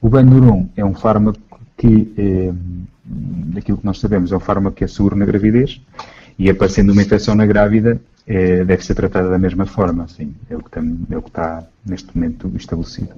O 0.00 0.08
Venduron 0.08 0.66
é 0.76 0.84
um 0.84 0.94
fármaco 0.94 1.53
que, 1.84 2.14
eh, 2.16 2.52
daquilo 3.04 3.76
que 3.78 3.84
nós 3.84 4.00
sabemos, 4.00 4.32
é 4.32 4.36
um 4.36 4.40
fármaco 4.40 4.76
que 4.76 4.84
é 4.84 4.86
seguro 4.86 5.14
na 5.14 5.26
gravidez 5.26 5.82
e 6.38 6.48
aparecendo 6.48 6.90
uma 6.90 7.02
infecção 7.02 7.34
na 7.34 7.44
grávida, 7.44 8.00
é, 8.26 8.64
deve 8.64 8.82
ser 8.82 8.94
tratada 8.94 9.28
da 9.28 9.38
mesma 9.38 9.66
forma, 9.66 10.04
assim, 10.04 10.34
é 10.48 10.56
o, 10.56 10.62
que 10.62 10.78
é 10.78 11.16
o 11.18 11.22
que 11.22 11.28
está 11.28 11.66
neste 11.84 12.16
momento 12.16 12.50
estabelecido. 12.56 13.14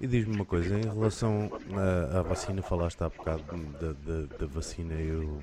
E 0.00 0.06
diz-me 0.06 0.34
uma 0.34 0.44
coisa, 0.44 0.74
em 0.74 0.84
relação 0.84 1.50
à, 1.74 2.20
à 2.20 2.22
vacina, 2.22 2.62
falaste 2.62 3.02
há 3.02 3.10
bocado 3.10 3.42
da, 3.78 3.88
da, 3.88 4.36
da, 4.40 4.46
vacina, 4.46 4.94
eu 4.94 5.38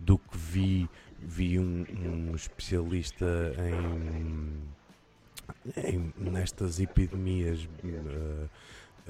do 0.00 0.16
que 0.16 0.36
vi, 0.36 0.88
vi 1.20 1.58
um, 1.58 1.84
um 2.06 2.34
especialista 2.34 3.26
em, 3.58 4.48
em, 5.76 6.12
nestas 6.16 6.80
epidemias 6.80 7.68
uh, 7.84 8.48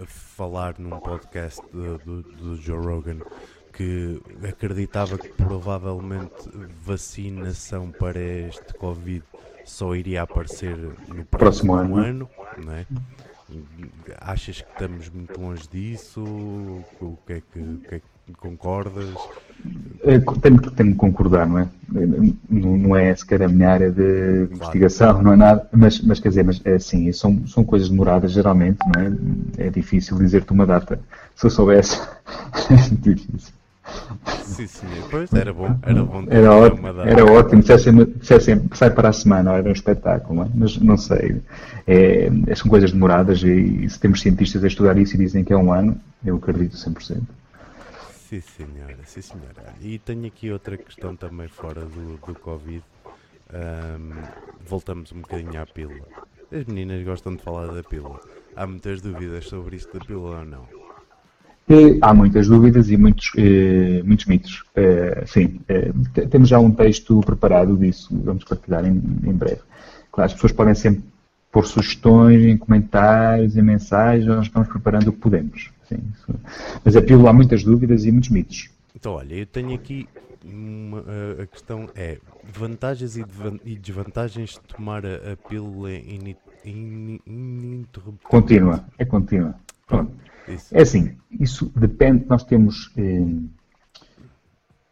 falar 0.05 0.79
num 0.79 0.99
podcast 1.01 1.63
do, 1.73 2.57
Joe 2.57 2.85
Rogan 2.85 3.19
que 3.73 4.21
acreditava 4.49 5.19
que 5.19 5.29
provavelmente 5.29 6.49
vacinação 6.83 7.91
para 7.91 8.19
este 8.19 8.73
Covid 8.75 9.23
só 9.65 9.95
iria 9.95 10.23
aparecer 10.23 10.77
no 10.77 11.25
próximo, 11.25 11.75
próximo 11.75 11.97
ano, 11.97 11.97
ano 11.97 12.31
não 12.65 12.73
é? 12.73 12.87
Achas 14.19 14.61
que 14.61 14.71
estamos 14.71 15.09
muito 15.09 15.41
longe 15.41 15.69
disso? 15.69 16.23
O 17.01 17.19
que 17.27 17.35
é 17.35 17.41
que, 17.41 17.59
o 17.59 17.79
que, 17.79 17.95
é 17.97 17.99
que 18.01 18.16
concordas? 18.35 19.15
É, 20.03 20.19
tenho, 20.19 20.61
tenho 20.61 20.93
que 20.93 20.97
concordar, 20.97 21.47
não 21.49 21.59
é? 21.59 21.69
Não, 22.49 22.77
não 22.77 22.97
é 22.97 23.15
sequer 23.15 23.43
a 23.43 23.49
minha 23.49 23.71
área 23.71 23.91
de 23.91 24.03
claro. 24.03 24.53
investigação, 24.53 25.23
não 25.23 25.33
é 25.33 25.37
nada, 25.37 25.69
mas, 25.73 26.01
mas 26.01 26.21
quer 26.21 26.29
dizer, 26.29 26.45
mas 26.45 26.61
é 26.65 26.75
assim, 26.75 27.11
são, 27.12 27.47
são 27.47 27.65
coisas 27.65 27.89
demoradas 27.89 28.33
geralmente, 28.33 28.79
não 28.95 29.03
é? 29.03 29.67
É 29.67 29.71
difícil 29.71 30.19
dizer-te 30.19 30.53
uma 30.53 30.67
data. 30.67 31.01
Se 31.35 31.47
eu 31.47 31.51
soubesse, 31.51 32.01
é 32.71 32.95
difícil. 33.01 33.55
Sim, 34.43 34.67
sim, 34.67 34.87
pois 35.11 35.33
era 35.33 35.53
bom, 35.53 35.79
era 35.83 36.03
bom 36.03 36.25
era, 36.29 36.53
ótimo, 36.53 36.89
era 36.89 37.25
ótimo, 37.25 37.61
dissessem, 37.61 37.95
dissessem 38.17 38.69
sai 38.75 38.91
para 38.91 39.11
a 39.11 39.12
semana, 39.12 39.53
era 39.53 39.69
um 39.69 39.73
espetáculo, 39.73 40.35
não 40.35 40.43
é? 40.45 40.49
mas 40.55 40.77
não 40.79 40.97
sei, 40.97 41.41
é, 41.87 42.29
são 42.57 42.69
coisas 42.69 42.91
demoradas 42.91 43.43
e, 43.43 43.85
e, 43.85 43.89
se 43.89 44.01
temos 44.01 44.21
cientistas 44.21 44.65
a 44.65 44.67
estudar 44.67 44.99
isso 44.99 45.15
e 45.15 45.19
dizem 45.19 45.45
que 45.45 45.53
é 45.53 45.57
um 45.57 45.73
ano, 45.73 45.97
eu 46.25 46.37
acredito 46.37 46.77
100%. 46.77 47.23
Sim, 48.29 48.41
senhora, 48.41 48.99
sim, 49.05 49.23
senhora. 49.23 49.73
E 49.81 50.01
tenho 50.01 50.27
aqui 50.27 50.51
outra 50.51 50.77
questão 50.77 51.15
também 51.15 51.47
fora 51.47 51.83
do, 51.83 52.17
do 52.27 52.35
Covid. 52.35 52.83
Um, 53.55 54.23
voltamos 54.69 55.12
um 55.12 55.20
bocadinho 55.20 55.62
à 55.62 55.64
pílula. 55.64 56.09
As 56.51 56.64
meninas 56.64 57.05
gostam 57.05 57.37
de 57.37 57.43
falar 57.45 57.68
da 57.72 57.85
pílula. 57.85 58.20
Há 58.57 58.66
muitas 58.66 59.01
dúvidas 59.01 59.47
sobre 59.47 59.77
isto 59.77 59.97
da 59.97 60.05
pílula 60.05 60.41
ou 60.41 60.45
não? 60.45 60.66
há 62.01 62.12
muitas 62.12 62.49
dúvidas 62.49 62.91
e 62.91 62.97
muitos, 62.97 63.31
eh, 63.37 64.03
muitos 64.05 64.27
mitos. 64.27 64.64
Eh, 64.74 65.22
sim, 65.27 65.61
eh, 65.68 65.93
temos 66.29 66.49
já 66.49 66.59
um 66.59 66.72
texto 66.72 67.20
preparado 67.20 67.77
disso, 67.77 68.09
vamos 68.24 68.43
partilhar 68.43 68.85
em, 68.85 69.03
em, 69.24 69.33
breve. 69.33 69.61
Claro, 70.11 70.27
as 70.27 70.35
pessoas 70.35 70.53
podem 70.53 70.74
sempre 70.74 71.05
pôr 71.53 71.64
sugestões 71.64 72.45
em 72.45 72.57
comentários, 72.57 73.57
em 73.57 73.62
mensagens, 73.62 74.27
nós 74.27 74.47
estamos 74.47 74.68
preparando 74.68 75.09
o 75.09 75.12
que 75.12 75.18
podemos. 75.18 75.76
Sim, 75.89 75.99
mas 76.84 76.97
a 76.97 77.03
pílula 77.03 77.30
há 77.30 77.32
muitas 77.32 77.62
dúvidas 77.62 78.05
e 78.05 78.12
muitos 78.12 78.30
mitos. 78.30 78.70
Então, 78.95 79.12
olha, 79.12 79.34
eu 79.34 79.47
tenho 79.47 79.74
aqui 79.74 80.09
uma, 80.45 80.99
a, 80.99 81.43
a 81.43 81.47
questão 81.47 81.89
é 81.95 82.18
vantagens 82.53 83.16
e 83.16 83.24
desvantagens 83.76 84.51
de 84.53 84.61
tomar 84.61 85.05
a, 85.05 85.32
a 85.32 85.37
pílula 85.49 85.91
ininterrupta. 86.64 88.28
Contínua, 88.28 88.84
é 88.99 89.05
contínua. 89.05 89.55
Pronto. 89.87 90.12
Isso. 90.49 90.76
É 90.76 90.82
assim, 90.82 91.16
isso 91.30 91.70
depende, 91.74 92.24
nós 92.28 92.45
temos, 92.45 92.93
eh, 92.97 93.26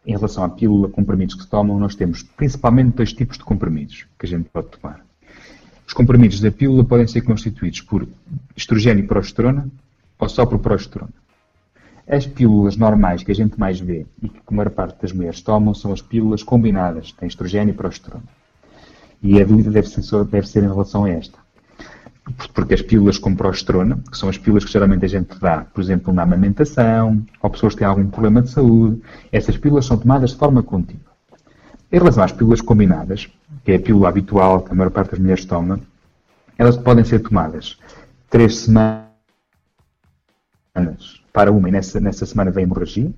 em 0.05 0.11
relação 0.11 0.43
à 0.43 0.49
pílula, 0.49 0.89
comprimidos 0.89 1.35
que 1.35 1.43
se 1.43 1.49
tomam, 1.49 1.79
nós 1.79 1.95
temos 1.95 2.23
principalmente 2.23 2.95
dois 2.95 3.13
tipos 3.13 3.37
de 3.37 3.43
comprimidos 3.43 4.05
que 4.19 4.25
a 4.25 4.29
gente 4.29 4.49
pode 4.49 4.67
tomar. 4.67 5.05
Os 5.87 5.93
comprimidos 5.93 6.41
da 6.41 6.51
pílula 6.51 6.83
podem 6.83 7.07
ser 7.07 7.21
constituídos 7.21 7.81
por 7.81 8.07
estrogênio 8.55 9.03
e 9.03 9.07
progesterona 9.07 9.69
ou 10.19 10.29
só 10.29 10.45
por 10.45 10.59
progesterona. 10.59 11.13
As 12.07 12.27
pílulas 12.27 12.77
normais 12.77 13.23
que 13.23 13.31
a 13.31 13.35
gente 13.35 13.59
mais 13.59 13.79
vê 13.79 14.05
e 14.21 14.29
que 14.29 14.39
a 14.45 14.53
maior 14.53 14.69
parte 14.69 15.01
das 15.01 15.11
mulheres 15.11 15.41
tomam 15.41 15.73
são 15.73 15.91
as 15.91 16.01
pílulas 16.01 16.43
combinadas, 16.43 17.11
têm 17.11 17.27
estrogênio 17.27 17.73
e 17.73 17.75
progesterona. 17.75 18.23
E 19.23 19.41
a 19.41 19.45
dúvida 19.45 19.71
deve 19.71 19.87
ser, 19.87 20.23
deve 20.25 20.47
ser 20.47 20.63
em 20.63 20.67
relação 20.67 21.05
a 21.05 21.09
esta. 21.09 21.39
Porque 22.53 22.75
as 22.75 22.81
pílulas 22.81 23.17
com 23.17 23.35
progesterona, 23.35 23.99
que 24.11 24.17
são 24.17 24.29
as 24.29 24.37
pílulas 24.37 24.63
que 24.63 24.71
geralmente 24.71 25.05
a 25.05 25.07
gente 25.07 25.39
dá, 25.39 25.65
por 25.73 25.81
exemplo, 25.81 26.13
na 26.13 26.23
amamentação, 26.23 27.23
ou 27.41 27.49
pessoas 27.49 27.73
que 27.73 27.79
têm 27.79 27.87
algum 27.87 28.07
problema 28.07 28.41
de 28.41 28.51
saúde, 28.51 29.01
essas 29.31 29.57
pílulas 29.57 29.85
são 29.85 29.97
tomadas 29.97 30.31
de 30.31 30.37
forma 30.37 30.61
contínua. 30.61 31.15
Em 31.91 31.97
relação 31.97 32.23
às 32.23 32.31
pílulas 32.31 32.61
combinadas, 32.61 33.29
que 33.63 33.71
é 33.71 33.75
a 33.75 33.79
pílula 33.79 34.09
habitual 34.09 34.61
que 34.61 34.71
a 34.71 34.75
maior 34.75 34.91
parte 34.91 35.11
das 35.11 35.19
mulheres 35.19 35.45
toma, 35.45 35.79
elas 36.57 36.77
podem 36.77 37.03
ser 37.03 37.19
tomadas 37.19 37.79
três 38.29 38.57
semanas 38.57 39.04
para 41.31 41.51
uma 41.51 41.67
e 41.67 41.71
nessa, 41.71 41.99
nessa 41.99 42.25
semana 42.25 42.51
vem 42.51 42.63
hemorragia, 42.63 43.11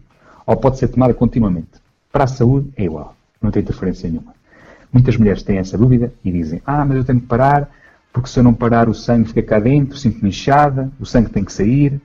ou 0.45 0.55
pode 0.55 0.77
ser 0.77 0.87
tomada 0.87 1.13
continuamente. 1.13 1.69
Para 2.11 2.23
a 2.23 2.27
saúde 2.27 2.69
é 2.75 2.85
igual, 2.85 3.15
não 3.41 3.51
tem 3.51 3.61
interferência 3.61 4.09
nenhuma. 4.09 4.33
Muitas 4.91 5.17
mulheres 5.17 5.43
têm 5.43 5.57
essa 5.57 5.77
dúvida 5.77 6.11
e 6.23 6.31
dizem: 6.31 6.61
Ah, 6.65 6.85
mas 6.85 6.97
eu 6.97 7.03
tenho 7.03 7.19
que 7.19 7.27
parar, 7.27 7.69
porque 8.11 8.29
se 8.29 8.39
eu 8.39 8.43
não 8.43 8.53
parar 8.53 8.89
o 8.89 8.93
sangue 8.93 9.27
fica 9.27 9.43
cá 9.43 9.59
dentro, 9.59 9.97
sinto-me 9.97 10.29
inchada, 10.29 10.91
o 10.99 11.05
sangue 11.05 11.29
tem 11.29 11.43
que 11.43 11.51
sair. 11.51 12.01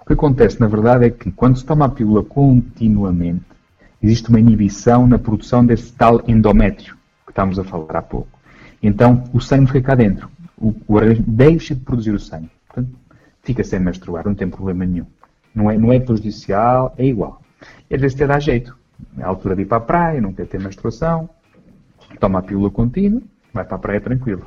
O 0.00 0.04
que 0.04 0.12
acontece, 0.12 0.60
na 0.60 0.66
verdade, 0.66 1.04
é 1.06 1.10
que 1.10 1.30
quando 1.30 1.58
se 1.58 1.64
toma 1.64 1.86
a 1.86 1.88
pílula 1.88 2.22
continuamente, 2.22 3.44
existe 4.02 4.28
uma 4.28 4.40
inibição 4.40 5.06
na 5.06 5.18
produção 5.18 5.64
desse 5.64 5.92
tal 5.92 6.22
endométrio 6.26 6.96
que 7.26 7.32
estávamos 7.32 7.58
a 7.58 7.64
falar 7.64 7.96
há 7.96 8.02
pouco. 8.02 8.38
Então, 8.82 9.24
o 9.32 9.40
sangue 9.40 9.66
fica 9.66 9.82
cá 9.82 9.94
dentro. 9.94 10.28
O, 10.58 10.74
o 10.86 10.94
organismo 10.94 11.24
deixa 11.28 11.74
de 11.74 11.80
produzir 11.80 12.12
o 12.12 12.18
sangue. 12.18 12.50
Portanto, 12.66 12.90
fica 13.42 13.64
sem 13.64 13.80
menstruar, 13.80 14.26
não 14.26 14.34
tem 14.34 14.48
problema 14.48 14.84
nenhum. 14.84 15.06
Não 15.54 15.70
é, 15.70 15.76
não 15.76 15.92
é 15.92 15.98
prejudicial, 15.98 16.94
é 16.96 17.06
igual. 17.06 17.42
E 17.88 17.94
às 17.94 18.00
vezes 18.00 18.16
te 18.16 18.26
dá 18.26 18.38
jeito. 18.38 18.76
É 19.18 19.22
a 19.22 19.28
altura 19.28 19.56
de 19.56 19.62
ir 19.62 19.66
para 19.66 19.78
a 19.78 19.80
praia, 19.80 20.20
não 20.20 20.32
quer 20.32 20.46
ter 20.46 20.60
menstruação, 20.60 21.28
toma 22.18 22.38
a 22.38 22.42
pílula 22.42 22.70
contínua, 22.70 23.22
vai 23.52 23.64
para 23.64 23.76
a 23.76 23.78
praia 23.78 24.00
tranquilo. 24.00 24.46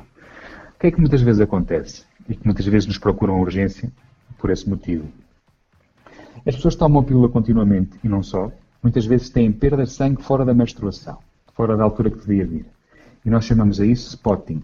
O 0.76 0.78
que 0.78 0.86
é 0.88 0.90
que 0.90 1.00
muitas 1.00 1.20
vezes 1.22 1.40
acontece? 1.40 2.04
E 2.28 2.34
que 2.34 2.44
muitas 2.44 2.66
vezes 2.66 2.86
nos 2.86 2.98
procuram 2.98 3.40
urgência 3.40 3.90
por 4.38 4.50
esse 4.50 4.68
motivo. 4.68 5.06
As 6.46 6.54
pessoas 6.56 6.76
tomam 6.76 7.00
a 7.00 7.04
pílula 7.04 7.28
continuamente 7.28 7.98
e 8.02 8.08
não 8.08 8.22
só, 8.22 8.52
muitas 8.82 9.06
vezes 9.06 9.30
têm 9.30 9.50
perda 9.50 9.84
de 9.84 9.90
sangue 9.90 10.22
fora 10.22 10.44
da 10.44 10.52
menstruação, 10.52 11.18
fora 11.54 11.76
da 11.76 11.84
altura 11.84 12.10
que 12.10 12.18
devia 12.18 12.46
vir. 12.46 12.66
E 13.24 13.30
nós 13.30 13.44
chamamos 13.44 13.80
a 13.80 13.86
isso 13.86 14.10
spotting. 14.10 14.62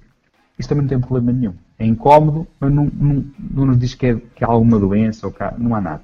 Isso 0.61 0.69
também 0.69 0.83
não 0.83 0.91
tem 0.91 1.01
problema 1.01 1.33
nenhum. 1.33 1.55
É 1.79 1.87
incómodo, 1.87 2.47
mas 2.61 2.71
não, 2.71 2.85
não, 2.93 3.25
não 3.51 3.65
nos 3.65 3.79
diz 3.79 3.95
que, 3.95 4.09
é, 4.09 4.17
que 4.17 4.45
há 4.45 4.47
alguma 4.47 4.79
doença 4.79 5.27
ou 5.27 5.33
que 5.33 5.43
há, 5.43 5.55
não 5.57 5.75
há 5.75 5.81
nada. 5.81 6.03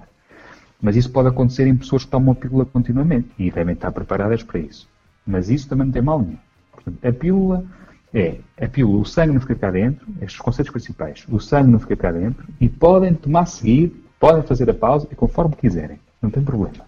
Mas 0.80 0.96
isso 0.96 1.10
pode 1.12 1.28
acontecer 1.28 1.66
em 1.66 1.76
pessoas 1.76 2.06
que 2.06 2.10
tomam 2.10 2.32
a 2.32 2.34
pílula 2.34 2.64
continuamente 2.64 3.28
e 3.38 3.50
devem 3.50 3.74
estar 3.74 3.92
preparadas 3.92 4.42
para 4.42 4.58
isso. 4.60 4.88
Mas 5.26 5.50
isso 5.50 5.68
também 5.68 5.84
não 5.84 5.92
tem 5.92 6.00
mal 6.00 6.22
nenhum. 6.22 6.38
Portanto, 6.72 7.04
a 7.04 7.12
pílula 7.12 7.66
é 8.14 8.38
a 8.58 8.66
pílula, 8.66 9.02
o 9.02 9.04
sangue 9.04 9.34
não 9.34 9.40
fica 9.42 9.56
cá 9.56 9.70
dentro, 9.70 10.06
estes 10.22 10.36
os 10.36 10.40
conceitos 10.40 10.72
principais. 10.72 11.26
O 11.28 11.38
sangue 11.38 11.70
não 11.70 11.78
fica 11.78 11.94
cá 11.94 12.10
dentro 12.10 12.46
e 12.58 12.66
podem 12.66 13.12
tomar 13.12 13.44
seguido, 13.44 13.94
podem 14.18 14.42
fazer 14.42 14.70
a 14.70 14.74
pausa 14.74 15.06
e 15.12 15.14
conforme 15.14 15.54
quiserem. 15.54 16.00
Não 16.22 16.30
tem 16.30 16.42
problema. 16.42 16.86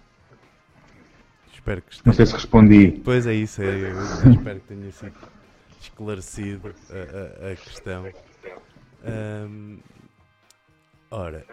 Espero 1.53 1.83
que 1.83 1.91
esteja... 1.91 2.03
Não 2.07 2.13
sei 2.13 2.25
se 2.25 2.33
respondi. 2.33 2.99
Pois 3.05 3.27
é 3.27 3.33
isso, 3.35 3.61
é, 3.61 3.91
eu 4.25 4.31
espero 4.31 4.59
que 4.59 4.73
tenha 4.73 4.91
sido 4.91 5.13
esclarecido 5.79 6.73
a, 6.89 7.47
a, 7.47 7.51
a 7.51 7.55
questão. 7.55 8.11
Um, 9.03 9.79
ora, 11.09 11.45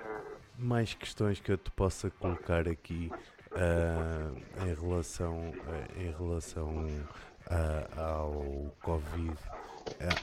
mais 0.59 0.95
questões 0.95 1.41
que 1.41 1.53
eu 1.53 1.59
te 1.59 1.71
possa 1.71 2.11
colocar 2.11 2.69
aqui 2.69 3.11
uh, 3.53 4.67
em 4.67 4.75
relação, 4.75 5.51
uh, 5.51 6.01
em 6.01 6.11
relação 6.13 6.87
uh, 6.87 8.01
ao 8.01 8.75
Covid. 8.83 9.37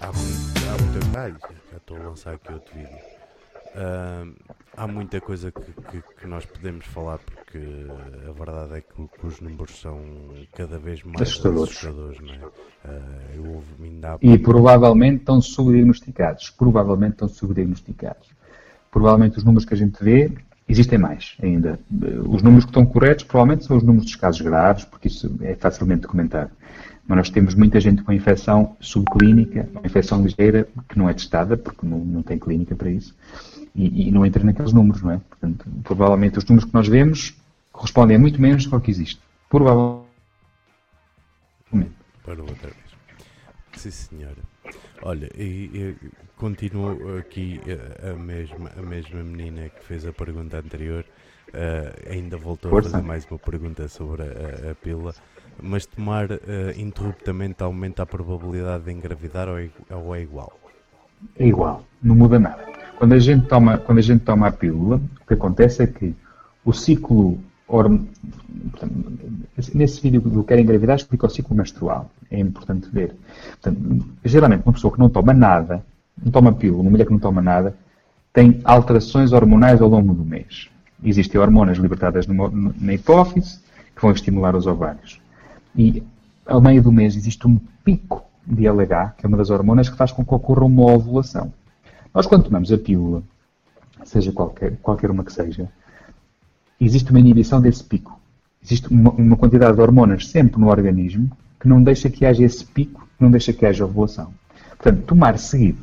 há, 0.01 0.12
muito, 0.12 0.60
há 0.70 0.84
muita. 0.84 1.20
Ai, 1.20 1.36
já 1.72 1.78
estou 1.78 1.97
a 1.97 1.99
lançar 2.01 2.34
aqui 2.34 2.51
outro 2.51 2.74
vídeo. 2.76 3.12
Há 4.78 4.88
muita 4.88 5.19
coisa 5.19 5.51
que, 5.51 5.61
que, 5.61 6.03
que, 6.19 6.28
nós 6.28 6.45
podemos 6.45 6.86
falar 6.86 7.19
porque 7.19 7.59
a 8.30 8.32
verdade 8.32 8.76
é 8.76 8.82
que, 8.82 9.19
que, 9.19 9.26
os 9.26 9.39
números 9.41 9.80
são 9.80 9.99
cada 10.55 10.78
vez 10.78 11.03
mais 11.03 11.21
assustadores, 11.21 11.71
assustadores 11.71 12.19
não 12.19 12.34
é? 12.34 12.45
Uh. 12.86 14.17
E 14.21 14.38
provavelmente 14.38 15.19
estão 15.19 15.41
subdiagnosticados. 15.41 16.49
Provavelmente 16.49 17.13
estão 17.13 17.28
subdiagnosticados 17.28 18.34
provavelmente 18.93 19.39
os 19.39 19.43
números 19.43 19.65
que 19.65 19.74
a 19.74 19.78
gente 19.78 20.01
vê, 20.01 20.32
existem 20.69 20.99
mais 20.99 21.36
ainda. 21.41 21.80
Os 22.30 22.43
números 22.43 22.65
que 22.65 22.69
estão 22.69 22.86
corretos 22.86 23.26
provavelmente 23.26 23.65
são 23.65 23.76
os 23.76 23.84
números 23.84 24.05
dos 24.05 24.15
casos 24.15 24.39
graves, 24.39 24.86
porque 24.86 25.07
isso 25.07 25.36
é 25.41 25.55
facilmente 25.55 26.03
documentado. 26.03 26.51
Mas 27.05 27.17
nós 27.17 27.30
temos 27.32 27.55
muita 27.55 27.82
gente 27.82 28.03
com 28.03 28.13
infecção 28.13 28.78
subclínica, 28.80 29.67
uma 29.74 29.86
infecção 29.86 30.24
ligeira, 30.24 30.67
que 30.88 30.97
não 30.97 31.09
é 31.09 31.13
testada, 31.13 31.57
porque 31.57 31.86
não, 31.86 31.97
não 31.97 32.21
tem 32.21 32.38
clínica 32.38 32.76
para 32.76 32.89
isso, 32.89 33.13
e, 33.76 34.07
e, 34.07 34.11
não 34.11 34.26
entra 34.26 34.43
naqueles 34.43 34.71
números, 34.71 35.01
não 35.01 35.11
é? 35.11 35.21
Portanto, 35.30 35.65
provavelmente 35.84 36.38
os 36.38 36.45
números 36.45 36.69
que 36.69 36.74
nós 36.74 36.88
vemos 36.88 37.36
correspondem 37.71 38.15
a 38.15 38.19
muito 38.19 38.39
menos 38.39 38.65
do 38.65 38.80
que 38.80 38.91
existe. 38.91 39.19
Provavelmente. 39.49 40.07
Para 42.24 42.41
outra 42.41 42.69
vez. 42.69 42.84
Sim, 43.76 43.91
senhora. 43.91 44.38
Olha, 45.01 45.30
e, 45.36 45.69
e 45.74 45.95
continuo 46.38 47.17
aqui 47.17 47.59
a, 48.01 48.11
a, 48.11 48.13
mesma, 48.15 48.71
a 48.78 48.82
mesma 48.82 49.24
menina 49.24 49.69
que 49.69 49.84
fez 49.84 50.05
a 50.05 50.13
pergunta 50.13 50.57
anterior, 50.57 51.03
uh, 51.49 52.11
ainda 52.11 52.38
voltou 52.38 52.71
Força. 52.71 52.89
a 52.89 52.91
fazer 52.91 53.03
mais 53.05 53.26
uma 53.30 53.39
pergunta 53.39 53.88
sobre 53.88 54.21
a, 54.21 54.71
a 54.71 54.76
pílula. 54.76 55.13
Mas 55.61 55.86
tomar 55.86 56.32
uh, 56.32 56.38
interruptamente 56.78 57.61
aumenta 57.63 58.03
a 58.03 58.05
probabilidade 58.05 58.86
de 58.86 58.91
engravidar 58.91 59.49
ou 59.49 59.59
é, 59.59 59.69
ou 59.89 60.15
é 60.15 60.21
igual? 60.21 60.57
É 61.38 61.45
igual, 61.45 61.84
não 62.01 62.15
muda 62.15 62.39
nada. 62.39 62.82
Quando 63.04 63.16
a 63.16 63.20
gente 63.20 63.47
toma, 63.47 63.78
quando 63.80 63.97
a, 63.97 64.01
gente 64.01 64.22
toma 64.22 64.47
a 64.47 64.51
pílula, 64.54 64.95
o 64.95 65.28
que 65.28 65.34
acontece 65.34 65.84
é 65.84 65.88
que 65.88 66.16
o 66.64 66.72
ciclo 66.72 67.38
nesse 69.76 70.01
vídeo 70.01 70.22
do 70.22 70.41
Quer 70.41 70.58
Engravidar 70.60 70.95
explica 70.95 71.26
o 71.26 71.30
ciclo 71.30 71.54
menstrual. 71.54 72.10
É 72.32 72.39
importante 72.39 72.88
ver. 72.89 73.14
Portanto, 73.62 74.06
geralmente, 74.24 74.64
uma 74.66 74.72
pessoa 74.72 74.93
que 74.93 74.99
não 74.99 75.10
toma 75.10 75.34
nada, 75.34 75.84
não 76.24 76.32
toma 76.32 76.54
pílula, 76.54 76.82
uma 76.82 76.91
mulher 76.91 77.06
que 77.06 77.12
não 77.12 77.20
toma 77.20 77.41
nada, 77.41 77.76
tem 78.32 78.62
alterações 78.64 79.34
hormonais 79.34 79.82
ao 79.82 79.89
longo 79.89 80.14
do 80.14 80.24
mês. 80.24 80.70
Existem 81.04 81.41
hormonas 81.41 81.78
libertadas 81.78 82.26
na 82.26 82.93
hipófise 82.93 83.60
que 83.93 84.01
vão 84.01 84.12
estimular 84.12 84.56
os 84.56 84.66
ovários. 84.66 85.20
E 85.76 86.01
ao 86.45 86.62
meio 86.62 86.82
do 86.82 86.89
mês 86.89 87.18
existe 87.18 87.45
um 87.49 87.60
pico 87.84 88.24
de 88.47 88.66
LH, 88.66 89.16
que 89.18 89.26
é 89.26 89.28
uma 89.28 89.36
das 89.36 89.49
hormonas 89.49 89.89
que 89.89 89.97
faz 89.97 90.14
com 90.14 90.24
que 90.24 90.34
ocorra 90.34 90.64
uma 90.64 90.89
ovulação. 90.89 91.51
Nós, 92.14 92.28
quando 92.28 92.43
tomamos 92.43 92.72
a 92.72 92.78
pílula, 92.78 93.24
seja 94.05 94.32
qualquer, 94.32 94.78
qualquer 94.78 95.09
uma 95.09 95.24
que 95.24 95.34
seja, 95.34 95.68
existe 96.80 97.09
uma 97.09 97.20
inibição 97.20 97.59
desse 97.59 97.84
pico. 97.84 98.20
Existe 98.64 98.88
uma, 98.89 99.09
uma, 99.11 99.36
quantidade 99.36 99.76
de 99.76 99.82
hormonas 99.82 100.28
sempre 100.28 100.59
no 100.61 100.70
organismo 100.70 101.36
que 101.59 101.68
não 101.68 101.82
deixa 101.82 102.09
que 102.09 102.26
haja 102.26 102.43
esse 102.43 102.66
pico, 102.66 103.07
não 103.20 103.32
deixa 103.32 103.51
que 103.51 103.66
haja 103.66 103.86
ovulação. 103.86 104.32
Portanto, 104.78 105.03
tomar 105.05 105.39
seguido 105.39 105.80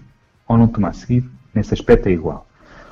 ou 0.47 0.57
não 0.57 0.69
tomar 0.69 0.95
seguido, 0.95 1.29
nesse 1.53 1.75
aspecto 1.75 2.09
é 2.09 2.13
igual. 2.13 2.47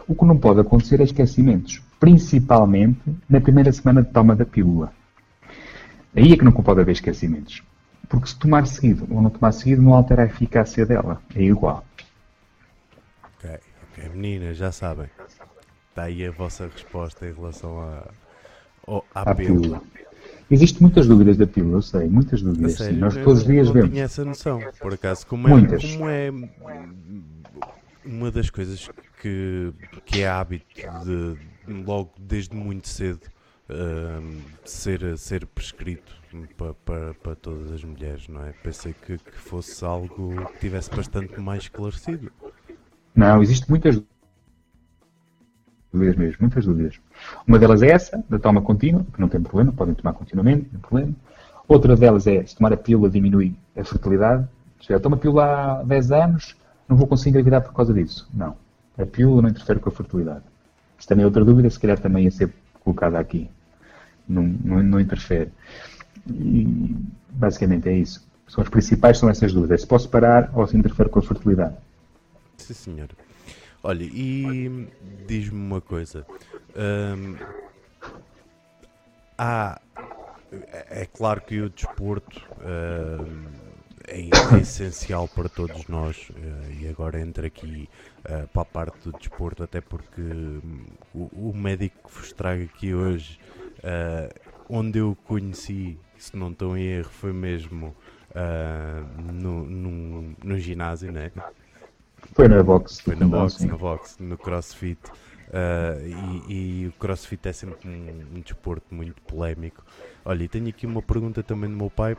O 0.06 0.14
que 0.14 0.24
não 0.24 0.36
pode 0.36 0.60
acontecer 0.60 1.00
é 1.00 1.04
esquecimentos, 1.04 1.80
principalmente 2.00 3.00
na 3.28 3.40
primeira 3.40 3.70
semana 3.70 4.02
de 4.02 4.10
toma 4.10 4.34
da 4.34 4.44
pílula. 4.44 4.92
Aí 6.16 6.32
é 6.32 6.36
que 6.36 6.44
não 6.44 6.52
pode 6.52 6.80
haver 6.80 6.92
esquecimentos. 6.92 7.62
Porque 8.08 8.26
se 8.26 8.36
tomar 8.36 8.66
seguido 8.66 9.06
ou 9.10 9.22
não 9.22 9.30
tomar 9.30 9.52
seguido 9.52 9.82
não 9.82 9.94
altera 9.94 10.22
a 10.22 10.26
eficácia 10.26 10.84
dela. 10.84 11.20
É 11.34 11.42
igual. 11.42 11.84
Ok. 13.98 14.10
Meninas, 14.14 14.56
já 14.56 14.72
sabem. 14.72 15.08
Está 15.90 16.04
aí 16.04 16.26
a 16.26 16.30
vossa 16.30 16.68
resposta 16.68 17.26
em 17.26 17.32
relação 17.32 17.80
à, 17.80 18.08
à, 19.14 19.34
pílula. 19.34 19.60
pílula. 19.60 19.82
Existem 20.50 20.80
muitas 20.80 21.06
dúvidas 21.06 21.36
da 21.36 21.46
pílula, 21.46 21.78
eu 21.78 21.82
sei, 21.82 22.08
muitas 22.08 22.40
dúvidas. 22.40 22.74
Sério, 22.74 22.98
Nós 22.98 23.14
todos 23.14 23.40
os 23.40 23.46
dias 23.46 23.68
vemos. 23.68 23.90
tinha 23.90 24.04
essa 24.04 24.24
noção, 24.24 24.60
por 24.80 24.94
acaso. 24.94 25.26
Como 25.26 25.46
é, 25.46 25.50
muitas. 25.50 25.84
Como 25.84 26.08
é 26.08 26.32
uma 28.04 28.30
das 28.30 28.48
coisas 28.48 28.88
que, 29.20 29.72
que 30.06 30.22
é 30.22 30.28
hábito 30.28 30.64
de, 31.04 31.36
logo 31.84 32.12
desde 32.18 32.56
muito 32.56 32.88
cedo, 32.88 33.26
uh, 33.68 34.40
ser, 34.64 35.18
ser 35.18 35.44
prescrito 35.46 36.16
para, 36.56 36.74
para, 36.74 37.14
para, 37.14 37.34
todas 37.34 37.70
as 37.70 37.84
mulheres, 37.84 38.28
não 38.28 38.44
é? 38.44 38.52
Pensei 38.62 38.94
que, 38.94 39.18
que 39.18 39.36
fosse 39.36 39.84
algo 39.84 40.46
que 40.52 40.58
tivesse 40.60 40.90
bastante 40.90 41.38
mais 41.40 41.64
esclarecido. 41.64 42.32
Não, 43.18 43.42
existem 43.42 43.66
muitas 43.68 44.00
dúvidas 45.92 46.14
mesmo, 46.14 46.36
muitas 46.40 46.64
dúvidas. 46.64 47.00
Uma 47.44 47.58
delas 47.58 47.82
é 47.82 47.88
essa, 47.88 48.24
da 48.30 48.38
toma 48.38 48.62
contínua, 48.62 49.04
que 49.12 49.20
não 49.20 49.28
tem 49.28 49.40
problema, 49.40 49.72
podem 49.72 49.92
tomar 49.92 50.12
continuamente, 50.12 50.62
não 50.62 50.70
tem 50.70 50.78
problema. 50.78 51.12
Outra 51.66 51.96
delas 51.96 52.28
é, 52.28 52.46
se 52.46 52.54
tomar 52.54 52.72
a 52.72 52.76
pílula 52.76 53.10
diminui 53.10 53.56
a 53.76 53.82
fertilidade. 53.82 54.46
Já 54.78 55.00
toma 55.00 55.16
a 55.16 55.18
pílula 55.18 55.80
há 55.80 55.82
10 55.82 56.12
anos, 56.12 56.56
não 56.88 56.96
vou 56.96 57.08
conseguir 57.08 57.30
engravidar 57.30 57.60
por 57.62 57.72
causa 57.72 57.92
disso. 57.92 58.30
Não. 58.32 58.54
A 58.96 59.04
pílula 59.04 59.42
não 59.42 59.48
interfere 59.48 59.80
com 59.80 59.88
a 59.88 59.92
fertilidade. 59.92 60.44
Se 60.96 61.08
também 61.08 61.24
é 61.24 61.26
outra 61.26 61.44
dúvida, 61.44 61.68
se 61.68 61.80
calhar 61.80 61.98
também 61.98 62.22
ia 62.22 62.30
ser 62.30 62.52
colocada 62.84 63.18
aqui. 63.18 63.50
Não, 64.28 64.44
não, 64.44 64.80
não 64.80 65.00
interfere. 65.00 65.50
E 66.24 66.96
basicamente 67.30 67.88
é 67.88 67.98
isso. 67.98 68.24
São 68.46 68.62
as 68.62 68.70
principais 68.70 69.18
são 69.18 69.28
essas 69.28 69.52
dúvidas. 69.52 69.80
Se 69.80 69.88
posso 69.88 70.08
parar 70.08 70.52
ou 70.54 70.64
se 70.68 70.76
interfere 70.76 71.08
com 71.08 71.18
a 71.18 71.22
fertilidade. 71.22 71.74
Sim, 72.58 72.74
senhor. 72.74 73.08
Olha, 73.82 74.04
e 74.04 74.88
diz-me 75.26 75.58
uma 75.58 75.80
coisa. 75.80 76.26
Hum, 76.76 77.36
há, 79.36 79.80
é 80.90 81.06
claro 81.06 81.40
que 81.40 81.60
o 81.60 81.70
desporto 81.70 82.42
hum, 82.60 83.46
é, 84.08 84.20
é 84.56 84.60
essencial 84.60 85.28
para 85.28 85.48
todos 85.48 85.86
nós 85.86 86.30
uh, 86.30 86.72
e 86.80 86.88
agora 86.88 87.20
entra 87.20 87.46
aqui 87.46 87.88
uh, 88.20 88.48
para 88.48 88.62
a 88.62 88.64
parte 88.64 88.98
do 89.04 89.18
desporto, 89.18 89.62
até 89.62 89.80
porque 89.80 90.20
um, 90.20 90.84
o, 91.14 91.50
o, 91.50 91.52
médico 91.54 92.08
que 92.08 92.14
vos 92.14 92.32
trago 92.32 92.64
aqui 92.64 92.94
hoje, 92.94 93.38
uh, 93.78 94.34
onde 94.68 94.98
eu 94.98 95.16
conheci, 95.24 95.98
se 96.16 96.36
não 96.36 96.50
estou 96.50 96.76
em 96.76 96.84
erro, 96.84 97.10
foi 97.10 97.32
mesmo 97.32 97.94
no, 99.32 99.64
no, 99.64 100.36
no 100.44 100.58
ginásio, 100.58 101.10
né? 101.10 101.32
Foi 102.32 102.48
na 102.48 102.62
box. 102.62 103.00
Foi 103.00 103.14
na 103.16 103.26
box, 103.26 103.64
na 103.64 103.76
box, 103.76 104.16
no 104.20 104.36
crossfit. 104.36 104.98
Uh, 105.48 106.44
e, 106.46 106.82
e, 106.82 106.86
o 106.88 106.92
crossfit 106.92 107.48
é 107.48 107.52
sempre 107.52 107.88
um, 107.88 108.36
um, 108.36 108.40
desporto 108.40 108.94
muito 108.94 109.20
polémico. 109.22 109.82
Olha, 110.24 110.44
e 110.44 110.48
tenho 110.48 110.68
aqui 110.68 110.86
uma 110.86 111.00
pergunta 111.00 111.42
também 111.42 111.70
do 111.70 111.76
meu 111.76 111.88
pai 111.88 112.16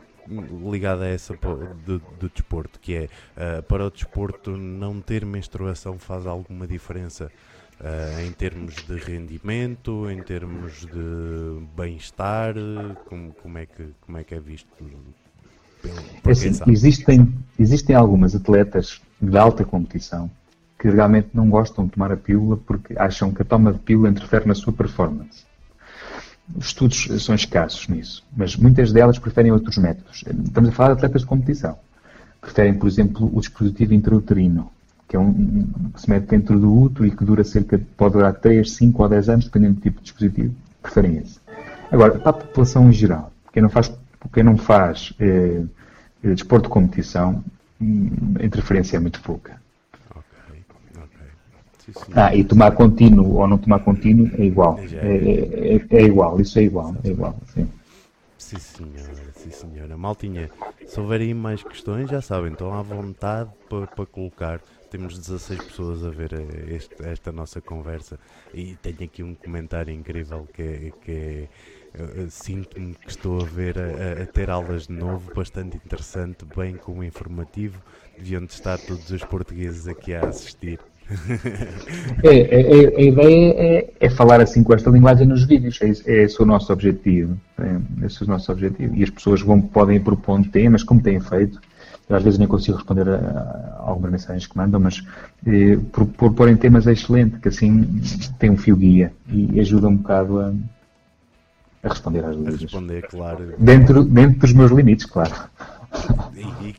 ligada 0.70 1.04
a 1.04 1.08
essa 1.08 1.34
do, 1.34 1.98
do 1.98 2.28
desporto, 2.28 2.78
que 2.80 2.94
é 2.94 3.04
uh, 3.36 3.62
para 3.62 3.86
o 3.86 3.90
desporto 3.90 4.56
não 4.56 5.00
ter 5.00 5.24
menstruação 5.24 5.98
faz 5.98 6.26
alguma 6.26 6.66
diferença 6.66 7.30
uh, 7.80 8.20
em 8.20 8.32
termos 8.32 8.74
de 8.74 8.96
rendimento, 8.96 10.10
em 10.10 10.22
termos 10.22 10.80
de 10.86 11.66
bem-estar, 11.76 12.54
como, 13.06 13.32
como, 13.34 13.58
é 13.58 13.66
que, 13.66 13.94
como 14.00 14.18
é 14.18 14.24
que 14.24 14.34
é 14.34 14.40
visto? 14.40 14.68
É 15.84 16.30
assim, 16.30 16.50
existem, 16.66 17.34
existem 17.58 17.96
algumas 17.96 18.34
atletas 18.34 19.00
de 19.20 19.36
alta 19.36 19.64
competição 19.64 20.30
que 20.78 20.88
realmente 20.88 21.28
não 21.34 21.50
gostam 21.50 21.84
de 21.84 21.92
tomar 21.92 22.10
a 22.10 22.16
pílula 22.16 22.56
porque 22.56 22.94
acham 22.98 23.32
que 23.32 23.42
a 23.42 23.44
toma 23.44 23.72
de 23.72 23.78
pílula 23.78 24.08
interfere 24.08 24.46
na 24.46 24.54
sua 24.54 24.72
performance. 24.72 25.44
Os 26.56 26.66
estudos 26.66 27.08
são 27.22 27.34
escassos 27.34 27.86
nisso, 27.88 28.24
mas 28.36 28.56
muitas 28.56 28.92
delas 28.92 29.18
preferem 29.18 29.52
outros 29.52 29.76
métodos. 29.78 30.24
Estamos 30.44 30.70
a 30.70 30.72
falar 30.72 30.88
de 30.88 30.94
atletas 30.94 31.22
de 31.22 31.26
competição. 31.26 31.78
Preferem, 32.40 32.74
por 32.74 32.88
exemplo, 32.88 33.30
o 33.32 33.40
dispositivo 33.40 33.92
intrauterino, 33.92 34.70
que 35.06 35.16
é 35.16 35.18
um 35.18 35.66
que 35.92 36.00
se 36.00 36.08
mete 36.08 36.26
dentro 36.26 36.58
do 36.58 36.72
útero 36.72 37.06
e 37.06 37.10
que 37.10 37.24
dura 37.24 37.44
cerca 37.44 37.76
de, 37.76 37.84
pode 37.84 38.14
durar 38.14 38.34
3, 38.34 38.68
5 38.70 39.02
ou 39.02 39.08
10 39.08 39.28
anos, 39.28 39.44
dependendo 39.44 39.74
do 39.74 39.80
tipo 39.80 39.98
de 39.98 40.04
dispositivo. 40.04 40.54
Preferem 40.82 41.18
esse. 41.18 41.38
Agora, 41.92 42.18
para 42.18 42.30
a 42.30 42.32
população 42.32 42.88
em 42.88 42.92
geral, 42.92 43.30
quem 43.52 43.62
não 43.62 43.68
faz, 43.68 43.92
quem 44.28 44.42
não 44.42 44.56
faz 44.56 45.12
eh, 45.18 45.62
desporto 46.22 46.68
de 46.68 46.72
competição, 46.72 47.42
hum, 47.80 48.34
a 48.38 48.44
interferência 48.44 48.96
é 48.96 49.00
muito 49.00 49.20
pouca. 49.22 49.60
Ah, 52.14 52.34
e 52.34 52.44
tomar 52.44 52.72
contínuo 52.72 53.36
ou 53.36 53.48
não 53.48 53.58
tomar 53.58 53.80
contínuo 53.80 54.30
é 54.38 54.44
igual. 54.44 54.78
É, 54.78 54.84
é, 54.84 55.76
é, 55.76 55.86
é 55.90 56.02
igual, 56.02 56.40
isso 56.40 56.58
é 56.58 56.62
igual. 56.62 56.94
É 57.02 57.08
igual 57.08 57.36
sim. 57.52 57.68
Sim, 58.38 58.58
senhora, 58.58 59.32
sim, 59.34 59.50
senhora. 59.50 59.96
Maltinha, 59.96 60.50
se 60.86 60.98
houver 60.98 61.20
aí 61.20 61.34
mais 61.34 61.62
questões, 61.62 62.10
já 62.10 62.20
sabem, 62.20 62.52
estão 62.52 62.72
à 62.72 62.82
vontade 62.82 63.50
para, 63.68 63.86
para 63.86 64.06
colocar. 64.06 64.60
Temos 64.90 65.16
16 65.18 65.62
pessoas 65.64 66.04
a 66.04 66.10
ver 66.10 66.32
eh, 66.32 66.74
este, 66.74 66.94
esta 67.06 67.30
nossa 67.30 67.60
conversa 67.60 68.18
e 68.52 68.74
tenho 68.82 69.04
aqui 69.04 69.22
um 69.22 69.34
comentário 69.34 69.94
incrível 69.94 70.48
que 70.52 70.62
é. 70.62 70.92
Que 71.00 71.12
é 71.12 71.48
Sinto-me 72.28 72.94
que 72.94 73.10
estou 73.10 73.40
a 73.40 73.44
ver 73.44 73.76
a, 73.78 74.22
a, 74.22 74.26
ter 74.26 74.48
aulas 74.48 74.86
de 74.86 74.92
novo, 74.92 75.32
bastante 75.34 75.76
interessante, 75.76 76.44
bem 76.56 76.76
como 76.76 77.02
informativo. 77.02 77.80
Deviam 78.16 78.44
de 78.44 78.52
estar 78.52 78.78
todos 78.78 79.10
os 79.10 79.24
portugueses 79.24 79.88
aqui 79.88 80.14
a 80.14 80.26
assistir. 80.26 80.78
É, 82.22 82.28
é, 82.28 82.60
é, 82.60 82.96
a 82.96 83.00
ideia 83.00 83.54
é, 83.56 83.92
é, 83.98 84.10
falar 84.10 84.40
assim 84.40 84.62
com 84.62 84.72
esta 84.72 84.90
linguagem 84.90 85.26
nos 85.26 85.44
vídeos, 85.44 85.80
é, 85.82 85.88
é 86.06 86.22
esse 86.22 86.40
o 86.40 86.46
nosso 86.46 86.72
objetivo. 86.72 87.36
É, 87.58 88.06
esse 88.06 88.22
é 88.22 88.26
o 88.26 88.28
nosso 88.28 88.52
objetivo. 88.52 88.94
E 88.94 89.02
as 89.02 89.10
pessoas 89.10 89.40
vão, 89.40 89.60
podem 89.60 89.98
propondo 89.98 90.48
temas, 90.48 90.84
como 90.84 91.02
têm 91.02 91.18
feito. 91.18 91.60
Eu 92.08 92.16
às 92.16 92.22
vezes 92.22 92.38
nem 92.38 92.46
consigo 92.46 92.76
responder 92.76 93.08
a, 93.08 93.16
a 93.16 93.82
algumas 93.88 94.12
mensagens 94.12 94.46
que 94.46 94.56
mandam, 94.56 94.80
mas 94.80 95.02
eh, 95.46 95.78
por, 95.92 96.56
temas 96.58 96.86
é 96.86 96.92
excelente, 96.92 97.38
que 97.38 97.48
assim 97.48 98.00
tem 98.38 98.50
um 98.50 98.56
fio 98.56 98.76
guia 98.76 99.12
e 99.28 99.60
ajuda 99.60 99.88
um 99.88 99.96
bocado 99.96 100.40
a, 100.40 100.52
a 101.82 101.88
responder 101.88 102.24
às 102.24 102.36
dúvidas. 102.36 102.54
A 102.54 102.62
responder, 102.62 103.02
claro. 103.08 103.54
Dentro, 103.58 104.04
dentro 104.04 104.38
dos 104.40 104.52
meus 104.52 104.70
limites, 104.70 105.06
claro. 105.06 105.34
E, 106.34 106.68
e, 106.68 106.76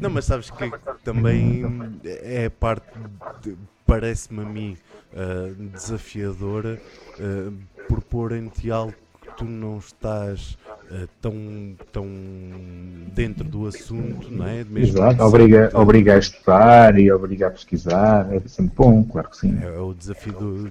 não, 0.00 0.10
mas 0.10 0.24
sabes 0.24 0.50
que 0.50 0.72
também 1.02 1.64
é 2.04 2.48
parte, 2.48 2.86
parece-me 3.84 4.42
a 4.42 4.44
mim, 4.44 4.76
uh, 5.12 5.54
desafiadora 5.72 6.80
uh, 7.18 7.52
por 7.88 8.00
pôr 8.02 8.32
em 8.32 8.46
ti 8.48 8.70
algo 8.70 8.94
que 9.20 9.36
tu 9.36 9.44
não 9.44 9.78
estás 9.78 10.56
uh, 10.90 11.08
tão, 11.20 11.34
tão 11.92 12.06
dentro 13.12 13.44
do 13.44 13.66
assunto, 13.66 14.30
não 14.30 14.46
é? 14.46 14.62
Mesmo 14.64 14.98
Exato, 14.98 15.22
obriga, 15.22 15.70
obriga 15.74 16.14
a 16.14 16.18
estudar 16.18 16.98
e 16.98 17.10
obriga 17.10 17.48
a 17.48 17.50
pesquisar, 17.50 18.32
é 18.32 18.40
sempre 18.46 18.74
bom, 18.76 19.02
claro 19.02 19.28
que 19.28 19.38
sim. 19.38 19.58
É, 19.60 19.74
é 19.74 19.80
o 19.80 19.92
desafio 19.92 20.32
do, 20.34 20.70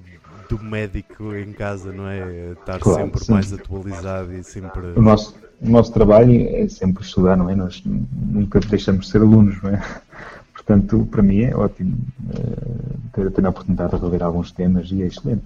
do 0.50 0.62
médico 0.62 1.36
em 1.36 1.54
casa, 1.54 1.94
não 1.94 2.08
é? 2.08 2.54
Estar 2.54 2.80
claro, 2.80 3.04
sempre 3.04 3.24
sim. 3.24 3.32
mais 3.32 3.54
atualizado 3.54 4.34
e 4.34 4.44
sempre. 4.44 4.88
O 4.96 5.02
nosso, 5.02 5.36
o 5.62 5.70
nosso 5.70 5.94
trabalho 5.94 6.34
é 6.50 6.68
sempre 6.68 7.04
estudar, 7.04 7.38
não 7.38 7.50
é? 7.50 7.56
Nós 7.56 7.82
nunca 7.86 8.60
deixamos 8.60 9.06
de 9.06 9.12
ser 9.12 9.22
alunos, 9.22 9.62
não 9.62 9.70
é? 9.70 10.02
Portanto, 10.54 11.08
para 11.10 11.22
mim 11.22 11.42
é 11.42 11.56
ótimo 11.56 11.98
uh, 12.30 13.00
ter, 13.14 13.32
ter 13.32 13.46
a 13.46 13.50
oportunidade 13.50 13.96
de 13.96 14.02
rever 14.02 14.24
alguns 14.24 14.52
temas 14.52 14.92
e 14.92 15.04
é 15.04 15.06
excelente. 15.06 15.46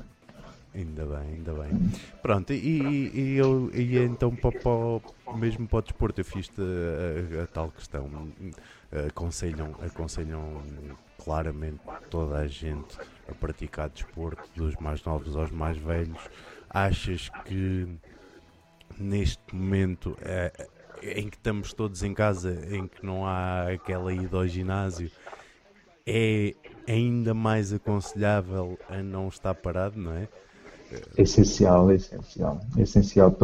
Ainda 0.74 1.06
bem, 1.06 1.36
ainda 1.36 1.54
bem. 1.54 1.92
Pronto, 2.22 2.52
e, 2.52 2.56
e, 2.56 3.12
e 3.14 3.38
eu 3.38 3.70
e 3.74 3.96
então 4.00 4.36
para, 4.36 4.52
para, 4.52 5.38
mesmo 5.38 5.68
para 5.68 5.80
o 5.80 5.82
desporto 5.84 6.20
eu 6.20 6.26
fiz 6.26 6.50
a, 6.58 7.40
a, 7.40 7.44
a, 7.44 7.48
tal 7.48 7.70
questão. 7.70 8.10
Aconselham, 9.08 9.76
aconselham 9.86 10.62
claramente 11.24 11.80
toda 12.10 12.38
a 12.38 12.48
gente 12.48 12.98
a 13.28 13.34
praticar 13.34 13.90
desporto, 13.90 14.44
dos 14.56 14.76
mais 14.76 15.04
novos 15.04 15.36
aos 15.36 15.52
mais 15.52 15.78
velhos. 15.78 16.20
Achas 16.70 17.30
que 17.46 17.88
neste 18.98 19.44
momento 19.54 20.18
é, 20.22 20.52
em 21.02 21.30
que 21.30 21.38
estamos 21.38 21.74
todos 21.74 22.04
em 22.04 22.14
casa, 22.14 22.58
em 22.70 22.88
que 22.88 23.06
não 23.06 23.26
há 23.26 23.72
aquela 23.72 24.14
ida 24.14 24.38
ao 24.38 24.48
ginásio, 24.48 25.12
é 26.06 26.54
ainda 26.88 27.34
mais 27.34 27.72
aconselhável 27.72 28.78
a 28.90 29.02
não 29.02 29.28
estar 29.28 29.54
parado, 29.54 30.00
não 30.00 30.14
é? 30.14 30.28
Essencial, 31.18 31.92
essencial, 31.92 32.62
essencial. 32.78 33.36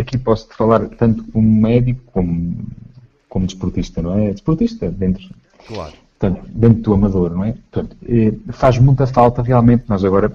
Aqui 0.00 0.18
posso 0.18 0.48
falar 0.48 0.88
tanto 0.88 1.22
como 1.30 1.62
médico 1.62 2.02
como, 2.12 2.66
como 3.28 3.46
desportista, 3.46 4.02
não 4.02 4.18
é? 4.18 4.32
Desportista 4.32 4.90
dentro. 4.90 5.28
Claro 5.66 6.07
portanto, 6.18 6.48
dentro 6.52 6.82
do 6.82 6.94
amador, 6.94 7.30
não 7.30 7.44
é? 7.44 7.52
Portanto, 7.70 7.96
eh, 8.08 8.34
faz 8.48 8.78
muita 8.78 9.06
falta 9.06 9.40
realmente, 9.40 9.84
nós 9.88 10.04
agora, 10.04 10.32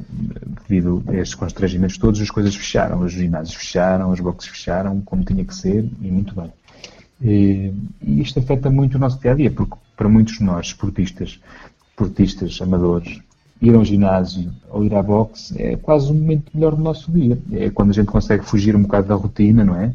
devido 0.68 1.04
a 1.10 1.16
estes 1.16 1.36
constrangimentos 1.36 1.98
todos, 1.98 2.22
as 2.22 2.32
coisas 2.32 2.56
fecharam, 2.56 3.02
os 3.02 3.12
ginásios 3.12 3.56
fecharam, 3.56 4.10
os 4.10 4.20
boxes 4.20 4.50
fecharam, 4.50 5.02
como 5.02 5.26
tinha 5.26 5.44
que 5.44 5.54
ser, 5.54 5.86
e 6.02 6.10
muito 6.10 6.34
bem. 6.34 6.52
E 7.22 7.74
isto 8.02 8.40
afeta 8.40 8.70
muito 8.70 8.96
o 8.96 9.00
nosso 9.00 9.20
dia 9.20 9.32
a 9.32 9.36
dia, 9.36 9.52
porque 9.52 9.76
para 9.96 10.10
muitos 10.10 10.38
de 10.38 10.44
nós, 10.44 10.68
esportistas, 10.68 11.40
esportistas 11.90 12.60
amadores, 12.62 13.20
ir 13.62 13.76
ao 13.76 13.86
ginásio 13.86 14.52
ou 14.70 14.86
ir 14.86 14.94
à 14.94 15.02
boxe 15.02 15.62
é 15.62 15.78
quase 15.78 16.12
o 16.12 16.14
momento 16.14 16.52
melhor 16.54 16.76
do 16.76 16.84
nosso 16.84 17.12
dia. 17.12 17.38
É 17.54 17.70
quando 17.70 17.92
a 17.92 17.94
gente 17.94 18.08
consegue 18.08 18.44
fugir 18.44 18.76
um 18.76 18.82
bocado 18.82 19.08
da 19.08 19.16
rotina, 19.16 19.64
não 19.64 19.76
é? 19.76 19.94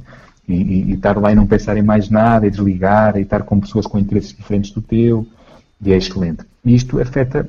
E, 0.49 0.55
e, 0.55 0.85
e 0.85 0.93
estar 0.95 1.19
lá 1.19 1.33
e 1.33 1.35
não 1.35 1.47
pensar 1.47 1.77
em 1.77 1.83
mais 1.83 2.09
nada, 2.09 2.47
e 2.47 2.51
desligar, 2.51 3.19
e 3.19 3.23
estar 3.23 3.43
com 3.43 3.61
pessoas 3.61 3.87
com 3.87 3.99
interesses 3.99 4.35
diferentes 4.35 4.71
do 4.71 4.81
teu, 4.81 5.27
e 5.85 5.93
é 5.93 5.97
excelente. 5.97 6.45
E 6.65 6.75
isto 6.75 7.01
afeta 7.01 7.49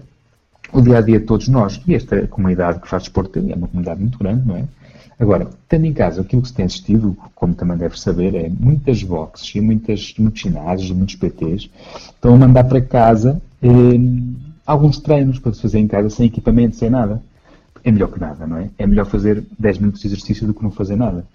o 0.71 0.81
dia 0.81 0.97
a 0.97 1.01
dia 1.01 1.19
de 1.19 1.25
todos 1.25 1.47
nós. 1.47 1.81
E 1.87 1.95
esta 1.95 2.27
comunidade 2.27 2.79
que 2.79 2.87
faz 2.87 3.03
desporto 3.03 3.39
é 3.39 3.55
uma 3.55 3.67
comunidade 3.67 3.99
muito 3.99 4.17
grande, 4.17 4.47
não 4.47 4.55
é? 4.55 4.65
Agora, 5.19 5.49
tendo 5.67 5.85
em 5.85 5.93
casa 5.93 6.21
aquilo 6.21 6.41
que 6.41 6.47
se 6.47 6.53
tem 6.53 6.65
assistido, 6.65 7.17
como 7.35 7.53
também 7.53 7.77
deve 7.77 7.99
saber, 7.99 8.33
é 8.35 8.49
muitas 8.49 9.03
boxes 9.03 9.53
e 9.53 9.59
muitas, 9.59 10.13
muitos 10.17 10.41
ginásios, 10.41 10.91
muitos 10.91 11.15
PTs 11.15 11.69
estão 12.07 12.35
a 12.35 12.37
mandar 12.37 12.63
para 12.63 12.79
casa 12.79 13.41
eh, 13.61 13.67
alguns 14.65 14.97
treinos 14.99 15.37
para 15.37 15.51
se 15.53 15.61
fazer 15.61 15.79
em 15.79 15.87
casa 15.87 16.09
sem 16.09 16.27
equipamento, 16.27 16.77
sem 16.77 16.89
nada. 16.89 17.21
É 17.83 17.91
melhor 17.91 18.07
que 18.11 18.19
nada, 18.19 18.47
não 18.47 18.57
é? 18.57 18.69
É 18.77 18.87
melhor 18.87 19.05
fazer 19.05 19.43
10 19.57 19.79
minutos 19.79 20.01
de 20.01 20.07
exercício 20.07 20.47
do 20.47 20.53
que 20.53 20.63
não 20.63 20.71
fazer 20.71 20.95
nada. 20.95 21.25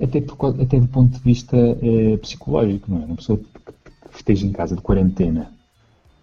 Até, 0.00 0.20
por, 0.20 0.60
até 0.60 0.80
do 0.80 0.88
ponto 0.88 1.16
de 1.16 1.20
vista 1.20 1.56
eh, 1.56 2.16
psicológico, 2.16 2.90
não 2.90 3.02
é? 3.02 3.04
Uma 3.04 3.16
pessoa 3.16 3.38
que 3.38 4.16
esteja 4.16 4.44
em 4.44 4.50
casa 4.50 4.74
de 4.74 4.82
quarentena 4.82 5.48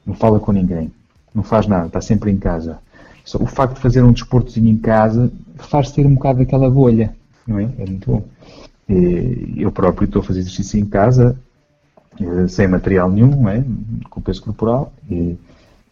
não 0.06 0.14
fala 0.14 0.40
com 0.40 0.52
ninguém, 0.52 0.92
não 1.34 1.44
faz 1.44 1.68
nada, 1.68 1.88
está 1.88 2.02
sempre 2.02 2.32
em 2.32 2.38
casa. 2.38 2.80
Só 3.24 3.38
o 3.38 3.46
facto 3.46 3.76
de 3.76 3.82
fazer 3.82 4.02
um 4.02 4.12
desportozinho 4.12 4.70
em 4.70 4.78
casa 4.78 5.32
faz 5.58 5.92
ter 5.92 6.06
um 6.06 6.16
bocado 6.16 6.40
daquela 6.40 6.70
bolha, 6.70 7.14
não 7.46 7.60
é? 7.60 7.70
É 7.78 7.86
muito 7.86 8.10
bom. 8.10 8.26
Eu 9.56 9.72
próprio 9.72 10.06
estou 10.06 10.22
a 10.22 10.26
fazer 10.26 10.40
exercício 10.40 10.80
em 10.80 10.86
casa, 10.86 11.38
eh, 12.20 12.48
sem 12.48 12.68
material 12.68 13.10
nenhum, 13.10 13.48
é? 13.48 13.64
com 14.10 14.20
peso 14.20 14.42
corporal, 14.42 14.92
e, 15.10 15.38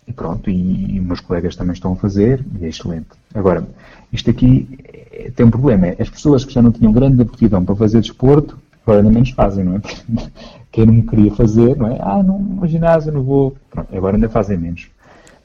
e 0.07 0.13
pronto, 0.13 0.49
e, 0.49 0.97
e 0.97 0.99
meus 0.99 1.19
colegas 1.19 1.55
também 1.55 1.73
estão 1.73 1.93
a 1.93 1.95
fazer, 1.95 2.43
e 2.59 2.65
é 2.65 2.69
excelente. 2.69 3.07
Agora, 3.33 3.67
isto 4.11 4.29
aqui 4.29 4.67
é, 5.11 5.31
tem 5.31 5.45
um 5.45 5.51
problema, 5.51 5.87
é, 5.87 5.95
as 5.99 6.09
pessoas 6.09 6.43
que 6.43 6.53
já 6.53 6.61
não 6.61 6.71
tinham 6.71 6.91
grande 6.91 7.21
aptidão 7.21 7.63
para 7.63 7.75
fazer 7.75 8.01
desporto, 8.01 8.57
agora 8.83 8.99
ainda 8.99 9.11
menos 9.11 9.29
fazem, 9.31 9.63
não 9.63 9.75
é? 9.75 9.81
Quem 10.77 10.85
não 10.85 11.01
queria 11.01 11.33
fazer, 11.33 11.75
não 11.75 11.87
é? 11.87 11.97
Ah, 11.99 12.21
não, 12.21 12.37
no 12.37 12.67
ginásio 12.67 13.11
não 13.11 13.23
vou. 13.23 13.57
Pronto, 13.71 13.97
agora 13.97 14.15
ainda 14.15 14.29
fazem 14.29 14.59
menos. 14.59 14.87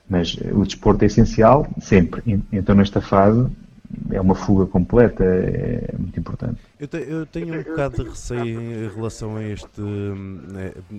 Mas 0.07 0.37
o 0.53 0.62
desporto 0.62 1.05
é 1.05 1.07
essencial, 1.07 1.66
sempre. 1.80 2.22
Então, 2.53 2.74
nesta 2.74 3.01
fase, 3.01 3.47
é 4.11 4.20
uma 4.20 4.35
fuga 4.35 4.66
completa, 4.66 5.24
é 5.24 5.95
muito 5.99 6.20
importante. 6.20 6.61
Eu, 6.78 6.87
te, 6.87 6.99
eu, 6.99 7.24
tenho 7.24 7.59
um 7.59 7.62
bocado 7.62 8.05
de 8.05 8.11
receio 8.11 8.61
em 8.61 8.95
relação 8.95 9.37
a 9.37 9.43
este. 9.43 9.80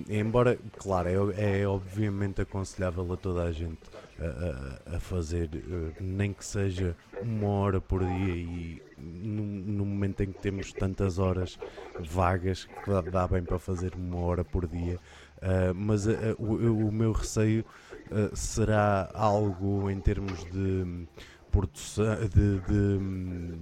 É, 0.08 0.18
embora, 0.18 0.58
claro, 0.78 1.32
é, 1.36 1.60
é, 1.60 1.68
obviamente 1.68 2.40
aconselhável 2.40 3.12
a 3.12 3.16
toda 3.16 3.44
a 3.44 3.52
gente 3.52 3.78
a, 4.18 4.94
a, 4.94 4.96
a, 4.96 5.00
fazer, 5.00 5.48
eh, 5.54 5.92
nem 6.00 6.32
que 6.32 6.44
seja 6.44 6.96
uma 7.22 7.46
hora 7.46 7.80
por 7.80 8.00
dia 8.00 8.34
e 8.34 8.82
no, 8.98 9.84
momento 9.84 10.22
em 10.22 10.32
que 10.32 10.38
temos 10.40 10.72
tantas 10.72 11.18
horas 11.18 11.58
vagas 12.00 12.64
que 12.64 13.10
dá, 13.10 13.26
bem 13.26 13.42
para 13.42 13.58
fazer 13.58 13.94
uma 13.94 14.18
hora 14.18 14.44
por 14.44 14.66
dia. 14.66 14.98
Uh, 15.38 15.74
mas 15.74 16.06
uh, 16.06 16.12
o, 16.38 16.88
o, 16.88 16.92
meu 16.92 17.12
receio 17.12 17.64
uh, 18.10 18.34
será 18.34 19.10
algo 19.12 19.90
em 19.90 20.00
termos 20.00 20.44
de 20.44 21.06
produção 21.50 22.16
de, 22.28 22.60
de 22.60 23.58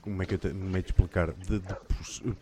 como 0.00 0.22
é 0.22 0.26
que 0.26 0.34
eu 0.34 0.38
tenho 0.38 0.54
de 0.54 0.78
explicar? 0.78 1.32
De, 1.32 1.60
de 1.60 1.74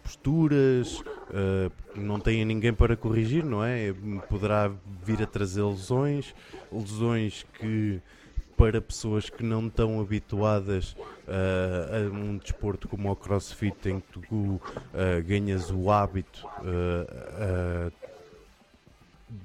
posturas, 0.03 1.01
uh, 1.01 1.71
não 1.95 2.19
tem 2.19 2.45
ninguém 2.45 2.73
para 2.73 2.97
corrigir, 2.97 3.45
não 3.45 3.63
é? 3.63 3.93
Poderá 4.29 4.73
vir 5.05 5.23
a 5.23 5.27
trazer 5.27 5.63
lesões, 5.63 6.35
lesões 6.73 7.45
que 7.59 8.01
para 8.57 8.81
pessoas 8.81 9.29
que 9.29 9.45
não 9.45 9.67
estão 9.67 10.01
habituadas 10.01 10.93
uh, 11.29 12.09
a 12.09 12.15
um 12.15 12.39
desporto 12.39 12.89
como 12.89 13.11
o 13.11 13.17
crossfit, 13.17 13.89
em 13.89 14.01
que 14.01 14.19
tu 14.19 14.35
uh, 14.35 14.61
ganhas 15.27 15.71
o 15.71 15.91
hábito 15.91 16.47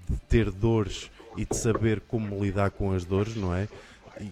de 0.09 0.17
ter 0.29 0.51
dores 0.51 1.09
e 1.35 1.45
de 1.45 1.55
saber 1.55 2.01
como 2.01 2.43
lidar 2.43 2.71
com 2.71 2.93
as 2.93 3.03
dores, 3.03 3.35
não 3.35 3.53
é? 3.53 3.67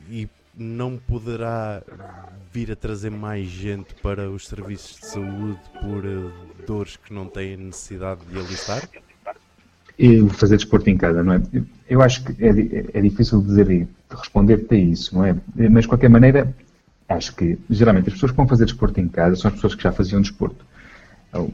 E, 0.09 0.29
não 0.59 0.97
poderá 0.97 1.81
vir 2.51 2.69
a 2.71 2.75
trazer 2.75 3.09
mais 3.09 3.47
gente 3.47 3.95
para 4.03 4.29
os 4.29 4.45
serviços 4.45 4.99
de 4.99 5.05
saúde 5.05 5.59
por 5.79 6.05
uh, 6.05 6.33
dores 6.67 6.97
que 6.97 7.13
não 7.13 7.27
têm 7.27 7.55
necessidade 7.55 8.19
de 8.25 8.37
alistar? 8.37 8.87
E 9.97 10.27
fazer 10.29 10.57
desporto 10.57 10.89
em 10.89 10.97
casa, 10.97 11.23
não 11.23 11.33
é? 11.33 11.41
Eu 11.89 12.01
acho 12.01 12.25
que 12.25 12.43
é, 12.43 12.49
é 12.97 13.01
difícil 13.01 13.41
dizer 13.41 13.87
responder-te 14.09 14.75
a 14.75 14.77
isso, 14.77 15.15
não 15.15 15.25
é? 15.25 15.35
Mas 15.69 15.83
de 15.83 15.87
qualquer 15.87 16.09
maneira, 16.09 16.53
acho 17.07 17.35
que 17.35 17.57
geralmente 17.69 18.07
as 18.07 18.13
pessoas 18.13 18.31
que 18.31 18.37
vão 18.37 18.47
fazer 18.47 18.65
desporto 18.65 18.99
em 18.99 19.07
casa 19.07 19.35
são 19.35 19.49
as 19.49 19.55
pessoas 19.55 19.75
que 19.75 19.83
já 19.83 19.91
faziam 19.91 20.21
desporto. 20.21 20.65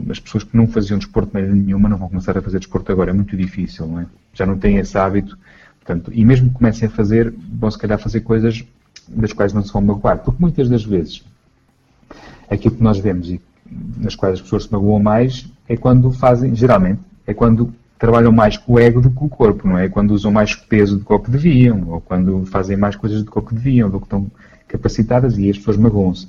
As 0.09 0.19
pessoas 0.19 0.43
que 0.43 0.55
não 0.55 0.67
faziam 0.67 0.97
desporto 0.97 1.29
de 1.29 1.33
maneira 1.33 1.55
nenhuma 1.55 1.89
não 1.89 1.97
vão 1.97 2.07
começar 2.07 2.37
a 2.37 2.41
fazer 2.41 2.59
desporto 2.59 2.91
agora, 2.91 3.11
é 3.11 3.13
muito 3.13 3.35
difícil, 3.35 3.87
não 3.87 3.99
é? 3.99 4.05
Já 4.33 4.45
não 4.45 4.57
têm 4.57 4.77
esse 4.77 4.97
hábito, 4.97 5.37
portanto, 5.79 6.11
e 6.13 6.23
mesmo 6.23 6.49
que 6.49 6.55
comecem 6.55 6.87
a 6.87 6.91
fazer, 6.91 7.33
vão 7.59 7.69
se 7.69 7.77
calhar 7.77 7.99
fazer 7.99 8.21
coisas 8.21 8.63
das 9.07 9.33
quais 9.33 9.51
não 9.51 9.61
se 9.63 9.73
vão 9.73 9.81
magoar. 9.81 10.19
Porque 10.19 10.41
muitas 10.41 10.69
das 10.69 10.83
vezes 10.83 11.23
aquilo 12.49 12.75
que 12.75 12.83
nós 12.83 12.97
vemos 12.99 13.29
e 13.29 13.41
nas 13.97 14.15
quais 14.15 14.35
as 14.35 14.41
pessoas 14.41 14.63
se 14.63 14.71
magoam 14.71 15.01
mais 15.01 15.45
é 15.67 15.75
quando 15.75 16.11
fazem, 16.11 16.55
geralmente, 16.55 17.01
é 17.27 17.33
quando 17.33 17.73
trabalham 17.97 18.31
mais 18.31 18.57
com 18.57 18.73
o 18.73 18.79
ego 18.79 19.01
do 19.01 19.09
que 19.09 19.15
com 19.15 19.25
o 19.25 19.29
corpo, 19.29 19.67
não 19.67 19.77
é? 19.77 19.87
quando 19.87 20.11
usam 20.11 20.31
mais 20.31 20.55
peso 20.55 20.97
do 20.97 21.19
que 21.19 21.31
deviam, 21.31 21.89
ou 21.89 22.01
quando 22.01 22.45
fazem 22.45 22.75
mais 22.75 22.95
coisas 22.95 23.23
do 23.23 23.31
que 23.31 23.53
deviam, 23.53 23.89
do 23.89 23.99
que 23.99 24.05
estão 24.05 24.29
capacitadas 24.67 25.37
e 25.37 25.49
as 25.49 25.57
pessoas 25.57 25.77
magoam-se. 25.77 26.27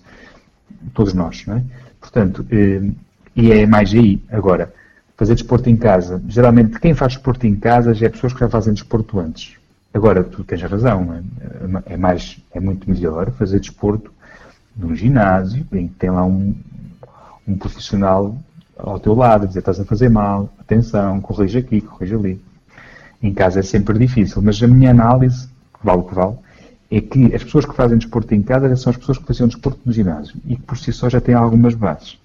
Todos 0.94 1.14
nós, 1.14 1.44
não 1.46 1.56
é? 1.56 1.62
Portanto, 2.00 2.46
eh, 2.50 2.90
e 3.34 3.52
é 3.52 3.66
mais 3.66 3.92
aí. 3.92 4.22
Agora, 4.30 4.72
fazer 5.16 5.34
desporto 5.34 5.68
em 5.68 5.76
casa, 5.76 6.22
geralmente 6.28 6.78
quem 6.78 6.94
faz 6.94 7.14
desporto 7.14 7.46
em 7.46 7.56
casa 7.56 7.94
já 7.94 8.06
é 8.06 8.08
pessoas 8.08 8.32
que 8.32 8.40
já 8.40 8.48
fazem 8.48 8.72
desporto 8.72 9.18
antes. 9.18 9.56
Agora, 9.92 10.22
tu 10.22 10.44
tens 10.44 10.62
razão, 10.62 11.22
é, 11.86 11.94
é, 11.94 11.96
mais, 11.96 12.38
é 12.52 12.60
muito 12.60 12.88
melhor 12.88 13.30
fazer 13.32 13.60
desporto 13.60 14.12
num 14.76 14.94
ginásio, 14.94 15.66
em 15.72 15.88
que 15.88 15.94
tem 15.94 16.10
lá 16.10 16.24
um, 16.24 16.54
um 17.48 17.56
profissional 17.56 18.36
ao 18.76 18.98
teu 18.98 19.14
lado, 19.14 19.46
dizer 19.46 19.60
estás 19.60 19.80
a 19.80 19.84
fazer 19.84 20.08
mal, 20.08 20.52
atenção, 20.58 21.20
corrija 21.20 21.58
aqui, 21.58 21.80
corrija 21.80 22.16
ali. 22.16 22.40
Em 23.22 23.32
casa 23.32 23.60
é 23.60 23.62
sempre 23.62 23.98
difícil, 23.98 24.42
mas 24.42 24.62
a 24.62 24.66
minha 24.66 24.90
análise, 24.90 25.48
vale 25.82 26.00
o 26.00 26.04
que 26.04 26.14
vale, 26.14 26.36
é 26.90 27.00
que 27.00 27.34
as 27.34 27.42
pessoas 27.42 27.64
que 27.64 27.74
fazem 27.74 27.98
desporto 27.98 28.34
em 28.34 28.42
casa 28.42 28.74
são 28.76 28.90
as 28.90 28.96
pessoas 28.96 29.18
que 29.18 29.26
faziam 29.26 29.48
desporto 29.48 29.80
no 29.84 29.92
ginásio 29.92 30.36
e 30.46 30.56
que 30.56 30.62
por 30.62 30.78
si 30.78 30.92
só 30.92 31.08
já 31.08 31.20
têm 31.20 31.34
algumas 31.34 31.74
bases. 31.74 32.18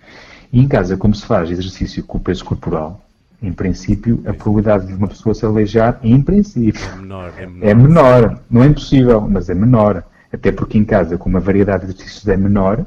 E 0.51 0.59
em 0.59 0.67
casa, 0.67 0.97
como 0.97 1.15
se 1.15 1.25
faz 1.25 1.49
exercício 1.49 2.03
com 2.03 2.17
o 2.17 2.21
peso 2.21 2.43
corporal, 2.43 3.01
em 3.41 3.51
princípio, 3.51 4.21
a 4.27 4.33
probabilidade 4.33 4.85
de 4.85 4.93
uma 4.93 5.07
pessoa 5.07 5.33
se 5.33 5.43
aleijar, 5.45 5.99
em 6.03 6.21
princípio, 6.21 6.83
é 6.85 6.95
menor, 6.95 7.33
é 7.37 7.45
menor. 7.47 7.67
É 7.67 7.73
menor. 7.73 8.39
Não 8.49 8.63
é 8.63 8.67
impossível, 8.67 9.21
mas 9.21 9.49
é 9.49 9.55
menor. 9.55 10.03
Até 10.31 10.51
porque 10.51 10.77
em 10.77 10.85
casa, 10.85 11.17
como 11.17 11.37
a 11.37 11.39
variedade 11.39 11.85
de 11.85 11.93
exercícios 11.93 12.27
é 12.27 12.37
menor, 12.37 12.85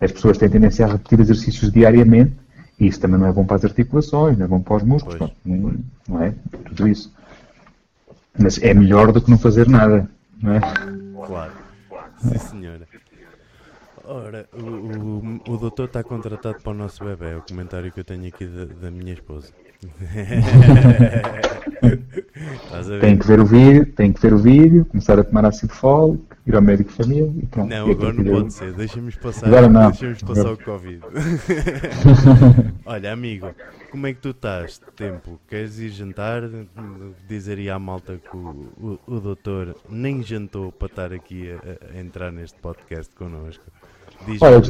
as 0.00 0.10
pessoas 0.10 0.38
têm 0.38 0.48
tendência 0.48 0.86
a 0.86 0.92
repetir 0.92 1.20
exercícios 1.20 1.70
diariamente 1.70 2.32
isso 2.78 3.00
também 3.00 3.18
não 3.18 3.26
é 3.26 3.32
bom 3.32 3.44
para 3.44 3.56
as 3.56 3.64
articulações, 3.64 4.36
não 4.36 4.44
é 4.44 4.48
bom 4.48 4.60
para 4.60 4.76
os 4.76 4.82
músculos, 4.82 5.32
não, 5.44 5.74
não 6.08 6.22
é? 6.22 6.34
Tudo 6.66 6.88
isso. 6.88 7.12
Mas 8.38 8.60
é 8.62 8.74
melhor 8.74 9.12
do 9.12 9.20
que 9.20 9.30
não 9.30 9.38
fazer 9.38 9.68
nada, 9.68 10.08
não 10.40 10.54
é? 10.54 10.60
Claro. 11.26 11.52
Sim, 12.18 12.38
senhora. 12.38 12.88
Ora, 14.06 14.46
o, 14.52 14.58
o, 14.58 15.40
o 15.54 15.56
doutor 15.56 15.86
está 15.86 16.02
contratado 16.02 16.58
para 16.62 16.72
o 16.72 16.74
nosso 16.74 17.02
bebê, 17.04 17.32
é 17.32 17.36
o 17.36 17.42
comentário 17.42 17.90
que 17.90 18.00
eu 18.00 18.04
tenho 18.04 18.26
aqui 18.26 18.44
da, 18.44 18.66
da 18.66 18.90
minha 18.90 19.14
esposa. 19.14 19.50
tem 23.00 23.18
que 23.18 23.26
ver 23.26 23.40
o 23.40 23.46
vídeo, 23.46 23.86
tem 23.86 24.12
que 24.12 24.20
ver 24.20 24.34
o 24.34 24.38
vídeo, 24.38 24.84
começar 24.84 25.18
a 25.18 25.24
tomar 25.24 25.46
ácido 25.46 25.72
fólico, 25.72 26.33
ir 26.46 26.54
ao 26.54 26.62
médico 26.62 26.90
de 26.90 26.96
família 26.96 27.32
e 27.42 27.46
pronto. 27.46 27.70
Não, 27.70 27.90
agora 27.90 28.12
não 28.12 28.24
pode 28.24 28.52
ser, 28.52 28.72
deixa-me 28.72 29.12
passar, 29.12 29.46
agora 29.46 29.68
não. 29.68 29.90
deixa 29.90 30.26
passar 30.26 30.52
o 30.52 30.58
Covid. 30.58 31.00
Olha, 32.84 33.12
amigo, 33.12 33.48
como 33.90 34.06
é 34.06 34.12
que 34.12 34.20
tu 34.20 34.30
estás? 34.30 34.80
Tempo, 34.94 35.40
queres 35.48 35.78
ir 35.78 35.90
jantar? 35.90 36.42
Dizeria 37.28 37.74
à 37.74 37.78
malta 37.78 38.18
que 38.18 38.36
o, 38.36 38.98
o, 39.08 39.14
o 39.16 39.20
doutor 39.20 39.76
nem 39.88 40.22
jantou 40.22 40.70
para 40.70 40.86
estar 40.86 41.12
aqui 41.12 41.50
a, 41.50 41.96
a 41.96 42.00
entrar 42.00 42.30
neste 42.30 42.58
podcast 42.58 43.14
connosco. 43.14 43.64
Olha, 44.40 44.62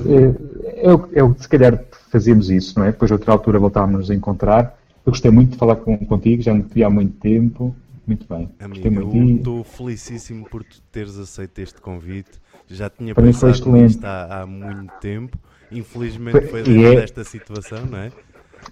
eu, 0.76 1.08
eu, 1.12 1.36
se 1.38 1.48
calhar 1.48 1.84
fazemos 2.10 2.50
isso, 2.50 2.78
não 2.78 2.86
é? 2.86 2.92
Depois, 2.92 3.10
outra 3.10 3.32
altura, 3.32 3.58
voltámos 3.58 4.10
a 4.10 4.14
encontrar 4.14 4.76
eu 5.06 5.12
gostei 5.12 5.30
muito 5.30 5.52
de 5.52 5.58
falar 5.58 5.76
com, 5.76 5.98
contigo, 5.98 6.42
já 6.42 6.54
não 6.54 6.62
te 6.62 6.74
vi 6.74 6.82
há 6.82 6.88
muito 6.88 7.18
tempo. 7.18 7.76
Muito 8.06 8.26
bem. 8.28 8.50
Amigo, 8.60 8.88
eu 8.88 9.36
estou 9.36 9.64
felicíssimo 9.64 10.48
por 10.48 10.62
tu 10.62 10.80
teres 10.92 11.18
aceito 11.18 11.58
este 11.58 11.80
convite. 11.80 12.40
Já 12.68 12.90
tinha 12.90 13.14
Para 13.14 13.24
pensado 13.24 13.72
nisto 13.72 14.04
há, 14.04 14.42
há 14.42 14.46
muito 14.46 14.92
tempo. 15.00 15.38
Infelizmente 15.70 16.46
foi, 16.48 16.64
foi 16.64 16.84
é, 16.84 16.94
desta 16.96 17.24
situação, 17.24 17.84
não 17.86 17.98
é? 17.98 18.12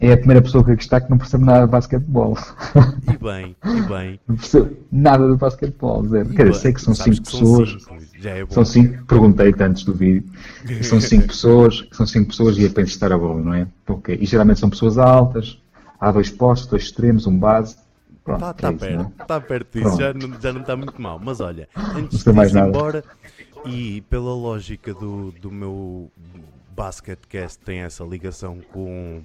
É 0.00 0.12
a 0.12 0.16
primeira 0.16 0.40
pessoa 0.40 0.64
que 0.64 0.72
está 0.72 1.00
que 1.00 1.10
não 1.10 1.18
percebe 1.18 1.44
nada 1.44 1.66
de 1.66 1.72
basquetebol. 1.72 2.36
E 3.12 3.16
bem, 3.16 3.56
e 3.64 3.80
bem. 3.82 4.20
Não 4.26 4.36
percebe 4.36 4.76
nada 4.90 5.30
de 5.30 5.36
basquetebol. 5.36 6.02
Quer 6.08 6.48
dizer, 6.48 6.54
sei 6.54 6.72
que 6.72 6.80
são 6.80 6.94
cinco 6.94 7.16
que 7.16 7.22
pessoas. 7.22 7.70
São 7.82 8.00
cinco, 8.00 8.12
já 8.18 8.30
é 8.30 8.44
bom. 8.44 8.50
São 8.52 8.64
cinco, 8.64 9.04
perguntei-te 9.04 9.62
antes 9.62 9.84
do 9.84 9.94
vídeo. 9.94 10.24
São 10.82 11.00
cinco 11.00 11.26
pessoas, 11.28 11.86
são 11.92 12.06
cinco 12.06 12.28
pessoas 12.28 12.56
e 12.56 12.66
é 12.66 12.68
para 12.68 12.82
estar 12.84 13.12
a 13.12 13.18
bola, 13.18 13.40
não 13.40 13.54
é? 13.54 13.66
Ok. 13.86 14.16
E 14.20 14.24
geralmente 14.24 14.60
são 14.60 14.70
pessoas 14.70 14.98
altas, 14.98 15.60
há 16.00 16.10
dois 16.10 16.30
postos, 16.30 16.68
dois 16.68 16.84
extremos, 16.84 17.26
um 17.26 17.38
base. 17.38 17.76
Está 18.26 18.54
tá, 18.54 18.68
é 18.68 18.72
perto, 18.72 19.12
está 19.20 19.40
perto 19.40 19.78
disso, 19.78 19.96
já 19.98 20.14
não, 20.14 20.40
já 20.40 20.52
não 20.52 20.60
está 20.60 20.76
muito 20.76 21.00
mal. 21.00 21.18
Mas 21.18 21.40
olha, 21.40 21.68
antes 21.96 22.22
de 22.22 22.30
ir 22.30 22.56
embora, 22.56 23.04
e 23.66 24.00
pela 24.02 24.32
lógica 24.32 24.94
do, 24.94 25.32
do 25.32 25.50
meu 25.50 26.10
Basketcast 26.70 27.58
tem 27.58 27.80
essa 27.80 28.04
ligação 28.04 28.60
com, 28.72 29.22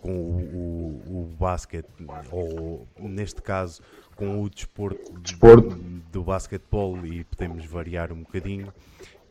com 0.00 0.10
o, 0.10 1.02
o, 1.06 1.22
o 1.22 1.36
basquete, 1.38 1.86
ou 2.30 2.86
neste 2.98 3.40
caso 3.40 3.80
com 4.16 4.42
o 4.42 4.50
desporto, 4.50 5.18
desporto. 5.20 5.74
do 6.12 6.22
basquetebol 6.22 7.04
e 7.06 7.24
podemos 7.24 7.64
variar 7.64 8.12
um 8.12 8.22
bocadinho. 8.22 8.72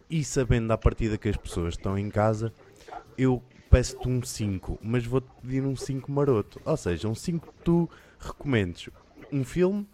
E 0.10 0.24
sabendo 0.24 0.72
à 0.72 0.78
partida 0.78 1.18
que 1.18 1.30
as 1.30 1.38
pessoas 1.38 1.76
estão 1.76 1.98
em 1.98 2.10
casa, 2.10 2.52
eu 3.18 3.42
peço-te 3.70 4.10
um 4.10 4.22
5, 4.22 4.80
mas 4.82 5.06
vou-te 5.06 5.30
pedir 5.42 5.64
um 5.64 5.76
5 5.76 6.12
maroto. 6.12 6.62
Ou 6.66 6.76
seja, 6.76 7.08
um 7.08 7.16
5 7.16 7.48
que 7.48 7.64
tu 7.64 7.90
recomendes. 8.20 8.90
Um 9.32 9.44
filme, 9.44 9.88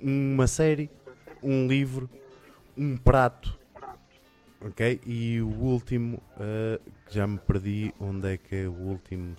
uma 0.00 0.46
série, 0.46 0.90
um 1.42 1.66
livro, 1.66 2.08
um 2.76 2.96
prato. 2.96 3.58
Ok? 4.60 5.00
E 5.04 5.40
o 5.40 5.48
último, 5.48 6.22
uh, 6.36 6.80
já 7.10 7.26
me 7.26 7.38
perdi. 7.38 7.94
Onde 8.00 8.34
é 8.34 8.36
que 8.36 8.56
é 8.56 8.68
o 8.68 8.72
último, 8.72 9.36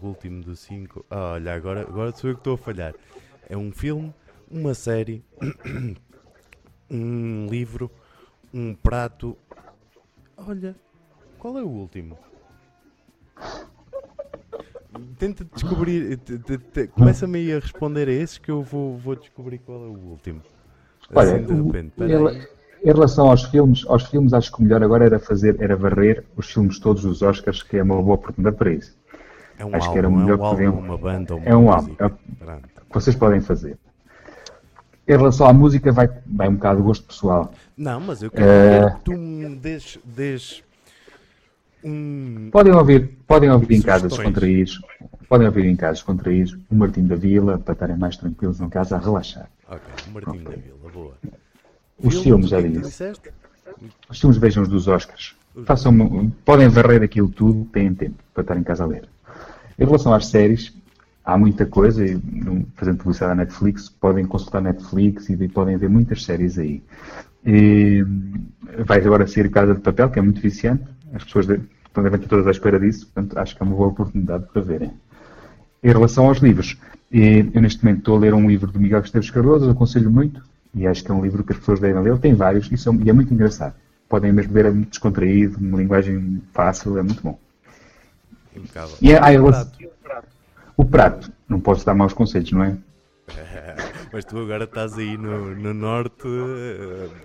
o 0.00 0.06
último 0.06 0.42
dos 0.42 0.60
cinco? 0.60 1.04
Ah, 1.10 1.32
olha, 1.32 1.54
agora, 1.54 1.82
agora 1.82 2.12
sou 2.12 2.30
eu 2.30 2.34
que 2.34 2.40
estou 2.40 2.54
a 2.54 2.58
falhar. 2.58 2.94
É 3.48 3.56
um 3.56 3.70
filme, 3.70 4.14
uma 4.50 4.74
série, 4.74 5.22
um 6.90 7.46
livro, 7.48 7.90
um 8.52 8.74
prato. 8.74 9.36
Olha, 10.36 10.74
qual 11.38 11.58
é 11.58 11.62
o 11.62 11.68
último? 11.68 12.18
Tenta 15.18 15.44
descobrir. 15.44 16.18
Começa-me 16.92 17.38
aí 17.38 17.52
a 17.52 17.58
responder 17.58 18.08
a 18.08 18.12
esses 18.12 18.38
que 18.38 18.50
eu 18.50 18.62
vou, 18.62 18.96
vou 18.96 19.16
descobrir 19.16 19.58
qual 19.58 19.84
é 19.84 19.88
o 19.88 19.98
último. 19.98 20.40
Olha, 21.14 21.36
assim, 21.36 21.44
de 21.44 21.54
repente. 21.54 21.92
Ele, 21.98 22.48
em 22.84 22.92
relação 22.92 23.30
aos 23.30 23.44
filmes, 23.44 23.84
aos 23.86 24.04
filmes, 24.06 24.32
acho 24.32 24.52
que 24.52 24.60
o 24.60 24.62
melhor 24.62 24.82
agora 24.82 25.04
era 25.04 25.18
fazer, 25.18 25.60
era 25.60 25.76
varrer 25.76 26.24
os 26.36 26.50
filmes 26.52 26.78
todos 26.78 27.02
dos 27.02 27.22
Oscars, 27.22 27.62
que 27.62 27.76
é 27.76 27.82
uma 27.82 28.00
boa 28.00 28.14
oportunidade 28.14 28.56
para 28.56 28.72
isso. 28.72 28.96
É 29.58 29.64
um 29.64 29.74
acho 29.74 29.88
álbum, 29.88 29.92
que 29.92 29.98
era 29.98 30.08
o 30.08 30.12
melhor 30.12 30.38
é 30.38 30.42
um 30.42 30.44
álbum, 30.44 30.78
uma 30.78 30.98
banda, 30.98 31.34
uma 31.34 31.44
é 31.46 31.56
um 31.56 31.70
álbum, 31.70 31.96
é, 31.98 32.08
que 32.08 32.94
vocês 32.94 33.16
podem 33.16 33.40
fazer. 33.40 33.78
Em 35.08 35.16
relação 35.16 35.46
à 35.46 35.52
música, 35.52 35.92
vai, 35.92 36.08
vai 36.26 36.48
um 36.48 36.54
bocado 36.54 36.78
do 36.78 36.84
gosto 36.84 37.06
pessoal. 37.06 37.52
Não, 37.76 38.00
mas 38.00 38.22
eu 38.22 38.30
quero 38.30 38.86
uh... 38.86 38.96
que 38.96 39.04
tu 39.04 39.12
me 39.12 39.56
des, 39.56 39.98
des 40.04 40.62
um... 41.84 42.48
Podem 42.50 42.72
ouvir, 42.72 43.18
podem 43.26 43.50
ouvir 43.50 43.76
em 43.76 43.82
casa 43.82 44.08
descontraídos, 44.08 44.80
podem 45.28 45.46
ouvir 45.46 45.66
em 45.66 45.76
casa 45.76 45.94
descontraídos 45.94 46.58
o 46.70 46.74
Martim 46.74 47.06
da 47.06 47.16
Vila 47.16 47.58
para 47.58 47.72
estarem 47.72 47.96
mais 47.96 48.16
tranquilos 48.16 48.60
em 48.60 48.68
casa 48.68 48.96
a 48.96 48.98
relaxar. 48.98 49.48
Ok, 49.68 49.80
o 50.08 50.10
Martim 50.12 50.44
da 50.44 50.50
Vila, 50.50 50.90
boa. 50.92 51.14
Os 51.98 52.14
Filme, 52.14 52.46
filmes, 52.46 52.48
já 52.50 52.60
disse. 52.60 53.12
Os 54.08 54.20
filmes 54.20 54.38
vejam 54.38 54.62
os 54.62 54.68
dos 54.68 54.86
Oscars. 54.88 55.34
Façam, 55.64 56.30
podem 56.44 56.68
varrer 56.68 57.02
aquilo 57.02 57.28
tudo, 57.28 57.64
têm 57.66 57.94
tempo 57.94 58.16
para 58.34 58.42
estar 58.42 58.56
em 58.56 58.62
casa 58.62 58.84
a 58.84 58.86
ler. 58.86 59.08
Em 59.78 59.84
relação 59.84 60.12
às 60.12 60.26
séries, 60.26 60.74
há 61.24 61.36
muita 61.38 61.64
coisa, 61.64 62.04
fazendo 62.74 62.98
publicidade 62.98 63.32
à 63.32 63.34
Netflix, 63.34 63.88
podem 63.88 64.26
consultar 64.26 64.60
Netflix 64.60 65.28
e 65.30 65.48
podem 65.48 65.76
ver 65.76 65.88
muitas 65.88 66.24
séries 66.24 66.58
aí. 66.58 66.82
E, 67.44 68.04
vai 68.84 68.98
agora 68.98 69.26
ser 69.26 69.50
Casa 69.50 69.74
de 69.74 69.80
Papel, 69.80 70.10
que 70.10 70.18
é 70.18 70.22
muito 70.22 70.40
viciante. 70.40 70.84
As 71.16 71.24
pessoas 71.24 71.48
estão 71.48 72.02
devem 72.02 72.18
estar 72.18 72.28
todas 72.28 72.46
à 72.46 72.50
espera 72.50 72.78
disso, 72.78 73.06
portanto 73.06 73.38
acho 73.38 73.56
que 73.56 73.62
é 73.62 73.66
uma 73.66 73.74
boa 73.74 73.88
oportunidade 73.88 74.44
para 74.52 74.60
verem. 74.60 74.92
Em 75.82 75.88
relação 75.88 76.26
aos 76.26 76.38
livros, 76.38 76.76
eu 77.10 77.62
neste 77.62 77.82
momento 77.82 78.00
estou 78.00 78.16
a 78.16 78.20
ler 78.20 78.34
um 78.34 78.46
livro 78.46 78.70
do 78.70 78.78
Miguel 78.78 79.00
Esteves 79.00 79.30
Cardoso, 79.30 79.70
aconselho 79.70 80.10
muito, 80.10 80.42
e 80.74 80.86
acho 80.86 81.02
que 81.02 81.10
é 81.10 81.14
um 81.14 81.22
livro 81.22 81.42
que 81.42 81.52
as 81.52 81.58
pessoas 81.58 81.80
devem 81.80 82.02
ler. 82.02 82.10
Ele 82.10 82.18
tem 82.18 82.34
vários 82.34 82.70
e, 82.70 82.76
são, 82.76 82.94
e 83.00 83.08
é 83.08 83.12
muito 83.12 83.32
engraçado. 83.32 83.74
Podem 84.08 84.32
mesmo 84.32 84.52
ver, 84.52 84.66
é 84.66 84.70
muito 84.70 84.90
descontraído, 84.90 85.58
uma 85.58 85.78
linguagem 85.78 86.42
fácil, 86.52 86.98
é 86.98 87.02
muito 87.02 87.22
bom. 87.22 87.38
Impecável. 88.54 88.96
E 89.00 89.12
é, 89.12 89.18
ah, 89.18 89.42
o, 89.42 89.50
prato. 89.50 89.78
o 90.76 90.84
prato, 90.84 91.32
não 91.48 91.60
posso 91.60 91.84
dar 91.84 91.94
maus 91.94 92.12
conselhos, 92.12 92.52
não 92.52 92.62
é? 92.62 92.76
Mas 94.12 94.24
tu 94.24 94.38
agora 94.38 94.64
estás 94.64 94.96
aí 94.98 95.16
no, 95.16 95.54
no 95.54 95.74
norte. 95.74 96.28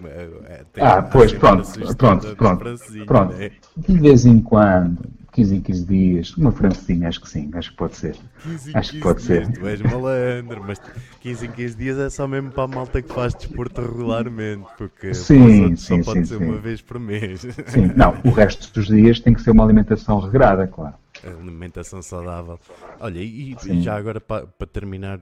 É, 0.06 0.66
ah, 0.82 1.02
pois, 1.02 1.32
pronto, 1.34 1.68
pronto, 1.95 2.36
pronto. 2.36 2.80
pronto. 3.06 3.34
Né? 3.36 3.52
De 3.78 3.99
vez 3.99 4.26
em 4.26 4.41
quando, 4.41 4.99
15 5.32 5.56
em 5.56 5.62
15 5.62 5.86
dias, 5.86 6.38
uma 6.38 6.52
francesinha, 6.52 7.08
acho 7.08 7.22
que 7.22 7.30
sim, 7.30 7.49
acho 7.54 7.72
que 7.72 7.78
pode 7.78 7.95
ser. 7.95 8.16
15 8.43 8.72
acho 8.76 8.91
15 8.91 8.91
que 8.91 8.99
pode 8.99 9.24
dias, 9.24 9.47
ser. 9.47 9.54
Tu 9.54 9.68
és 9.68 9.82
malandro, 9.82 10.64
mas 10.66 10.82
15 11.22 11.45
em 11.45 11.52
15 11.52 11.78
dias 11.78 11.97
é 11.97 12.10
só 12.10 12.28
mesmo 12.28 12.52
para 12.52 12.64
a 12.64 12.68
malta 12.68 13.02
que 13.02 13.14
faz 13.14 13.34
desporto 13.34 13.82
regularmente, 13.82 14.68
porque 14.78 15.14
sim, 15.14 15.76
sim, 15.76 16.04
só 16.04 16.12
pode 16.12 16.20
sim, 16.20 16.26
ser 16.26 16.38
sim. 16.39 16.45
uma 16.45 16.58
vez 16.58 16.82
por 16.82 16.99
mês. 16.99 17.41
Sim, 17.68 17.91
não, 17.95 18.18
o 18.26 18.32
resto 18.32 18.74
dos 18.74 18.88
dias 18.88 19.20
tem 19.20 19.34
que 19.34 19.41
ser 19.41 19.52
uma 19.52 19.64
alimentação 19.64 20.20
regrada, 20.20 20.68
claro. 20.68 20.95
Alimentação 21.24 22.02
saudável. 22.02 22.60
Olha, 22.99 23.20
e, 23.20 23.56
e 23.66 23.82
já 23.82 23.95
agora 23.95 24.20
para, 24.20 24.47
para 24.47 24.68
terminar, 24.68 25.20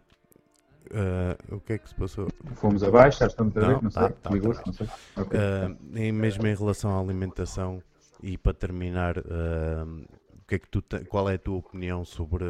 uh, 0.91 1.55
o 1.55 1.59
que 1.59 1.73
é 1.73 1.77
que 1.77 1.89
se 1.89 1.95
passou? 1.95 2.27
Fomos 2.55 2.83
abaixo, 2.83 3.19
já 3.19 3.27
estamos 3.27 3.55
a 3.57 3.59
ver, 3.59 3.67
não, 3.67 3.81
não 3.81 3.89
tá, 3.89 4.01
sei. 4.01 4.09
Tá, 4.09 4.29
tá, 4.29 4.63
não 4.65 4.73
sei. 4.73 4.87
Okay. 5.17 5.39
Uh, 5.39 6.13
mesmo 6.13 6.47
em 6.47 6.55
relação 6.55 6.97
à 6.97 7.01
alimentação, 7.01 7.81
e 8.21 8.37
para 8.37 8.53
terminar, 8.53 9.17
uh, 9.17 10.05
que 10.49 10.55
é 10.55 10.59
que 10.59 10.67
tu 10.67 10.83
qual 11.07 11.29
é 11.29 11.35
a 11.35 11.37
tua 11.37 11.57
opinião 11.57 12.03
sobre 12.03 12.43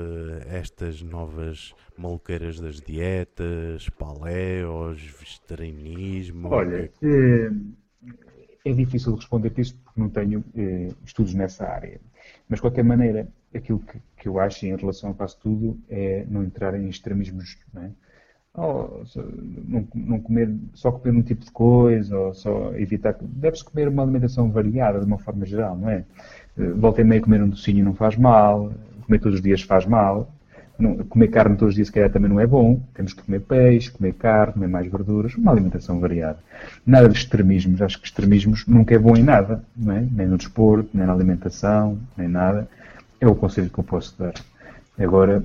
estas 0.47 1.01
novas 1.01 1.75
maluqueiras 1.97 2.57
das 2.57 2.79
dietas, 2.79 3.89
paléos, 3.89 5.01
vegetarianismo? 5.19 6.47
Olha, 6.49 6.89
é, 7.03 7.51
é 8.63 8.73
difícil 8.73 9.15
responder 9.15 9.51
isto 9.57 9.77
porque 9.83 9.99
não 9.99 10.09
tenho 10.09 10.43
é, 10.55 10.87
estudos 11.03 11.33
nessa 11.33 11.67
área. 11.67 11.99
Mas, 12.47 12.57
de 12.57 12.61
qualquer 12.61 12.85
maneira, 12.85 13.27
aquilo 13.53 13.79
que, 13.79 13.99
que 14.15 14.29
eu 14.29 14.39
acho 14.39 14.65
em 14.65 14.77
relação 14.77 15.11
a 15.11 15.13
quase 15.13 15.37
tudo 15.37 15.77
é 15.89 16.25
não 16.29 16.41
entrar 16.41 16.75
em 16.75 16.87
extremismos. 16.87 17.57
Não 17.73 17.83
é? 17.83 17.91
Ou 18.59 19.03
não, 19.67 19.87
não, 19.95 20.19
comer, 20.19 20.53
só 20.73 20.91
comer 20.91 21.17
um 21.17 21.21
tipo 21.21 21.45
de 21.45 21.51
coisa, 21.51 22.17
ou 22.17 22.33
só 22.33 22.73
evitar. 22.75 23.15
Deve-se 23.21 23.63
comer 23.63 23.87
uma 23.87 24.03
alimentação 24.03 24.49
variada 24.49 24.99
de 24.99 25.05
uma 25.05 25.17
forma 25.17 25.45
geral, 25.45 25.77
não 25.77 25.89
é? 25.89 26.03
Eh, 26.57 26.71
volta 26.75 27.01
e 27.01 27.03
meia 27.03 27.21
comer 27.21 27.41
um 27.41 27.49
docinho 27.49 27.85
não 27.85 27.93
faz 27.93 28.15
mal, 28.17 28.71
comer 29.05 29.19
todos 29.19 29.35
os 29.35 29.41
dias 29.41 29.61
faz 29.61 29.85
mal. 29.85 30.31
Não, 30.77 30.95
comer 30.97 31.27
carne 31.27 31.57
todos 31.57 31.73
os 31.73 31.75
dias, 31.75 31.87
se 31.87 31.93
calhar, 31.93 32.09
também 32.09 32.29
não 32.29 32.39
é 32.39 32.47
bom. 32.47 32.81
Temos 32.93 33.13
que 33.13 33.21
comer 33.21 33.41
peixe, 33.41 33.91
comer 33.91 34.13
carne, 34.13 34.53
comer 34.53 34.67
mais 34.67 34.89
verduras, 34.89 35.35
uma 35.35 35.51
alimentação 35.51 35.99
variada. 35.99 36.39
Nada 36.85 37.09
de 37.09 37.17
extremismos. 37.17 37.81
Acho 37.81 37.99
que 37.99 38.07
extremismos 38.07 38.65
nunca 38.65 38.95
é 38.95 38.97
bom 38.97 39.15
em 39.17 39.23
nada, 39.23 39.61
não 39.75 39.93
é? 39.93 40.07
nem 40.09 40.27
no 40.27 40.37
desporto, 40.37 40.89
nem 40.93 41.05
na 41.05 41.13
alimentação, 41.13 41.99
nem 42.17 42.29
nada. 42.29 42.67
É 43.19 43.27
o 43.27 43.35
conselho 43.35 43.69
que 43.69 43.77
eu 43.79 43.83
posso 43.83 44.17
dar. 44.17 44.33
Agora, 44.97 45.43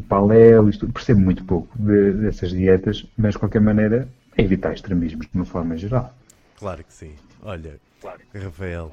paléu, 0.00 0.68
isto, 0.68 0.86
percebo 0.88 1.20
muito 1.20 1.44
pouco 1.44 1.68
de, 1.78 2.12
dessas 2.12 2.50
dietas, 2.50 3.06
mas 3.16 3.32
de 3.32 3.38
qualquer 3.38 3.60
maneira 3.60 4.08
é 4.36 4.42
evitar 4.42 4.72
extremismos 4.72 5.26
de 5.26 5.34
uma 5.34 5.44
forma 5.44 5.76
geral. 5.76 6.14
Claro 6.58 6.84
que 6.84 6.92
sim. 6.92 7.12
Olha, 7.42 7.78
Rafael, 8.34 8.90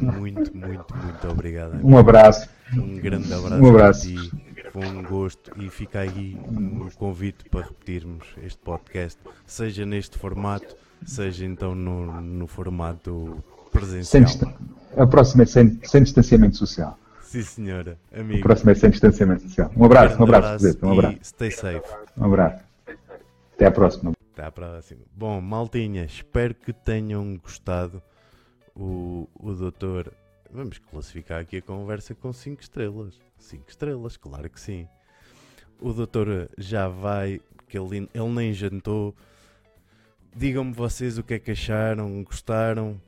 muito, 0.00 0.52
muito, 0.56 0.96
muito 0.96 1.28
obrigado. 1.28 1.78
Um 1.84 1.96
abraço. 1.98 2.48
Um 2.72 2.96
grande 2.96 3.32
abraço. 3.32 3.62
Um 3.62 3.68
abraço. 3.68 4.08
Ti. 4.08 4.32
Foi 4.72 4.86
um 4.86 5.02
gosto 5.02 5.52
e 5.60 5.68
fica 5.68 6.00
aí 6.00 6.38
um 6.48 6.88
convite 6.90 7.44
para 7.50 7.62
repetirmos 7.62 8.24
este 8.42 8.58
podcast, 8.58 9.18
seja 9.44 9.84
neste 9.84 10.16
formato, 10.16 10.76
seja 11.04 11.44
então 11.44 11.74
no, 11.74 12.20
no 12.20 12.46
formato 12.46 13.42
presencial. 13.72 14.28
Sem, 14.28 14.54
a 14.96 15.06
próxima 15.06 15.42
é 15.42 15.46
sem, 15.46 15.80
sem 15.82 16.02
distanciamento 16.04 16.56
social. 16.56 16.96
Sim, 17.30 17.42
senhora. 17.42 17.96
Amigo. 18.12 18.40
O 18.40 18.42
próximo 18.42 18.70
é 18.72 18.74
sem 18.74 18.90
distanciamento 18.90 19.42
social. 19.42 19.70
Um 19.76 19.84
abraço, 19.84 20.18
um 20.18 20.24
abraço. 20.24 20.66
abraço 20.66 20.78
um 20.84 20.92
abraço. 20.92 21.18
Stay 21.22 21.50
safe. 21.52 21.88
Um 22.16 22.24
abraço. 22.24 22.64
Até 23.54 23.66
à 23.66 23.70
próxima. 23.70 24.12
Até 24.32 24.46
à 24.46 24.50
próxima. 24.50 25.02
Bom, 25.14 25.40
maltinha, 25.40 26.04
espero 26.04 26.56
que 26.56 26.72
tenham 26.72 27.36
gostado. 27.36 28.02
O, 28.74 29.28
o 29.38 29.52
doutor. 29.52 30.12
Vamos 30.50 30.78
classificar 30.78 31.42
aqui 31.42 31.58
a 31.58 31.62
conversa 31.62 32.16
com 32.16 32.32
5 32.32 32.62
estrelas. 32.62 33.14
5 33.38 33.62
estrelas, 33.68 34.16
claro 34.16 34.50
que 34.50 34.58
sim. 34.58 34.88
O 35.80 35.92
doutor 35.92 36.50
já 36.58 36.88
vai, 36.88 37.40
que 37.68 37.78
ele, 37.78 38.08
ele 38.12 38.28
nem 38.28 38.52
jantou. 38.52 39.14
Digam-me 40.34 40.72
vocês 40.72 41.16
o 41.16 41.22
que 41.22 41.34
é 41.34 41.38
que 41.38 41.52
acharam, 41.52 42.24
gostaram. 42.24 43.00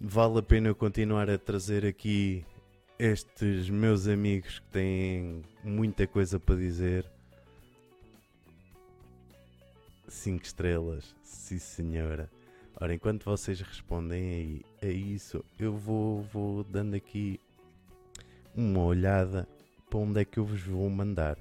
Vale 0.00 0.40
a 0.40 0.42
pena 0.42 0.66
eu 0.66 0.74
continuar 0.74 1.30
a 1.30 1.38
trazer 1.38 1.86
aqui 1.86 2.44
estes 3.00 3.70
meus 3.70 4.06
amigos 4.06 4.58
que 4.58 4.66
têm 4.66 5.42
muita 5.64 6.06
coisa 6.06 6.38
para 6.38 6.56
dizer. 6.56 7.10
5 10.06 10.44
estrelas, 10.44 11.16
sim 11.22 11.58
senhora. 11.58 12.30
Ora, 12.78 12.92
enquanto 12.92 13.24
vocês 13.24 13.58
respondem 13.62 14.62
a, 14.82 14.86
a 14.86 14.88
isso, 14.90 15.42
eu 15.58 15.74
vou, 15.78 16.20
vou 16.24 16.62
dando 16.62 16.94
aqui 16.94 17.40
uma 18.54 18.84
olhada 18.84 19.48
para 19.88 19.98
onde 19.98 20.20
é 20.20 20.24
que 20.26 20.38
eu 20.38 20.44
vos 20.44 20.60
vou 20.60 20.90
mandar. 20.90 21.38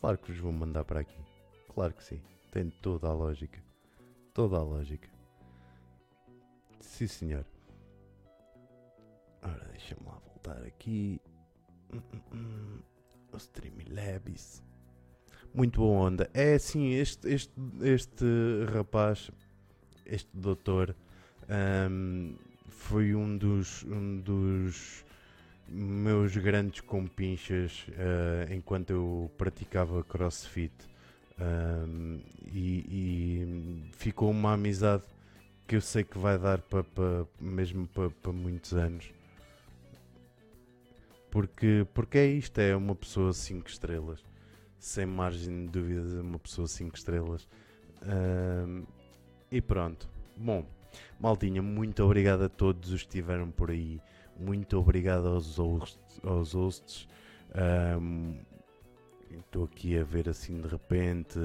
Claro 0.00 0.18
que 0.18 0.30
vos 0.30 0.40
vou 0.40 0.52
mandar 0.52 0.84
para 0.84 1.00
aqui. 1.00 1.18
Claro 1.74 1.94
que 1.94 2.04
sim. 2.04 2.20
Tem 2.52 2.68
toda 2.82 3.08
a 3.08 3.14
lógica. 3.14 3.62
Toda 4.34 4.58
a 4.58 4.62
lógica. 4.62 5.08
Sim 6.80 7.06
senhor. 7.06 7.46
Ora, 9.42 9.68
deixa-me 9.72 10.04
lá 10.04 10.27
voltar 10.48 10.64
aqui. 10.66 11.20
Hum, 11.92 12.00
hum, 12.14 12.20
hum. 12.32 12.78
O 13.32 13.36
Streamlabs. 13.36 14.62
Muito 15.54 15.80
boa 15.80 16.06
onda. 16.08 16.30
É 16.32 16.54
assim, 16.54 16.94
este, 16.94 17.28
este, 17.28 17.52
este 17.82 18.24
rapaz, 18.72 19.30
este 20.06 20.30
doutor, 20.32 20.94
um, 21.90 22.34
foi 22.68 23.14
um 23.14 23.36
dos, 23.36 23.84
um 23.84 24.18
dos 24.20 25.04
meus 25.68 26.34
grandes 26.36 26.80
compinchas 26.80 27.86
uh, 27.88 28.52
enquanto 28.52 28.90
eu 28.90 29.30
praticava 29.36 30.02
crossfit. 30.04 30.72
Um, 31.38 32.20
e, 32.46 32.84
e, 32.88 33.90
ficou 33.92 34.30
uma 34.30 34.54
amizade 34.54 35.04
que 35.68 35.76
eu 35.76 35.80
sei 35.80 36.02
que 36.02 36.18
vai 36.18 36.36
dar 36.38 36.58
para 36.62 36.82
pa, 36.82 37.26
mesmo 37.38 37.86
para 37.88 38.10
pa 38.10 38.32
muitos 38.32 38.72
anos. 38.72 39.17
Porque, 41.30 41.86
porque 41.92 42.18
é 42.18 42.26
isto, 42.26 42.58
é 42.58 42.74
uma 42.74 42.94
pessoa 42.94 43.32
5 43.32 43.68
estrelas. 43.68 44.24
Sem 44.78 45.06
margem 45.06 45.66
de 45.66 45.72
dúvidas, 45.72 46.14
é 46.14 46.20
uma 46.20 46.38
pessoa 46.38 46.66
5 46.66 46.96
estrelas. 46.96 47.48
Um, 48.02 48.84
e 49.50 49.60
pronto. 49.60 50.08
Bom, 50.36 50.64
Maltinha, 51.18 51.62
muito 51.62 52.02
obrigado 52.02 52.42
a 52.44 52.48
todos 52.48 52.92
os 52.92 53.02
que 53.02 53.08
estiveram 53.08 53.50
por 53.50 53.70
aí. 53.70 54.00
Muito 54.38 54.78
obrigado 54.78 55.28
aos. 55.28 55.58
Aos 56.22 56.52
hosts. 56.54 57.08
Estou 59.36 59.62
um, 59.62 59.64
aqui 59.64 59.98
a 59.98 60.04
ver 60.04 60.28
assim 60.28 60.60
de 60.60 60.68
repente. 60.68 61.38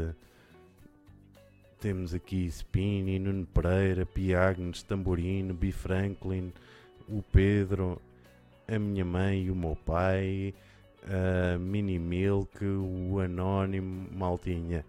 Temos 1.79 2.13
aqui 2.13 2.49
Spini, 2.49 3.19
Nuno 3.19 3.45
Pereira, 3.45 4.05
Piagnes, 4.05 4.83
Tamborino, 4.83 5.53
Bi 5.53 5.71
Franklin, 5.71 6.53
o 7.09 7.21
Pedro, 7.21 8.01
a 8.67 8.79
minha 8.79 9.05
mãe 9.05 9.43
e 9.43 9.51
o 9.51 9.55
meu 9.55 9.75
pai, 9.75 10.53
a 11.03 11.57
Mini 11.57 11.99
Milk, 11.99 12.63
o 12.63 13.19
Anónimo, 13.19 14.09
Maltinha. 14.11 14.85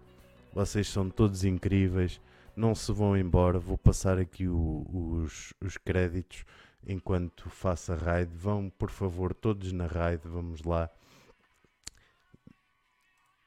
Vocês 0.53 0.87
são 0.87 1.09
todos 1.09 1.43
incríveis 1.43 2.19
não 2.55 2.73
se 2.73 2.91
vão 2.91 3.17
embora. 3.17 3.59
Vou 3.59 3.77
passar 3.77 4.17
aqui 4.17 4.47
o, 4.47 4.85
os, 4.89 5.53
os 5.61 5.77
créditos 5.77 6.45
enquanto 6.87 7.49
faço 7.49 7.91
a 7.93 7.95
raid. 7.95 8.31
Vão, 8.35 8.69
por 8.69 8.89
favor, 8.89 9.33
todos 9.33 9.71
na 9.71 9.87
raid. 9.87 10.21
Vamos 10.25 10.63
lá. 10.63 10.89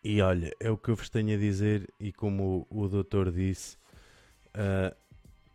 E 0.04 0.20
olha, 0.20 0.54
é 0.60 0.70
o 0.70 0.76
que 0.76 0.90
eu 0.90 0.96
vos 0.96 1.08
tenho 1.08 1.34
a 1.34 1.38
dizer. 1.38 1.92
E 1.98 2.12
como 2.12 2.66
o, 2.70 2.84
o 2.84 2.88
doutor 2.88 3.32
disse, 3.32 3.76
uh, 4.48 4.94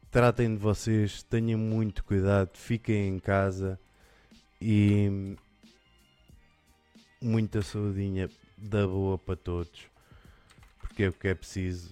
tratem 0.10 0.54
de 0.56 0.60
vocês, 0.60 1.24
tenham 1.24 1.60
muito 1.60 2.04
cuidado, 2.04 2.58
fiquem 2.58 3.08
em 3.10 3.20
casa 3.20 3.80
e 4.66 5.36
muita 7.22 7.62
saudinha 7.62 8.30
da 8.58 8.88
boa 8.88 9.18
para 9.18 9.36
todos, 9.36 9.90
porque 10.80 11.04
é 11.04 11.10
o 11.10 11.14
que 11.14 11.28
é 11.28 11.36
preciso 11.36 11.92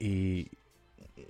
e 0.00 0.50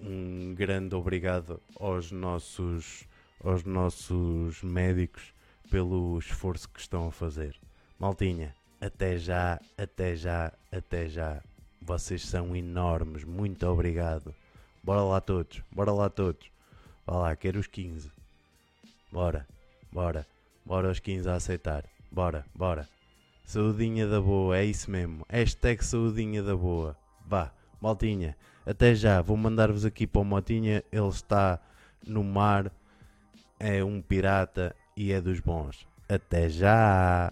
um 0.01 0.55
grande 0.55 0.95
obrigado 0.95 1.61
aos 1.81 2.13
nossos, 2.13 3.09
aos 3.43 3.65
nossos 3.65 4.63
médicos 4.63 5.35
pelo 5.69 6.17
esforço 6.17 6.69
que 6.69 6.79
estão 6.79 7.09
a 7.09 7.13
fazer. 7.13 7.57
Maltinha, 7.99 8.55
até 8.81 9.19
já, 9.19 9.61
até 9.77 10.15
já, 10.15 10.53
até 10.71 11.09
já. 11.09 11.43
Vocês 11.83 12.23
são 12.23 12.55
enormes, 12.55 13.25
muito 13.25 13.67
obrigado. 13.67 14.33
Bora 14.81 15.03
lá 15.03 15.21
todos, 15.21 15.61
bora 15.73 15.91
lá 15.91 16.09
todos. 16.09 16.49
Vá 17.05 17.17
lá, 17.17 17.37
quero 17.37 17.59
os 17.59 17.67
15. 17.67 18.13
Bora, 19.11 19.45
bora, 19.95 20.27
bora 20.67 20.91
os 20.91 20.99
15 20.99 21.31
a 21.31 21.37
aceitar. 21.37 21.85
Bora, 22.11 22.45
bora. 22.53 22.89
Saudinha 23.45 24.09
da 24.09 24.21
boa, 24.21 24.59
é 24.59 24.65
isso 24.65 24.91
mesmo. 24.91 25.25
Hashtag 25.29 25.85
saudinha 25.85 26.43
da 26.43 26.57
boa. 26.57 26.97
Vá, 27.25 27.53
maltinha. 27.81 28.37
Até 28.67 28.95
já, 28.95 29.23
vou 29.23 29.37
mandar-vos 29.37 29.85
aqui 29.85 30.07
para 30.07 30.21
o 30.21 30.25
Motinha. 30.25 30.83
Ele 30.91 31.09
está 31.09 31.61
no 32.07 32.25
mar, 32.25 32.73
é 33.61 33.85
um 33.85 34.03
pirata 34.03 34.75
e 34.97 35.13
é 35.13 35.21
dos 35.21 35.39
bons. 35.39 35.87
Até 36.09 36.49
já! 36.49 37.31